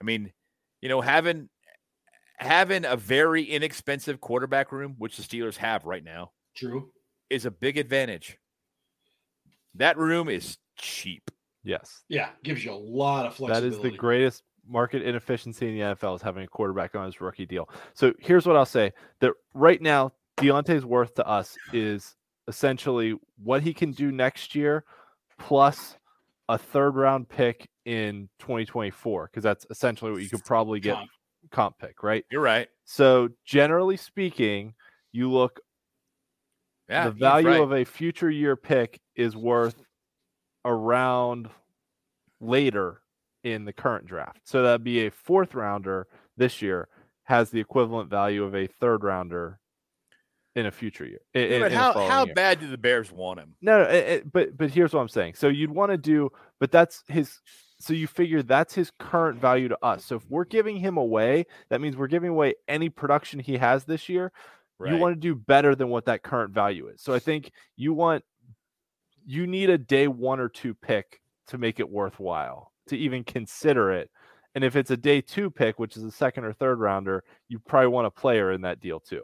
I 0.00 0.04
mean, 0.04 0.32
you 0.80 0.88
know, 0.88 1.00
having 1.00 1.48
having 2.38 2.84
a 2.84 2.96
very 2.96 3.44
inexpensive 3.44 4.20
quarterback 4.20 4.72
room, 4.72 4.94
which 4.98 5.16
the 5.16 5.22
Steelers 5.22 5.56
have 5.56 5.84
right 5.84 6.02
now, 6.02 6.30
true. 6.56 6.90
is 7.28 7.44
a 7.44 7.50
big 7.50 7.76
advantage. 7.76 8.38
That 9.74 9.98
room 9.98 10.28
is 10.28 10.56
cheap. 10.76 11.30
Yes. 11.62 12.02
Yeah, 12.08 12.30
gives 12.42 12.64
you 12.64 12.72
a 12.72 12.74
lot 12.74 13.26
of 13.26 13.32
That 13.32 13.36
flexibility. 13.36 13.76
is 13.76 13.82
the 13.82 13.96
greatest 13.98 14.42
market 14.66 15.02
inefficiency 15.02 15.68
in 15.68 15.74
the 15.74 15.94
NFL 15.94 16.16
is 16.16 16.22
having 16.22 16.44
a 16.44 16.48
quarterback 16.48 16.94
on 16.94 17.04
his 17.06 17.20
rookie 17.20 17.46
deal. 17.46 17.68
So 17.94 18.12
here's 18.18 18.46
what 18.46 18.56
I'll 18.56 18.64
say: 18.64 18.92
that 19.20 19.32
right 19.52 19.80
now, 19.80 20.12
Diontae's 20.38 20.84
worth 20.86 21.14
to 21.16 21.26
us 21.26 21.56
is 21.72 22.16
essentially 22.48 23.14
what 23.42 23.62
he 23.62 23.74
can 23.74 23.92
do 23.92 24.10
next 24.10 24.54
year, 24.54 24.84
plus 25.38 25.96
a 26.54 26.58
third 26.58 26.96
round 26.96 27.28
pick 27.28 27.68
in 27.84 28.28
2024, 28.40 29.26
because 29.30 29.42
that's 29.42 29.66
essentially 29.70 30.10
what 30.12 30.22
you 30.22 30.28
could 30.28 30.44
probably 30.44 30.80
get 30.80 30.96
Comp. 30.96 31.10
comp 31.50 31.78
pick, 31.78 32.02
right? 32.02 32.24
You're 32.30 32.42
right. 32.42 32.68
So 32.84 33.28
generally 33.44 33.96
speaking, 33.96 34.74
you 35.12 35.30
look 35.30 35.60
Yeah, 36.88 37.04
the 37.06 37.12
value 37.12 37.48
right. 37.48 37.60
of 37.60 37.72
a 37.72 37.84
future 37.84 38.30
year 38.30 38.56
pick 38.56 39.00
is 39.16 39.36
worth 39.36 39.82
around 40.64 41.48
later 42.40 43.00
in 43.44 43.64
the 43.64 43.72
current 43.72 44.06
draft. 44.06 44.40
So 44.44 44.62
that'd 44.62 44.84
be 44.84 45.06
a 45.06 45.10
fourth 45.10 45.54
rounder 45.54 46.08
this 46.36 46.60
year 46.60 46.88
has 47.24 47.50
the 47.50 47.60
equivalent 47.60 48.10
value 48.10 48.42
of 48.44 48.54
a 48.54 48.66
third 48.66 49.04
rounder 49.04 49.60
in 50.60 50.66
a 50.66 50.70
future 50.70 51.04
year. 51.04 51.20
i- 51.34 51.38
Yeah, 51.38 51.58
but 51.60 51.72
in 51.72 51.78
how 51.78 51.92
how 51.92 52.24
year. 52.26 52.34
bad 52.34 52.60
do 52.60 52.68
the 52.68 52.78
Bears 52.78 53.10
want 53.10 53.40
him? 53.40 53.56
No, 53.60 53.82
no 53.82 53.88
it, 53.88 53.94
it- 54.08 54.32
but 54.32 54.56
but 54.56 54.70
here's 54.70 54.92
what 54.92 55.00
I'm 55.00 55.08
saying. 55.08 55.34
So 55.34 55.48
you'd 55.48 55.70
want 55.70 55.90
to 55.90 55.98
do, 55.98 56.30
but 56.60 56.70
that's 56.70 57.02
his. 57.08 57.40
So 57.80 57.94
you 57.94 58.06
figure 58.06 58.42
that's 58.42 58.74
his 58.74 58.90
current 58.98 59.40
value 59.40 59.68
to 59.68 59.78
us. 59.82 60.04
So 60.04 60.16
if 60.16 60.22
we're 60.28 60.44
giving 60.44 60.76
him 60.76 60.98
away, 60.98 61.46
that 61.70 61.80
means 61.80 61.96
we're 61.96 62.08
giving 62.08 62.28
away 62.30 62.54
any 62.68 62.90
production 62.90 63.40
he 63.40 63.56
has 63.56 63.84
this 63.84 64.08
year. 64.08 64.32
You 64.92 64.96
want 64.98 65.14
to 65.14 65.20
do 65.20 65.34
better 65.34 65.74
than 65.74 65.88
what 65.88 66.04
that 66.06 66.22
current 66.22 66.52
value 66.54 66.88
is. 66.88 67.02
So 67.02 67.12
I 67.14 67.18
think 67.18 67.50
you 67.76 67.92
want 67.94 68.24
you 69.26 69.46
need 69.46 69.70
a 69.70 69.78
day 69.78 70.08
one 70.08 70.40
or 70.40 70.48
two 70.48 70.74
pick 70.74 71.20
to 71.48 71.58
make 71.58 71.80
it 71.80 71.88
worthwhile 71.88 72.72
to 72.88 72.96
even 72.96 73.24
consider 73.24 73.92
it. 73.92 74.10
And 74.54 74.64
if 74.64 74.74
it's 74.76 74.90
a 74.90 74.96
day 74.96 75.20
two 75.20 75.50
pick, 75.50 75.78
which 75.78 75.96
is 75.96 76.02
a 76.04 76.10
second 76.10 76.44
or 76.44 76.52
third 76.52 76.80
rounder, 76.80 77.22
you 77.48 77.58
probably 77.60 77.88
want 77.88 78.06
a 78.06 78.10
player 78.10 78.52
in 78.52 78.62
that 78.62 78.80
deal 78.80 78.98
too. 79.00 79.22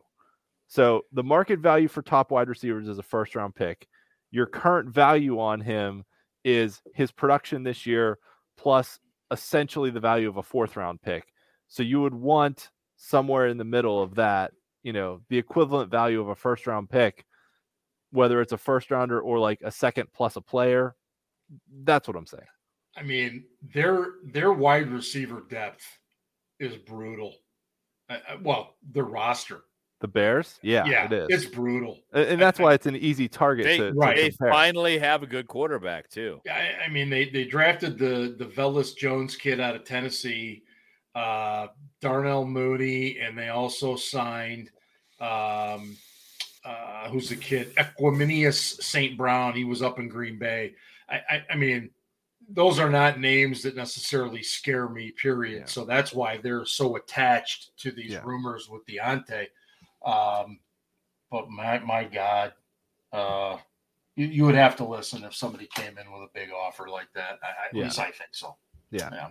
So 0.68 1.02
the 1.12 1.22
market 1.22 1.60
value 1.60 1.88
for 1.88 2.02
top 2.02 2.30
wide 2.30 2.48
receivers 2.48 2.88
is 2.88 2.98
a 2.98 3.02
first 3.02 3.34
round 3.34 3.54
pick. 3.54 3.86
Your 4.30 4.46
current 4.46 4.88
value 4.88 5.38
on 5.40 5.60
him 5.60 6.04
is 6.44 6.82
his 6.94 7.10
production 7.10 7.62
this 7.62 7.86
year 7.86 8.18
plus 8.56 8.98
essentially 9.30 9.90
the 9.90 10.00
value 10.00 10.28
of 10.28 10.36
a 10.36 10.42
fourth 10.42 10.76
round 10.76 11.00
pick. 11.02 11.32
So 11.68 11.82
you 11.82 12.00
would 12.00 12.14
want 12.14 12.70
somewhere 12.96 13.48
in 13.48 13.58
the 13.58 13.64
middle 13.64 14.02
of 14.02 14.14
that, 14.16 14.52
you 14.82 14.92
know, 14.92 15.20
the 15.28 15.38
equivalent 15.38 15.90
value 15.90 16.20
of 16.20 16.28
a 16.28 16.36
first 16.36 16.66
round 16.66 16.88
pick, 16.88 17.24
whether 18.10 18.40
it's 18.40 18.52
a 18.52 18.58
first 18.58 18.90
rounder 18.90 19.20
or 19.20 19.38
like 19.38 19.60
a 19.64 19.70
second 19.70 20.08
plus 20.14 20.36
a 20.36 20.40
player. 20.40 20.94
That's 21.84 22.08
what 22.08 22.16
I'm 22.16 22.26
saying. 22.26 22.44
I 22.96 23.02
mean, 23.02 23.44
their 23.74 24.06
their 24.24 24.52
wide 24.52 24.90
receiver 24.90 25.44
depth 25.48 25.84
is 26.58 26.76
brutal. 26.76 27.34
Uh, 28.08 28.18
uh, 28.28 28.36
well, 28.42 28.76
their 28.90 29.04
roster, 29.04 29.64
The 30.00 30.08
Bears, 30.08 30.58
yeah, 30.62 30.84
yeah, 30.84 31.06
it 31.06 31.12
is, 31.12 31.28
it's 31.44 31.46
brutal. 31.54 31.98
and 32.12 32.24
and 32.28 32.40
that's 32.40 32.58
why 32.58 32.74
it's 32.74 32.84
an 32.84 32.96
easy 32.96 33.28
target 33.28 33.64
They, 33.64 33.78
to, 33.78 33.92
to 33.92 33.98
right. 33.98 34.14
they 34.16 34.28
compare. 34.28 34.50
finally 34.50 34.98
have 34.98 35.22
a 35.22 35.26
good 35.26 35.46
quarterback 35.48 36.10
too. 36.10 36.40
I, 36.50 36.84
I 36.84 36.88
mean, 36.90 37.08
they 37.08 37.30
they 37.30 37.44
drafted 37.44 37.98
the 37.98 38.34
the 38.38 38.44
Velus 38.44 38.94
Jones 38.94 39.36
kid 39.36 39.58
out 39.58 39.74
of 39.74 39.84
Tennessee, 39.84 40.64
uh, 41.14 41.68
Darnell 42.02 42.44
Mooney, 42.46 43.18
and 43.20 43.38
they 43.38 43.48
also 43.48 43.96
signed 43.96 44.70
um, 45.18 45.96
uh, 46.62 47.08
who's 47.08 47.30
the 47.30 47.36
kid 47.36 47.74
Equanimeous 47.76 48.82
St. 48.82 49.16
Brown. 49.16 49.54
He 49.54 49.64
was 49.64 49.80
up 49.80 49.98
in 49.98 50.08
Green 50.08 50.38
Bay. 50.38 50.74
I, 51.08 51.20
I, 51.30 51.44
I 51.52 51.56
mean, 51.56 51.88
those 52.50 52.78
are 52.78 52.90
not 52.90 53.18
names 53.18 53.62
that 53.62 53.76
necessarily 53.76 54.42
scare 54.42 54.90
me. 54.90 55.12
Period. 55.12 55.60
Yeah. 55.60 55.64
So 55.66 55.86
that's 55.86 56.12
why 56.12 56.36
they're 56.36 56.66
so 56.66 56.96
attached 56.96 57.70
to 57.78 57.90
these 57.92 58.12
Yeah. 58.12 58.20
rumors 58.24 58.68
with 58.68 58.84
Diontae. 58.86 59.46
Um, 60.06 60.60
but 61.30 61.50
my 61.50 61.78
my 61.80 62.04
God, 62.04 62.52
uh, 63.12 63.56
you, 64.14 64.26
you 64.26 64.44
would 64.44 64.54
have 64.54 64.76
to 64.76 64.84
listen 64.84 65.24
if 65.24 65.34
somebody 65.34 65.66
came 65.74 65.98
in 65.98 66.10
with 66.12 66.22
a 66.22 66.30
big 66.32 66.50
offer 66.50 66.88
like 66.88 67.08
that. 67.14 67.38
I, 67.42 67.46
I- 67.46 67.66
at 67.68 67.74
Yeah. 67.74 67.84
least 67.84 67.98
I 67.98 68.10
think 68.12 68.30
so. 68.32 68.56
Yeah. 68.90 69.28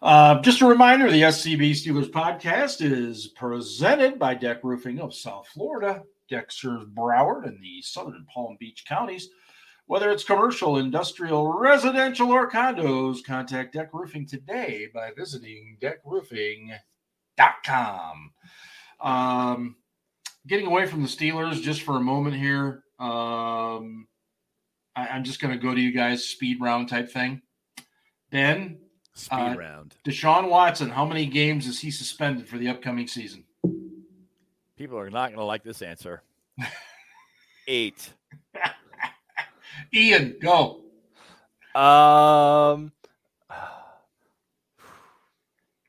Uh, 0.00 0.40
just 0.42 0.60
a 0.60 0.66
reminder 0.66 1.10
the 1.10 1.22
SCB 1.22 1.72
Steelers 1.72 2.08
podcast 2.10 2.80
is 2.80 3.26
presented 3.28 4.16
by 4.18 4.34
Deck 4.34 4.62
Roofing 4.62 5.00
of 5.00 5.12
South 5.12 5.48
Florida. 5.48 6.04
Deck 6.30 6.52
serves 6.52 6.84
Broward 6.86 7.46
and 7.46 7.60
the 7.60 7.82
southern 7.82 8.24
Palm 8.32 8.56
Beach 8.60 8.84
counties. 8.86 9.28
Whether 9.86 10.10
it's 10.12 10.22
commercial, 10.22 10.76
industrial, 10.78 11.52
residential, 11.52 12.30
or 12.30 12.48
condos, 12.48 13.24
contact 13.24 13.72
Deck 13.72 13.88
Roofing 13.92 14.24
today 14.26 14.86
by 14.94 15.10
visiting 15.16 15.78
deckroofing.com. 15.80 18.32
Um, 19.00 19.76
getting 20.46 20.66
away 20.66 20.86
from 20.86 21.02
the 21.02 21.08
Steelers 21.08 21.60
just 21.62 21.82
for 21.82 21.96
a 21.96 22.00
moment 22.00 22.36
here. 22.36 22.82
Um, 22.98 24.06
I, 24.96 25.08
I'm 25.08 25.24
just 25.24 25.40
going 25.40 25.52
to 25.52 25.60
go 25.62 25.74
to 25.74 25.80
you 25.80 25.92
guys, 25.92 26.24
speed 26.24 26.60
round 26.60 26.88
type 26.88 27.10
thing. 27.10 27.42
Ben, 28.30 28.78
Speed 29.14 29.36
Uh, 29.36 29.54
round. 29.56 29.96
Deshaun 30.06 30.48
Watson, 30.48 30.90
how 30.90 31.04
many 31.04 31.26
games 31.26 31.66
is 31.66 31.80
he 31.80 31.90
suspended 31.90 32.48
for 32.48 32.56
the 32.58 32.68
upcoming 32.68 33.06
season? 33.08 33.44
People 34.76 34.98
are 34.98 35.10
not 35.10 35.30
going 35.30 35.38
to 35.38 35.44
like 35.44 35.64
this 35.64 35.82
answer. 35.82 36.22
Eight. 37.66 38.10
Ian, 39.92 40.36
go. 40.40 40.82
Um, 41.74 42.92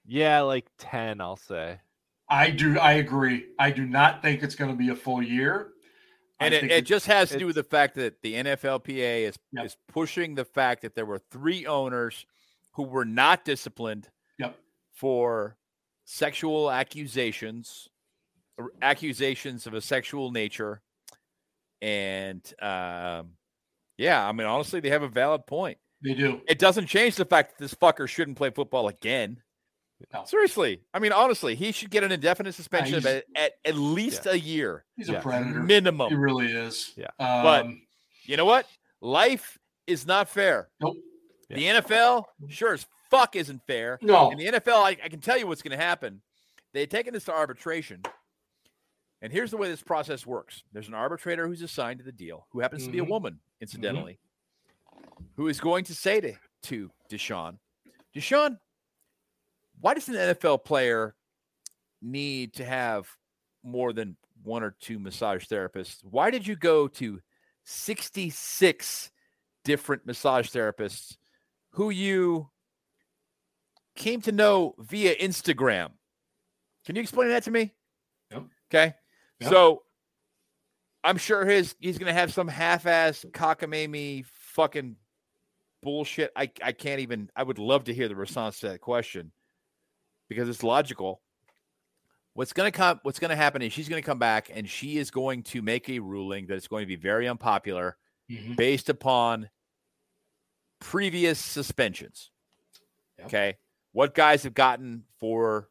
yeah, 0.05 0.41
like 0.41 0.65
ten, 0.77 1.21
I'll 1.21 1.35
say. 1.35 1.79
I 2.29 2.49
do. 2.51 2.77
I 2.79 2.93
agree. 2.93 3.47
I 3.57 3.71
do 3.71 3.85
not 3.85 4.21
think 4.21 4.43
it's 4.43 4.55
going 4.55 4.69
to 4.71 4.77
be 4.77 4.89
a 4.89 4.95
full 4.95 5.21
year. 5.21 5.69
And 6.39 6.53
it, 6.53 6.71
it 6.71 6.85
just 6.85 7.05
has 7.07 7.29
to 7.31 7.37
do 7.39 7.45
with 7.45 7.55
the 7.55 7.63
fact 7.63 7.95
that 7.95 8.21
the 8.21 8.35
NFLPA 8.35 9.27
is 9.27 9.37
Yep. 9.51 9.65
is 9.65 9.77
pushing 9.89 10.35
the 10.35 10.45
fact 10.45 10.83
that 10.83 10.95
there 10.95 11.05
were 11.05 11.19
three 11.31 11.65
owners 11.65 12.25
who 12.73 12.83
were 12.83 13.03
not 13.03 13.43
disciplined 13.43 14.07
Yep. 14.37 14.55
for 14.93 15.57
sexual 16.05 16.71
accusations, 16.71 17.89
accusations 18.81 19.67
of 19.67 19.73
a 19.73 19.81
sexual 19.81 20.31
nature, 20.31 20.81
and 21.81 22.41
um, 22.61 23.31
yeah, 23.97 24.25
I 24.27 24.31
mean 24.31 24.47
honestly, 24.47 24.79
they 24.79 24.89
have 24.89 25.03
a 25.03 25.09
valid 25.09 25.45
point. 25.45 25.77
they 26.03 26.13
do. 26.13 26.41
It 26.47 26.59
doesn't 26.59 26.87
change 26.87 27.15
the 27.15 27.25
fact 27.25 27.51
that 27.57 27.63
this 27.63 27.73
fucker 27.75 28.07
shouldn't 28.07 28.37
play 28.37 28.49
football 28.49 28.87
again. 28.87 29.41
No. 30.13 30.23
Seriously, 30.25 30.81
I 30.93 30.99
mean 30.99 31.11
honestly, 31.11 31.55
he 31.55 31.71
should 31.71 31.89
get 31.91 32.03
an 32.03 32.11
indefinite 32.11 32.53
suspension 32.55 32.95
of 32.95 33.03
he's- 33.03 33.23
at, 33.35 33.41
at, 33.43 33.51
at 33.65 33.75
least 33.75 34.25
a 34.25 34.39
year 34.39 34.85
He's 34.95 35.09
Yeah. 35.09 35.17
a 35.19 35.21
predator. 35.21 35.59
Minimum. 35.61 36.09
He 36.09 36.15
really 36.15 36.47
is. 36.51 36.93
Yeah. 36.95 37.07
But- 37.17 37.65
Um, 37.65 37.81
You 38.23 38.37
know 38.37 38.45
what? 38.45 38.65
Life 39.01 39.57
is 39.87 40.05
not 40.05 40.29
fair. 40.29 40.69
Nope. 40.79 40.95
The 41.49 41.65
NFL, 41.65 42.25
sure 42.47 42.73
as 42.73 42.85
fuck, 43.09 43.35
isn't 43.35 43.61
fair. 43.65 43.97
no. 44.01 44.29
In 44.31 44.37
the 44.37 44.45
NFL, 44.47 44.77
I, 44.83 44.97
I 45.03 45.09
can 45.09 45.19
tell 45.19 45.37
you 45.37 45.47
what's 45.47 45.61
going 45.63 45.77
to 45.77 45.83
happen. 45.83 46.21
They've 46.73 46.87
taken 46.87 47.13
this 47.13 47.25
to 47.25 47.33
arbitration. 47.33 48.03
And 49.21 49.33
here's 49.33 49.49
the 49.51 49.57
way 49.57 49.67
this 49.67 49.81
process 49.81 50.25
works 50.25 50.63
there's 50.71 50.87
an 50.87 50.93
arbitrator 50.93 51.47
who's 51.47 51.61
assigned 51.63 51.99
to 51.99 52.05
the 52.05 52.11
deal, 52.11 52.45
who 52.51 52.59
happens 52.61 52.85
to 52.85 52.91
be 52.91 52.99
a 52.99 53.03
Mhm. 53.03 53.09
woman, 53.09 53.39
incidentally, 53.59 54.19
who 55.35 55.47
is 55.47 55.59
going 55.59 55.83
to 55.85 55.95
say 55.95 56.21
to, 56.21 56.33
to 56.63 56.91
Deshaun, 57.09 57.57
Deshaun, 58.15 58.59
why 59.81 59.93
does 59.93 60.09
an 60.09 60.15
NFL 60.15 60.63
player 60.65 61.15
need 62.01 62.53
to 62.55 62.65
have 62.65 63.07
more 63.63 63.93
than 63.93 64.17
one 64.43 64.63
or 64.63 64.75
two 64.79 64.99
massage 64.99 65.45
therapists? 65.45 65.97
Why 66.03 66.31
did 66.31 66.47
you 66.47 66.55
go 66.55 66.87
to 66.87 67.19
66 67.65 69.11
different 69.63 70.05
massage 70.05 70.49
therapists 70.49 71.17
who 71.71 71.89
you 71.89 72.49
came 73.95 74.21
to 74.21 74.31
know 74.31 74.75
via 74.79 75.15
Instagram? 75.15 75.91
Can 76.85 76.95
you 76.95 77.01
explain 77.01 77.29
that 77.29 77.43
to 77.43 77.51
me? 77.51 77.73
Yep. 78.31 78.43
Okay. 78.71 78.93
Yep. 79.41 79.49
So 79.49 79.83
I'm 81.03 81.17
sure 81.17 81.45
his 81.45 81.75
he's 81.79 81.97
gonna 81.97 82.13
have 82.13 82.33
some 82.33 82.47
half-ass 82.47 83.25
cockamamie 83.31 84.25
fucking 84.25 84.95
bullshit. 85.81 86.31
I 86.35 86.51
I 86.63 86.71
can't 86.71 86.99
even 86.99 87.29
I 87.35 87.43
would 87.43 87.59
love 87.59 87.85
to 87.85 87.93
hear 87.93 88.07
the 88.07 88.15
response 88.15 88.59
to 88.61 88.69
that 88.69 88.81
question 88.81 89.31
because 90.29 90.47
it's 90.47 90.63
logical. 90.63 91.21
What's 92.35 92.53
gonna 92.53 92.71
come 92.71 92.99
what's 93.03 93.19
gonna 93.19 93.35
happen 93.35 93.61
is 93.61 93.73
she's 93.73 93.89
gonna 93.89 94.01
come 94.01 94.19
back 94.19 94.49
and 94.53 94.69
she 94.69 94.97
is 94.97 95.11
going 95.11 95.43
to 95.43 95.61
make 95.61 95.89
a 95.89 95.99
ruling 95.99 96.47
that 96.47 96.55
is 96.55 96.67
going 96.67 96.83
to 96.83 96.87
be 96.87 96.95
very 96.95 97.27
unpopular 97.27 97.97
Mhm. 98.29 98.55
based 98.55 98.87
upon 98.87 99.49
previous 100.79 101.39
suspensions. 101.39 102.31
Yep. 103.17 103.27
Okay. 103.27 103.57
What 103.91 104.13
guys 104.13 104.43
have 104.43 104.53
gotten 104.53 105.03
for 105.19 105.69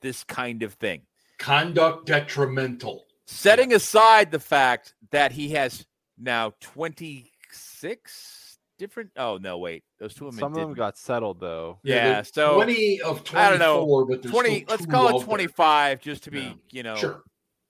this 0.00 0.24
kind 0.24 0.62
of 0.62 0.74
thing? 0.74 1.06
Conduct 1.38 2.06
detrimental. 2.06 3.06
Setting 3.26 3.72
aside 3.72 4.30
the 4.30 4.40
fact 4.40 4.94
that 5.10 5.32
he 5.32 5.50
has 5.50 5.86
now 6.18 6.52
26 6.60 8.35
different. 8.78 9.10
Oh, 9.16 9.38
no, 9.40 9.58
wait. 9.58 9.84
Those 9.98 10.14
two 10.14 10.26
women. 10.26 10.38
Some 10.40 10.52
of 10.52 10.58
them 10.58 10.68
didn't. 10.68 10.78
got 10.78 10.98
settled 10.98 11.40
though. 11.40 11.78
Yeah, 11.82 12.14
there's 12.14 12.32
so- 12.32 12.54
20 12.54 13.00
of 13.02 13.24
24, 13.24 13.38
I 13.40 13.50
don't 13.50 13.58
know, 13.58 14.04
but 14.06 14.22
20. 14.22 14.64
Let's 14.68 14.86
call 14.86 15.08
out 15.08 15.14
it 15.16 15.18
there. 15.18 15.26
25 15.26 16.00
just 16.00 16.24
to 16.24 16.30
be, 16.30 16.40
Yeah. 16.40 16.52
you 16.70 16.82
know, 16.82 16.96
Sure. 16.96 17.22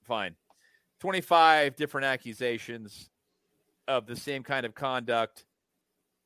fine. 0.04 0.36
25 1.00 1.76
different 1.76 2.06
accusations 2.06 3.10
of 3.88 4.06
the 4.06 4.16
same 4.16 4.42
kind 4.42 4.66
of 4.66 4.74
conduct. 4.74 5.44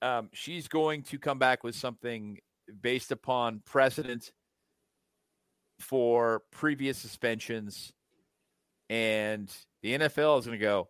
Um, 0.03 0.31
she's 0.33 0.68
going 0.68 1.03
to 1.05 1.18
come 1.18 1.39
back 1.39 1.62
with 1.64 1.74
something 1.74 2.39
based 2.81 3.11
upon 3.12 3.61
precedent 3.66 4.33
for 5.78 6.43
previous 6.51 6.99
suspensions. 6.99 7.93
and 8.89 9.49
the 9.83 9.95
NFL 9.97 10.41
is 10.41 10.47
going 10.47 10.59
to 10.59 10.62
go, 10.64 10.89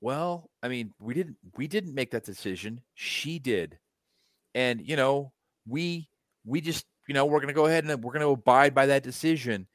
well, 0.00 0.50
I 0.62 0.68
mean, 0.68 0.94
we 0.98 1.14
didn't 1.14 1.36
we 1.56 1.66
didn't 1.66 1.94
make 1.94 2.12
that 2.12 2.24
decision. 2.24 2.80
She 2.94 3.38
did. 3.38 3.78
And 4.54 4.80
you 4.86 4.96
know, 4.96 5.32
we 5.66 6.08
we 6.44 6.60
just, 6.60 6.86
you 7.06 7.14
know, 7.14 7.26
we're 7.26 7.40
going 7.40 7.48
to 7.48 7.54
go 7.54 7.66
ahead 7.66 7.84
and 7.84 8.02
we're 8.02 8.12
going 8.12 8.24
to 8.24 8.32
abide 8.32 8.74
by 8.74 8.86
that 8.86 9.02
decision 9.02 9.66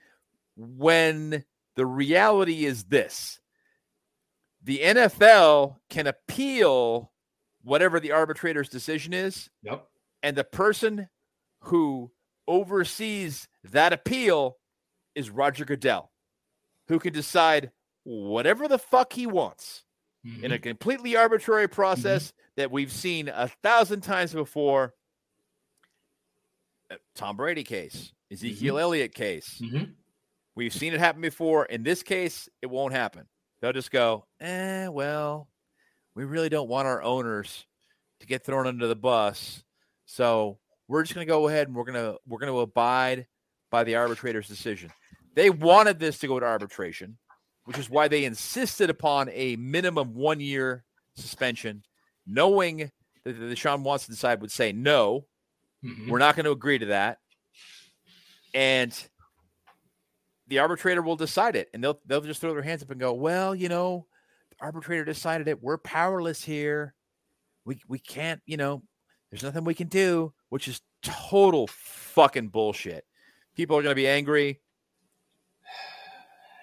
when 0.56 1.44
the 1.76 1.86
reality 1.86 2.66
is 2.66 2.86
this. 2.86 3.40
The 4.64 4.80
NFL 4.80 5.76
can 5.90 6.08
appeal 6.08 7.12
whatever 7.64 8.00
the 8.00 8.14
arbitrator's 8.14 8.70
decision 8.70 9.14
is. 9.14 9.50
Yep. 9.62 9.88
And 10.24 10.36
the 10.36 10.44
person 10.44 11.08
who 11.62 12.12
oversees 12.48 13.48
that 13.64 13.94
appeal 13.94 14.58
is 15.14 15.30
Roger 15.30 15.66
Goodell, 15.66 16.12
who 16.88 16.98
can 16.98 17.14
decide 17.14 17.72
whatever 18.04 18.68
the 18.68 18.80
fuck 18.80 19.14
he 19.14 19.28
wants 19.28 19.85
mm-hmm. 20.26 20.44
in 20.44 20.52
a 20.52 20.56
mm-hmm. 20.56 20.64
completely 20.64 21.16
arbitrary 21.16 21.68
process 21.68 22.28
mm-hmm. 22.28 22.38
that 22.58 22.72
we've 22.72 22.92
seen 22.92 23.30
a 23.30 23.48
thousand 23.64 24.02
times 24.02 24.34
before. 24.34 24.94
Uh, 26.90 26.96
Tom 27.16 27.38
Brady 27.38 27.64
case, 27.64 28.14
Ezekiel 28.32 28.76
mm-hmm. 28.76 28.82
Elliott 28.82 29.14
case. 29.14 29.60
Mm-hmm. 29.62 29.92
We've 30.56 30.74
seen 30.74 30.94
it 30.94 31.00
happen 31.00 31.22
before. 31.22 31.66
In 31.66 31.84
this 31.84 32.04
case, 32.04 32.48
it 32.62 32.68
won't 32.68 32.94
happen. 32.94 33.26
They'll 33.62 33.74
just 33.74 33.92
go, 33.92 34.26
eh, 34.40 34.88
well, 34.88 35.50
we 36.16 36.24
really 36.24 36.50
don't 36.50 36.70
want 36.70 36.88
our 36.88 37.02
owners 37.02 37.66
to 38.22 38.28
get 38.28 38.46
thrown 38.46 38.68
under 38.68 38.88
the 38.88 38.96
bus. 38.96 39.64
So 40.06 40.60
we're 40.88 41.04
just 41.04 41.14
going 41.14 41.28
to 41.28 41.32
go 41.32 41.48
ahead 41.48 41.68
and 41.68 41.76
we're 41.76 41.84
going 41.84 41.96
to 41.96 42.18
we're 42.28 42.40
going 42.40 42.52
to 42.52 42.60
abide 42.60 43.28
by 43.72 43.84
the 43.84 43.96
arbitrator's 43.96 44.48
decision. 44.48 44.92
They 45.36 45.50
wanted 45.50 46.00
this 46.00 46.20
to 46.20 46.28
go 46.28 46.40
to 46.40 46.46
arbitration, 46.46 47.18
which 47.66 47.78
is 47.78 47.90
why 47.90 48.08
they 48.08 48.26
insisted 48.26 48.90
upon 48.90 49.30
a 49.32 49.56
minimum 49.58 50.14
one 50.14 50.40
year 50.40 50.84
suspension, 51.16 51.84
knowing 52.26 52.92
that 53.24 53.40
the 53.40 53.46
Deshaun 53.46 53.82
Watson 53.82 54.16
side 54.16 54.42
would 54.42 54.52
say 54.52 54.72
no, 54.72 55.26
mm-hmm. 55.84 56.10
we're 56.10 56.20
not 56.20 56.36
going 56.36 56.46
to 56.46 56.52
agree 56.52 56.80
to 56.80 56.88
that, 56.88 57.20
and 58.54 59.10
the 60.48 60.60
arbitrator 60.60 61.02
will 61.02 61.16
decide 61.16 61.56
it, 61.56 61.70
and 61.74 61.84
they'll 61.84 62.00
they'll 62.06 62.22
just 62.22 62.42
throw 62.42 62.54
their 62.54 62.62
hands 62.62 62.84
up 62.84 62.92
and 62.92 63.00
go, 63.00 63.14
well, 63.14 63.56
you 63.56 63.68
know, 63.70 64.06
the 64.52 64.56
arbitrator 64.62 65.04
decided 65.04 65.48
it. 65.48 65.62
We're 65.62 65.78
powerless 65.78 66.44
here. 66.44 66.94
We 67.66 67.82
we 67.88 68.00
can't, 68.00 68.42
you 68.46 68.58
know, 68.58 68.84
there's 69.32 69.44
nothing 69.44 69.64
we 69.64 69.74
can 69.74 69.88
do, 69.88 70.34
which 70.50 70.68
is 70.68 70.82
total 71.02 71.68
fucking 71.68 72.50
bullshit. 72.50 73.06
People 73.56 73.78
are 73.78 73.82
going 73.82 73.92
to 73.92 73.96
be 73.96 74.08
angry. 74.08 74.62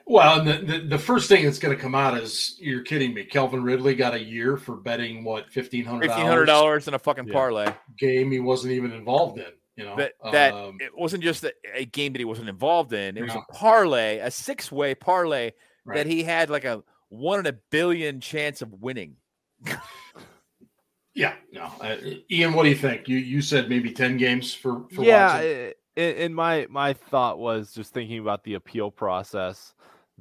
Well, 0.07 0.45
the, 0.45 0.59
the, 0.59 0.79
the 0.81 0.99
first 0.99 1.29
thing 1.29 1.45
that's 1.45 1.59
going 1.59 1.75
to 1.75 1.81
come 1.81 1.95
out 1.95 2.19
is 2.19 2.57
you're 2.59 2.83
kidding 2.83 3.15
me. 3.15 3.25
Calvin 3.25 3.63
Ridley 3.63 3.95
got 3.95 4.15
a 4.15 4.23
year 4.23 4.57
for 4.57 4.77
betting 4.77 5.25
what 5.25 5.51
fifteen 5.51 5.85
hundred 5.85 6.09
fifteen 6.09 6.27
hundred 6.27 6.47
dollars 6.47 6.89
in 6.89 6.95
a 6.95 6.99
fucking 6.99 7.29
yeah. 7.29 7.33
parlay 7.33 7.73
game 7.99 8.31
he 8.31 8.41
wasn't 8.41 8.73
even 8.73 8.93
involved 8.93 9.39
in. 9.39 9.47
You 9.77 9.85
know 9.85 9.97
that, 9.97 10.13
that 10.33 10.53
um, 10.53 10.77
it 10.81 10.97
wasn't 10.97 11.23
just 11.23 11.45
a, 11.45 11.53
a, 11.75 11.85
game 11.87 12.13
that 12.13 12.19
he 12.19 12.27
wasn't 12.27 12.49
involved 12.49 12.93
in. 12.93 13.17
It 13.17 13.21
yeah. 13.21 13.35
was 13.35 13.35
a 13.35 13.53
parlay, 13.53 14.19
a 14.19 14.31
six 14.31 14.71
way 14.71 14.95
parlay 14.95 15.53
right. 15.85 15.97
that 15.97 16.07
he 16.07 16.23
had 16.23 16.51
like 16.51 16.65
a 16.65 16.83
one 17.09 17.39
in 17.39 17.47
a 17.47 17.55
billion 17.71 18.21
chance 18.21 18.61
of 18.61 18.73
winning. 18.83 19.17
yeah, 21.15 21.35
no, 21.53 21.73
uh, 21.81 21.97
Ian, 22.31 22.53
what 22.53 22.65
do 22.65 22.69
you 22.69 22.77
think? 22.77 23.09
You 23.09 23.17
you 23.17 23.41
said 23.41 23.71
maybe 23.71 23.93
ten 23.93 24.19
games 24.19 24.53
for, 24.53 24.85
for 24.95 25.05
yeah. 25.05 25.71
In 25.97 26.33
my 26.33 26.67
my 26.71 26.95
thought 26.95 27.39
was 27.39 27.73
just 27.73 27.93
thinking 27.93 28.19
about 28.19 28.45
the 28.45 28.55
appeal 28.55 28.91
process 28.91 29.75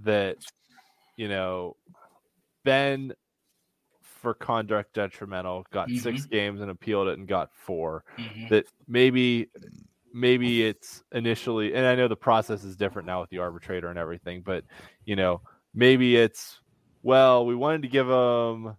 that 0.03 0.37
you 1.15 1.29
know 1.29 1.77
Ben 2.65 3.13
for 4.01 4.33
conduct 4.33 4.93
detrimental, 4.93 5.65
got 5.71 5.87
mm-hmm. 5.87 5.97
six 5.97 6.25
games 6.25 6.61
and 6.61 6.69
appealed 6.69 7.07
it 7.07 7.17
and 7.17 7.27
got 7.27 7.49
4 7.53 8.03
mm-hmm. 8.17 8.47
That 8.49 8.65
maybe 8.87 9.49
maybe 10.13 10.63
it's 10.65 11.03
initially 11.13 11.73
and 11.73 11.85
I 11.85 11.95
know 11.95 12.07
the 12.07 12.15
process 12.15 12.63
is 12.63 12.75
different 12.75 13.07
now 13.07 13.21
with 13.21 13.29
the 13.29 13.39
arbitrator 13.39 13.89
and 13.89 13.97
everything, 13.97 14.41
but 14.41 14.63
you 15.05 15.15
know, 15.15 15.41
maybe 15.73 16.17
it's 16.17 16.59
well, 17.03 17.45
we 17.45 17.55
wanted 17.55 17.81
to 17.83 17.87
give 17.87 18.07
them 18.07 18.75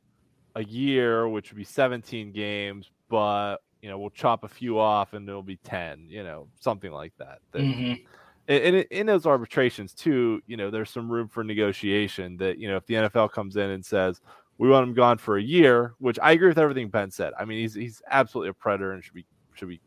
a 0.55 0.65
year, 0.65 1.27
which 1.29 1.51
would 1.51 1.57
be 1.57 1.65
17 1.65 2.33
games, 2.33 2.91
but 3.09 3.57
you 3.83 3.89
know, 3.89 3.99
we'll 3.99 4.11
chop 4.11 4.45
a 4.45 4.49
few 4.49 4.79
off 4.79 5.13
and 5.13 5.29
it'll 5.29 5.43
be 5.43 5.57
10, 5.57 6.07
you 6.09 6.23
know, 6.23 6.47
something 6.61 6.93
like 6.93 7.13
that. 7.19 7.41
that 7.51 7.63
mm-hmm. 7.63 7.95
and, 8.49 8.77
in 8.77 9.07
those 9.07 9.27
arbitrations 9.27 9.93
too, 9.93 10.41
you 10.47 10.57
know, 10.57 10.71
there's 10.71 10.91
some 10.91 11.11
room 11.11 11.29
for 11.29 11.43
negotiation 11.45 12.37
that, 12.39 12.59
you 12.59 12.69
know, 12.69 12.77
if 12.77 12.87
the 12.87 12.95
NFL 12.95 13.33
comes 13.33 13.57
in 13.57 13.71
and 13.71 13.85
says, 13.85 14.21
we 14.59 14.69
want 14.69 14.89
him 14.89 14.95
gone 14.95 15.19
for 15.19 15.37
a 15.37 15.43
year, 15.43 15.95
which 15.99 16.19
I 16.23 16.33
agree 16.33 16.49
with 16.49 16.59
everything 16.59 16.89
Ben 16.89 17.11
said. 17.11 17.33
I 17.39 17.45
mean, 17.45 17.59
he's 17.59 17.75
he's 17.75 18.01
absolutely 18.09 18.51
a 18.51 18.55
predator 18.55 18.93
and 18.93 19.03
should 19.03 19.15
be 19.15 19.27
should 19.55 19.69
be 19.69 19.81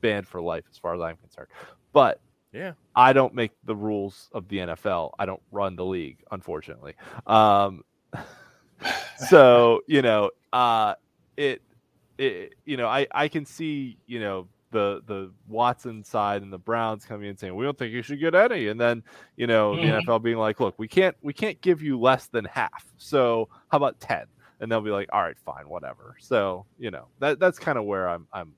banned 0.00 0.26
for 0.26 0.40
life 0.40 0.64
as 0.70 0.78
far 0.78 0.94
as 0.94 1.00
I'm 1.02 1.16
concerned. 1.16 1.48
But 1.92 2.20
yeah, 2.52 2.72
I 2.96 3.12
don't 3.12 3.34
make 3.34 3.52
the 3.64 3.76
rules 3.76 4.30
of 4.32 4.48
the 4.48 4.58
NFL. 4.58 5.10
I 5.18 5.26
don't 5.26 5.42
run 5.52 5.76
the 5.76 5.84
league, 5.84 6.24
unfortunately. 6.30 6.94
Um, 7.26 7.82
so 9.28 9.82
you 9.86 10.00
know, 10.00 10.30
uh, 10.54 10.94
it, 11.36 11.60
it, 12.18 12.54
you 12.64 12.76
know, 12.76 12.86
I 12.86 13.06
I 13.12 13.28
can 13.28 13.46
see 13.46 13.96
you 14.06 14.20
know 14.20 14.48
the 14.70 15.02
the 15.06 15.32
Watson 15.46 16.04
side 16.04 16.42
and 16.42 16.52
the 16.52 16.58
Browns 16.58 17.04
coming 17.04 17.28
in 17.28 17.36
saying 17.36 17.54
we 17.54 17.64
don't 17.64 17.78
think 17.78 17.92
you 17.92 18.02
should 18.02 18.20
get 18.20 18.34
any, 18.34 18.68
and 18.68 18.80
then 18.80 19.02
you 19.36 19.46
know 19.46 19.72
mm-hmm. 19.72 20.06
the 20.06 20.12
NFL 20.12 20.22
being 20.22 20.36
like, 20.36 20.60
look, 20.60 20.74
we 20.78 20.88
can't 20.88 21.16
we 21.22 21.32
can't 21.32 21.60
give 21.60 21.82
you 21.82 21.98
less 21.98 22.26
than 22.26 22.44
half. 22.44 22.84
So 22.96 23.48
how 23.68 23.76
about 23.76 24.00
ten? 24.00 24.24
And 24.60 24.70
they'll 24.70 24.80
be 24.80 24.90
like, 24.90 25.08
all 25.12 25.22
right, 25.22 25.38
fine, 25.44 25.68
whatever. 25.68 26.16
So 26.20 26.66
you 26.78 26.90
know 26.90 27.06
that 27.20 27.38
that's 27.38 27.58
kind 27.58 27.78
of 27.78 27.84
where 27.84 28.08
I'm 28.08 28.26
I'm. 28.32 28.54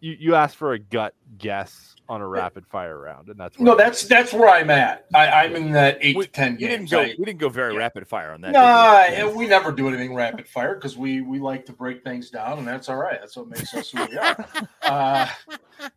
You 0.00 0.16
you 0.18 0.34
asked 0.34 0.56
for 0.56 0.72
a 0.72 0.78
gut 0.78 1.14
guess 1.38 1.96
on 2.08 2.20
a 2.20 2.26
rapid 2.26 2.66
fire 2.66 2.98
round, 2.98 3.28
and 3.28 3.38
that's 3.38 3.58
no, 3.58 3.76
that's 3.76 4.04
that's 4.04 4.32
where 4.32 4.48
I'm 4.48 4.70
at. 4.70 5.06
I, 5.14 5.44
am 5.44 5.56
in 5.56 5.72
that 5.72 5.98
eight 6.00 6.16
we, 6.16 6.24
to 6.24 6.30
ten 6.30 6.56
games. 6.56 6.88
Didn't 6.88 6.90
go, 6.90 7.00
I, 7.00 7.14
we 7.18 7.24
didn't 7.24 7.40
go 7.40 7.48
very 7.48 7.74
yeah. 7.74 7.80
rapid 7.80 8.06
fire 8.06 8.32
on 8.32 8.40
that. 8.42 8.52
Nah, 8.52 9.30
we? 9.30 9.36
we 9.36 9.46
never 9.46 9.72
do 9.72 9.88
anything 9.88 10.14
rapid 10.14 10.48
fire 10.48 10.74
because 10.74 10.96
we 10.96 11.20
we 11.20 11.38
like 11.38 11.66
to 11.66 11.72
break 11.72 12.04
things 12.04 12.30
down, 12.30 12.58
and 12.58 12.66
that's 12.66 12.88
all 12.88 12.96
right. 12.96 13.18
That's 13.20 13.36
what 13.36 13.48
makes 13.48 13.74
us 13.74 13.90
who 13.90 14.04
we 14.06 14.16
are. 14.16 14.46
uh, 14.82 15.28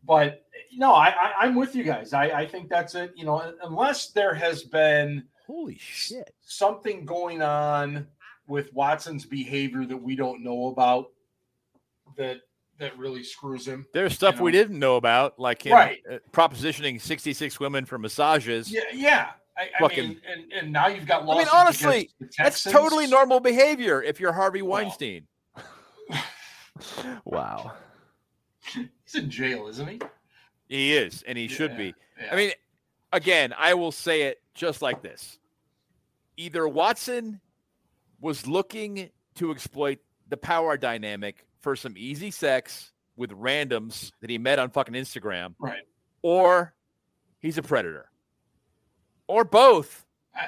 but 0.04 0.46
no, 0.74 0.94
I, 0.94 1.14
I 1.40 1.46
am 1.48 1.56
with 1.56 1.76
you 1.76 1.84
guys. 1.84 2.14
I 2.14 2.26
I 2.26 2.48
think 2.48 2.70
that's 2.70 2.96
it. 2.96 3.14
You 3.16 3.26
know, 3.26 3.54
unless 3.64 4.08
there 4.08 4.34
has 4.34 4.64
been 4.64 5.26
holy 5.48 5.78
shit 5.80 6.34
something 6.42 7.06
going 7.06 7.42
on 7.42 8.08
with 8.48 8.74
Watson's 8.74 9.26
behavior 9.26 9.86
that 9.86 9.98
we 9.98 10.16
don't 10.16 10.44
know 10.44 10.68
about 10.68 11.08
that 12.18 12.42
that 12.82 12.98
really 12.98 13.24
screws 13.24 13.68
him. 13.68 13.86
There's 13.94 14.14
stuff 14.14 14.36
you 14.36 14.40
know? 14.40 14.46
we 14.46 14.52
didn't 14.52 14.80
know 14.80 14.96
about, 14.98 15.40
like 15.40 15.66
him 15.66 15.74
right. 15.74 16.02
Uh, 16.12 16.18
propositioning 16.32 17.00
66 17.00 17.60
women 17.60 17.86
for 17.86 17.98
massages. 17.98 18.72
Yeah, 18.72 18.82
yeah. 18.92 19.30
I, 19.56 19.64
I 19.64 19.80
Fucking, 19.80 20.10
mean, 20.10 20.22
and, 20.28 20.52
and 20.52 20.74
now 20.74 20.88
you've 20.88 21.06
got. 21.06 21.24
I 21.24 21.38
mean, 21.38 21.48
honestly, 21.54 22.10
that's 22.38 22.64
totally 22.64 23.06
normal 23.06 23.40
behavior 23.40 24.02
if 24.02 24.20
you're 24.20 24.34
Harvey 24.34 24.64
Weinstein. 24.64 25.28
wow. 27.26 27.74
He's 28.74 29.16
in 29.16 29.30
jail, 29.30 29.68
isn't 29.68 29.88
he? 29.88 30.02
He 30.68 30.96
is, 30.96 31.24
and 31.28 31.38
he 31.38 31.46
yeah, 31.46 31.56
should 31.56 31.78
be. 31.78 31.94
Yeah. 32.20 32.30
I 32.32 32.36
mean, 32.36 32.52
again, 33.14 33.54
I 33.56 33.74
will 33.76 33.92
say 33.92 34.24
it 34.24 34.42
just 34.56 34.82
like 34.82 35.04
this: 35.04 35.38
either 36.38 36.68
Watson 36.68 37.42
was 38.22 38.48
looking 38.48 39.10
to 39.36 39.52
exploit 39.52 40.00
the 40.30 40.38
power 40.38 40.78
dynamic 40.78 41.46
for 41.62 41.76
some 41.76 41.94
easy 41.98 42.32
sex 42.32 42.92
with 43.16 43.32
randoms 43.32 44.12
that 44.22 44.30
he 44.30 44.38
met 44.38 44.60
on 44.60 44.70
fucking 44.70 44.96
Instagram. 44.96 45.54
Right. 45.60 45.84
Or 46.22 46.74
he's 47.40 47.58
a 47.58 47.62
predator. 47.62 48.10
Or 49.28 49.44
both. 49.44 50.06
I, 50.36 50.48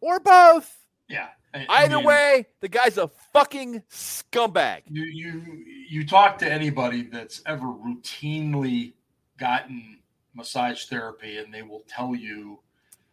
or 0.00 0.20
both. 0.20 0.76
Yeah. 1.08 1.28
I, 1.52 1.66
Either 1.68 1.96
mean, 1.96 2.06
way, 2.06 2.46
the 2.60 2.68
guy's 2.68 2.96
a 2.96 3.08
fucking 3.32 3.82
scumbag. 3.90 4.82
You 4.88 5.02
you 5.02 5.64
you 5.88 6.06
talk 6.06 6.38
to 6.38 6.50
anybody 6.50 7.02
that's 7.02 7.42
ever 7.44 7.66
routinely 7.66 8.92
gotten 9.36 9.98
massage 10.34 10.84
therapy 10.84 11.38
and 11.38 11.52
they 11.52 11.62
will 11.62 11.82
tell 11.88 12.14
you 12.14 12.60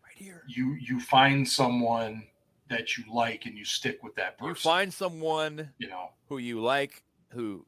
right 0.03 0.13
here. 0.15 0.43
You 0.47 0.77
you 0.79 0.99
find 0.99 1.47
someone 1.47 2.27
that 2.69 2.97
you 2.97 3.03
like 3.13 3.45
and 3.45 3.57
you 3.57 3.65
stick 3.65 4.03
with 4.03 4.15
that 4.15 4.37
person. 4.37 4.49
You 4.49 4.55
find 4.55 4.93
someone 4.93 5.69
you 5.77 5.87
know 5.87 6.09
who 6.27 6.37
you 6.37 6.61
like 6.61 7.03
who 7.29 7.65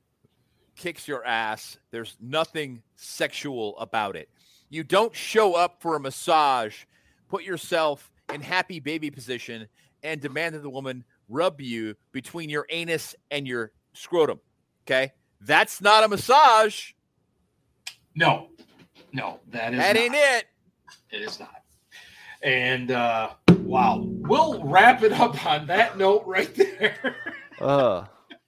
kicks 0.75 1.07
your 1.07 1.25
ass. 1.25 1.77
There's 1.91 2.15
nothing 2.21 2.81
sexual 2.95 3.77
about 3.79 4.15
it. 4.15 4.29
You 4.69 4.83
don't 4.83 5.15
show 5.15 5.55
up 5.55 5.81
for 5.81 5.95
a 5.95 5.99
massage, 5.99 6.75
put 7.27 7.43
yourself 7.43 8.11
in 8.33 8.41
happy 8.41 8.79
baby 8.79 9.09
position 9.11 9.67
and 10.03 10.21
demand 10.21 10.55
that 10.55 10.59
the 10.63 10.69
woman 10.69 11.03
rub 11.27 11.59
you 11.59 11.95
between 12.11 12.49
your 12.49 12.65
anus 12.69 13.15
and 13.31 13.47
your 13.47 13.71
scrotum. 13.93 14.39
Okay? 14.85 15.11
That's 15.41 15.81
not 15.81 16.03
a 16.03 16.07
massage. 16.07 16.91
No. 18.15 18.49
No, 19.11 19.39
that 19.51 19.73
is 19.73 19.79
That 19.79 19.95
not. 19.95 20.01
ain't 20.03 20.15
it. 20.15 20.45
It 21.11 21.21
is 21.21 21.39
not. 21.39 21.63
And 22.43 22.91
uh, 22.91 23.31
wow, 23.69 24.01
we'll 24.03 24.63
wrap 24.63 25.03
it 25.03 25.11
up 25.13 25.45
on 25.45 25.67
that 25.67 25.97
note 25.97 26.23
right 26.25 26.53
there. 26.55 27.15
Uh, 27.61 28.05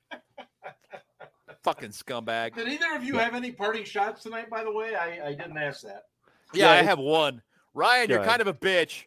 Fucking 1.64 1.90
scumbag. 1.90 2.56
Did 2.56 2.70
either 2.70 2.96
of 2.96 3.04
you 3.04 3.18
have 3.18 3.36
any 3.36 3.52
parting 3.52 3.84
shots 3.84 4.24
tonight? 4.24 4.50
By 4.50 4.64
the 4.64 4.72
way, 4.72 4.96
I, 4.96 5.28
I 5.28 5.30
didn't 5.34 5.58
ask 5.58 5.82
that. 5.82 6.04
Yeah, 6.54 6.68
Yeah, 6.74 6.80
I 6.80 6.84
have 6.84 6.98
one. 6.98 7.42
Ryan, 7.74 8.10
you're 8.10 8.24
kind 8.24 8.40
of 8.40 8.48
a 8.48 8.54
bitch. 8.54 9.04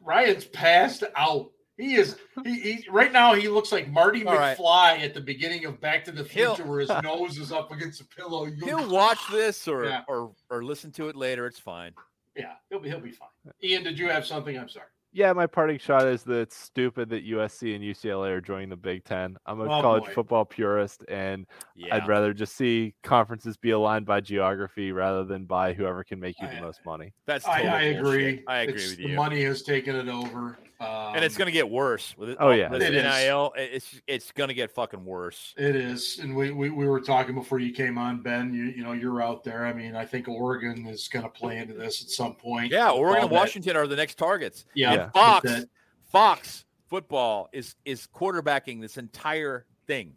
Ryan's 0.00 0.44
passed 0.44 1.02
out. 1.16 1.50
He 1.76 1.96
is 1.96 2.16
he, 2.44 2.60
he 2.60 2.86
right 2.88 3.10
now 3.12 3.34
he 3.34 3.48
looks 3.48 3.72
like 3.72 3.90
Marty 3.90 4.24
All 4.24 4.36
right. 4.36 4.56
McFly 4.56 5.00
at 5.00 5.12
the 5.12 5.20
beginning 5.20 5.64
of 5.64 5.80
Back 5.80 6.04
to 6.04 6.12
the 6.12 6.22
He'll- 6.22 6.54
Future 6.54 6.70
where 6.70 6.78
his 6.80 6.88
nose 7.02 7.36
is 7.38 7.50
up 7.50 7.72
against 7.72 8.00
a 8.00 8.04
pillow. 8.04 8.46
You- 8.46 8.64
He'll 8.64 8.88
watch 8.88 9.18
this 9.32 9.66
or 9.66 9.86
Yeah. 9.86 10.02
or 10.06 10.30
or 10.50 10.62
listen 10.62 10.92
to 10.92 11.08
it 11.08 11.16
later. 11.16 11.46
It's 11.48 11.58
fine. 11.58 11.92
Yeah, 12.36 12.52
he'll 12.70 12.80
be 12.80 12.88
he'll 12.88 13.00
be 13.00 13.12
fine. 13.12 13.28
Ian, 13.62 13.84
did 13.84 13.98
you 13.98 14.08
have 14.08 14.26
something? 14.26 14.58
I'm 14.58 14.68
sorry. 14.68 14.86
yeah, 15.12 15.32
my 15.32 15.46
parting 15.46 15.78
shot 15.78 16.04
is 16.08 16.24
that 16.24 16.38
it's 16.40 16.56
stupid 16.56 17.08
that 17.10 17.24
USC 17.24 17.74
and 17.76 17.84
UCLA 17.84 18.30
are 18.30 18.40
joining 18.40 18.68
the 18.68 18.76
Big 18.76 19.04
Ten. 19.04 19.36
I'm 19.46 19.60
a 19.60 19.64
Oh, 19.64 19.80
college 19.80 20.04
boy. 20.06 20.12
football 20.12 20.44
purist, 20.44 21.04
and 21.08 21.46
Yeah. 21.76 21.94
I'd 21.94 22.08
rather 22.08 22.32
just 22.34 22.56
see 22.56 22.94
conferences 23.04 23.56
be 23.56 23.70
aligned 23.70 24.06
by 24.06 24.20
geography 24.20 24.90
rather 24.90 25.22
than 25.24 25.44
by 25.44 25.72
whoever 25.72 26.02
can 26.02 26.18
make 26.18 26.40
you 26.40 26.48
I- 26.48 26.56
the 26.56 26.60
most 26.60 26.80
money. 26.84 27.12
That's 27.26 27.46
I, 27.46 27.60
I 27.62 27.80
agree. 27.82 28.42
I 28.48 28.62
agree 28.62 28.74
It's- 28.74 28.88
with 28.90 28.98
the 28.98 29.08
you. 29.10 29.14
money 29.16 29.42
has 29.44 29.62
taken 29.62 29.94
it 29.94 30.08
over, 30.08 30.58
um, 30.80 31.14
and 31.14 31.24
it's 31.24 31.36
going 31.36 31.46
to 31.46 31.52
get 31.52 31.68
worse 31.68 32.14
with 32.18 32.30
it. 32.30 32.36
Oh, 32.40 32.50
yeah. 32.50 32.68
this 32.68 32.82
It 32.82 32.94
is. 32.94 33.02
NIL. 33.04 33.52
It's 33.56 34.00
it's 34.06 34.32
going 34.32 34.48
to 34.48 34.54
get 34.54 34.70
fucking 34.70 35.04
worse. 35.04 35.54
It 35.56 35.76
is, 35.76 36.18
and 36.20 36.34
we, 36.34 36.50
we 36.50 36.70
we 36.70 36.86
were 36.86 37.00
talking 37.00 37.34
before 37.34 37.58
you 37.60 37.72
came 37.72 37.96
on, 37.98 38.20
Ben. 38.22 38.52
You 38.52 38.64
you 38.64 38.82
know 38.82 38.92
you're 38.92 39.22
out 39.22 39.44
there. 39.44 39.66
I 39.66 39.72
mean, 39.72 39.94
I 39.94 40.04
think 40.04 40.28
Oregon 40.28 40.86
is 40.86 41.08
going 41.08 41.22
to 41.24 41.28
play 41.30 41.58
into 41.58 41.74
this 41.74 42.02
at 42.02 42.10
some 42.10 42.34
point. 42.34 42.72
Yeah, 42.72 42.90
Oregon 42.90 43.16
All 43.18 43.22
and 43.24 43.32
that- 43.32 43.34
Washington 43.36 43.76
are 43.76 43.86
the 43.86 43.96
next 43.96 44.16
targets. 44.18 44.64
Yeah, 44.74 44.94
Yeah. 44.94 45.10
Fox, 45.10 45.50
that- 45.50 45.68
Fox 46.10 46.64
football 46.88 47.48
is 47.52 47.74
is 47.84 48.06
quarterbacking 48.14 48.80
this 48.80 48.96
entire 48.98 49.66
thing. 49.86 50.14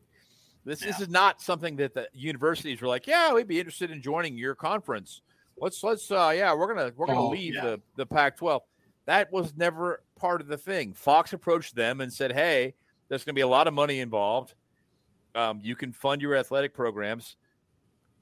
This 0.66 0.82
this 0.82 1.00
is 1.00 1.08
not 1.10 1.42
something 1.42 1.78
that 1.78 1.94
the 1.94 2.08
universities 2.14 2.82
were 2.82 2.88
like, 2.90 3.08
yeah, 3.08 3.32
we'd 3.34 3.48
be 3.48 3.60
interested 3.60 3.90
in 3.90 4.02
joining 4.02 4.38
your 4.38 4.54
conference. 4.54 5.22
Let's 5.60 5.82
let's 5.84 6.12
uh 6.12 6.34
yeah, 6.36 6.54
we're 6.54 6.74
gonna 6.74 6.92
we're 6.96 7.08
gonna 7.08 7.22
Oh, 7.22 7.30
leave 7.30 7.56
yeah. 7.56 7.62
the 7.64 7.82
the 7.96 8.06
Pac-12. 8.06 8.60
That 9.08 9.32
was 9.32 9.56
never 9.58 10.04
part 10.20 10.42
of 10.42 10.48
the 10.48 10.58
thing. 10.58 10.94
Fox 10.94 11.34
approached 11.34 11.76
them 11.76 12.02
and 12.02 12.14
said, 12.14 12.34
hey, 12.34 12.76
there's 13.10 13.24
gonna 13.24 13.34
be 13.34 13.42
a 13.42 13.48
lot 13.48 13.68
of 13.68 13.74
money 13.74 14.00
involved. 14.02 14.54
Um, 15.34 15.60
you 15.64 15.76
can 15.76 15.92
fund 15.94 16.22
your 16.22 16.36
athletic 16.36 16.74
programs. 16.74 17.38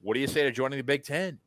What 0.00 0.14
do 0.14 0.20
you 0.20 0.26
say 0.26 0.44
to 0.44 0.52
joining 0.52 0.78
the 0.78 0.84
Big 0.84 1.02
Ten? 1.02 1.38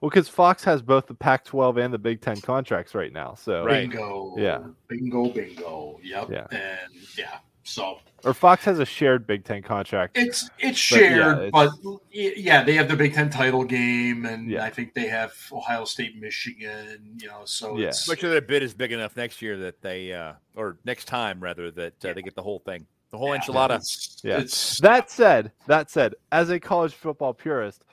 Well, 0.00 0.10
because 0.10 0.28
Fox 0.28 0.62
has 0.64 0.80
both 0.82 1.06
the 1.06 1.14
Pac-12 1.14 1.82
and 1.84 1.92
the 1.92 1.98
Big 1.98 2.20
Ten 2.20 2.40
contracts 2.40 2.94
right 2.94 3.12
now, 3.12 3.34
so 3.34 3.64
Right. 3.64 3.88
bingo. 3.90 4.34
Yeah. 4.38 4.60
bingo, 4.88 5.28
bingo. 5.30 5.98
Yep. 6.02 6.30
Yeah. 6.30 6.46
and 6.50 6.92
yeah. 7.18 7.38
So 7.70 7.98
or 8.24 8.34
Fox 8.34 8.64
has 8.66 8.78
a 8.80 8.84
shared 8.84 9.26
Big 9.26 9.44
Ten 9.44 9.62
contract. 9.62 10.18
it's 10.18 10.50
it's 10.58 10.90
But, 10.90 11.00
yeah, 11.00 11.06
shared, 11.08 11.38
it's- 11.44 11.50
but, 11.52 11.70
yeah, 12.12 12.62
they 12.64 12.74
have 12.74 12.88
the 12.88 12.96
Big 12.96 13.14
Ten 13.14 13.30
title 13.30 13.64
game, 13.64 14.26
and 14.26 14.50
Yeah. 14.50 14.64
I 14.64 14.70
think 14.70 14.92
they 14.92 15.06
have 15.06 15.32
Ohio 15.52 15.84
State, 15.84 16.20
Michigan. 16.20 17.16
You 17.20 17.28
know, 17.28 17.42
so 17.44 17.78
Yeah. 17.78 17.88
it's, 17.88 18.06
Much 18.08 18.22
of 18.22 18.30
their 18.30 18.40
bid 18.42 18.62
is 18.62 18.74
big 18.74 18.92
enough 18.92 19.16
next 19.16 19.40
year 19.40 19.56
that 19.58 19.80
they, 19.80 20.12
uh, 20.12 20.34
or 20.56 20.76
next 20.84 21.06
time 21.06 21.40
rather, 21.40 21.70
that 21.70 22.04
uh, 22.04 22.12
they 22.12 22.20
get 22.22 22.34
the 22.34 22.42
whole 22.42 22.58
thing, 22.58 22.86
the 23.10 23.16
whole 23.18 23.34
yeah, 23.34 23.40
enchilada. 23.40 23.76
It's, 23.76 24.18
Yeah. 24.22 24.38
it's 24.40 24.78
That 24.80 25.10
said, 25.10 25.52
that 25.66 25.90
said, 25.90 26.14
as 26.32 26.50
a 26.50 26.60
college 26.60 26.92
football 26.92 27.32
purist, 27.32 27.84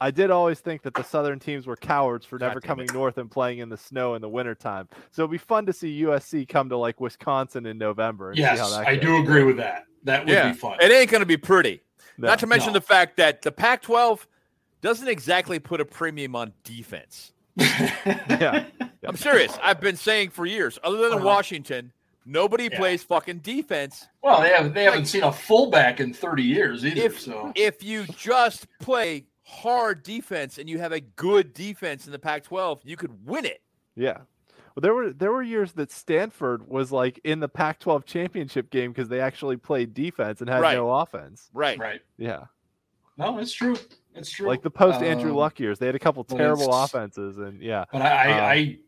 I 0.00 0.10
did 0.10 0.30
always 0.30 0.60
think 0.60 0.82
that 0.82 0.94
the 0.94 1.02
Southern 1.04 1.38
teams 1.38 1.66
were 1.66 1.76
cowards 1.76 2.24
for 2.24 2.38
God 2.38 2.48
never 2.48 2.60
coming 2.60 2.86
it. 2.86 2.94
north 2.94 3.18
and 3.18 3.30
playing 3.30 3.58
in 3.58 3.68
the 3.68 3.76
snow 3.76 4.14
in 4.14 4.22
the 4.22 4.28
wintertime. 4.28 4.88
So 5.10 5.22
it'd 5.22 5.30
be 5.30 5.38
fun 5.38 5.66
to 5.66 5.72
see 5.72 6.02
USC 6.02 6.48
come 6.48 6.68
to 6.70 6.76
like 6.76 7.00
Wisconsin 7.00 7.66
in 7.66 7.76
November. 7.78 8.30
And 8.30 8.36
see 8.38 8.42
how 8.42 8.54
yes, 8.54 8.70
that 8.72 8.86
I 8.86 8.94
goes. 8.96 9.04
do 9.04 9.22
agree 9.22 9.44
with 9.44 9.58
that. 9.58 9.84
That 10.04 10.20
would 10.24 10.32
Yeah. 10.32 10.52
be 10.52 10.58
fun. 10.58 10.78
It 10.80 10.90
ain't 10.90 11.10
going 11.10 11.20
to 11.20 11.26
be 11.26 11.36
pretty. 11.36 11.82
No. 12.16 12.28
Not 12.28 12.38
to 12.40 12.46
mention 12.46 12.68
No. 12.72 12.78
the 12.78 12.80
fact 12.86 13.16
that 13.18 13.42
the 13.42 13.52
Pac-12 13.52 14.26
doesn't 14.80 15.08
exactly 15.08 15.58
put 15.58 15.80
a 15.80 15.84
premium 15.84 16.34
on 16.34 16.52
defense. 16.64 17.32
Yeah. 17.60 18.64
I'm 19.06 19.16
serious. 19.16 19.56
I've 19.62 19.80
been 19.80 19.96
saying 19.96 20.30
for 20.30 20.46
years, 20.46 20.78
other 20.84 20.98
than 20.98 21.14
Uh-huh. 21.18 21.24
Washington, 21.26 21.92
nobody 22.24 22.68
Yeah. 22.70 22.78
plays 22.78 23.02
fucking 23.02 23.38
defense. 23.38 24.06
Well, 24.22 24.40
they 24.42 24.50
haven't 24.50 24.74
they 24.74 24.84
haven't 24.84 25.06
seen 25.06 25.22
a 25.24 25.32
fullback 25.32 26.00
in 26.00 26.12
30 26.14 26.42
years 26.42 26.84
either. 26.86 27.00
If 27.00 27.20
so 27.20 27.52
if 27.54 27.82
you 27.82 28.04
just 28.16 28.66
play 28.80 29.24
hard 29.50 30.02
defense 30.02 30.58
and 30.58 30.68
you 30.68 30.78
have 30.78 30.92
a 30.92 31.00
good 31.00 31.52
defense 31.52 32.06
in 32.06 32.12
the 32.12 32.18
Pac-12, 32.18 32.80
you 32.84 32.96
could 32.96 33.26
win 33.26 33.44
it. 33.44 33.62
Yeah. 33.96 34.18
Well, 34.74 34.82
there 34.82 34.94
were 34.94 35.12
there 35.12 35.32
were 35.32 35.42
years 35.42 35.72
that 35.72 35.90
Stanford 35.90 36.68
was 36.68 36.92
like 36.92 37.20
in 37.24 37.40
the 37.40 37.48
Pac-12 37.48 38.04
championship 38.04 38.70
game 38.70 38.92
because 38.92 39.08
they 39.08 39.20
actually 39.20 39.56
played 39.56 39.94
defense 39.94 40.40
and 40.40 40.48
had 40.48 40.60
Right. 40.60 40.74
no 40.76 40.90
offense. 40.90 41.50
Right. 41.52 41.76
right. 41.78 42.00
Yeah, 42.18 42.44
No, 43.18 43.38
it's 43.38 43.52
true. 43.52 43.76
It's 44.14 44.30
true. 44.30 44.46
like 44.46 44.62
the 44.62 44.70
post 44.70 45.02
Andrew 45.02 45.30
Um, 45.30 45.36
Luck 45.36 45.58
years, 45.60 45.78
they 45.78 45.86
had 45.86 45.94
a 45.96 45.98
couple 46.00 46.22
terrible 46.24 46.72
offenses, 46.72 47.38
and 47.38 47.60
yeah, 47.60 47.84
But 47.92 48.02
I, 48.02 48.08
I, 48.08 48.32
Um, 48.32 48.44
I 48.44 48.78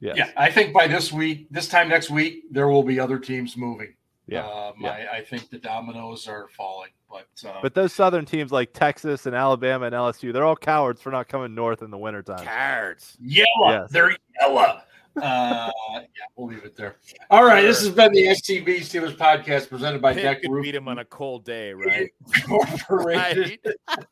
yes. 0.00 0.16
yeah, 0.18 0.30
I 0.36 0.50
think 0.50 0.72
by 0.74 0.86
this 0.86 1.10
week, 1.12 1.46
this 1.50 1.68
time 1.68 1.88
next 1.88 2.10
week, 2.10 2.44
there 2.50 2.68
will 2.68 2.82
be 2.82 3.00
other 3.00 3.18
teams 3.18 3.56
moving. 3.56 3.94
Yeah, 4.26 4.46
um, 4.46 4.74
yeah. 4.80 4.90
I, 5.12 5.16
I 5.18 5.24
think 5.24 5.50
the 5.50 5.58
dominoes 5.58 6.26
are 6.26 6.48
falling. 6.56 6.90
But, 7.10 7.28
uh, 7.46 7.60
But 7.62 7.74
those 7.74 7.92
southern 7.92 8.24
teams 8.24 8.50
like 8.50 8.72
Texas 8.72 9.26
and 9.26 9.36
Alabama 9.36 9.86
and 9.86 9.94
LSU, 9.94 10.32
they're 10.32 10.44
all 10.44 10.56
cowards 10.56 11.00
for 11.02 11.10
not 11.10 11.28
coming 11.28 11.54
north 11.54 11.82
in 11.82 11.90
the 11.90 11.98
wintertime. 11.98 12.44
Cards. 12.44 13.16
yellow, 13.20 13.46
Yes. 13.68 13.90
they're 13.90 14.16
yellow. 14.40 14.80
Uh, 15.16 15.70
yeah, 15.92 16.00
we'll 16.36 16.48
leave 16.48 16.64
it 16.64 16.74
there. 16.76 16.96
All 17.30 17.44
right, 17.44 17.62
this 17.62 17.80
has 17.80 17.90
been 17.90 18.12
the 18.12 18.26
STB 18.28 18.78
Steelers 18.80 19.16
podcast 19.16 19.68
presented 19.68 20.02
by 20.02 20.12
Pitt 20.14 20.22
Deck 20.22 20.42
could 20.42 20.50
Roof 20.50 20.64
beat 20.64 20.74
him 20.74 20.88
on 20.88 20.98
a 20.98 21.04
cold 21.04 21.44
day, 21.44 21.72
right? 21.74 22.10
Incorporated. 22.34 23.58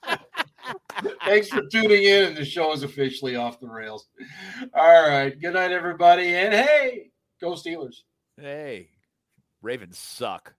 right. 0.06 0.18
Thanks 1.24 1.48
for 1.48 1.62
tuning 1.66 2.04
in, 2.04 2.24
and 2.24 2.36
the 2.36 2.44
show 2.44 2.72
is 2.72 2.82
officially 2.84 3.34
off 3.34 3.58
the 3.58 3.66
rails. 3.68 4.06
All 4.74 5.08
right, 5.08 5.38
good 5.40 5.54
night, 5.54 5.72
everybody, 5.72 6.34
and 6.36 6.54
hey, 6.54 7.10
go 7.40 7.52
Steelers. 7.54 8.02
Hey, 8.40 8.90
Ravens 9.62 9.96
suck. 9.96 10.54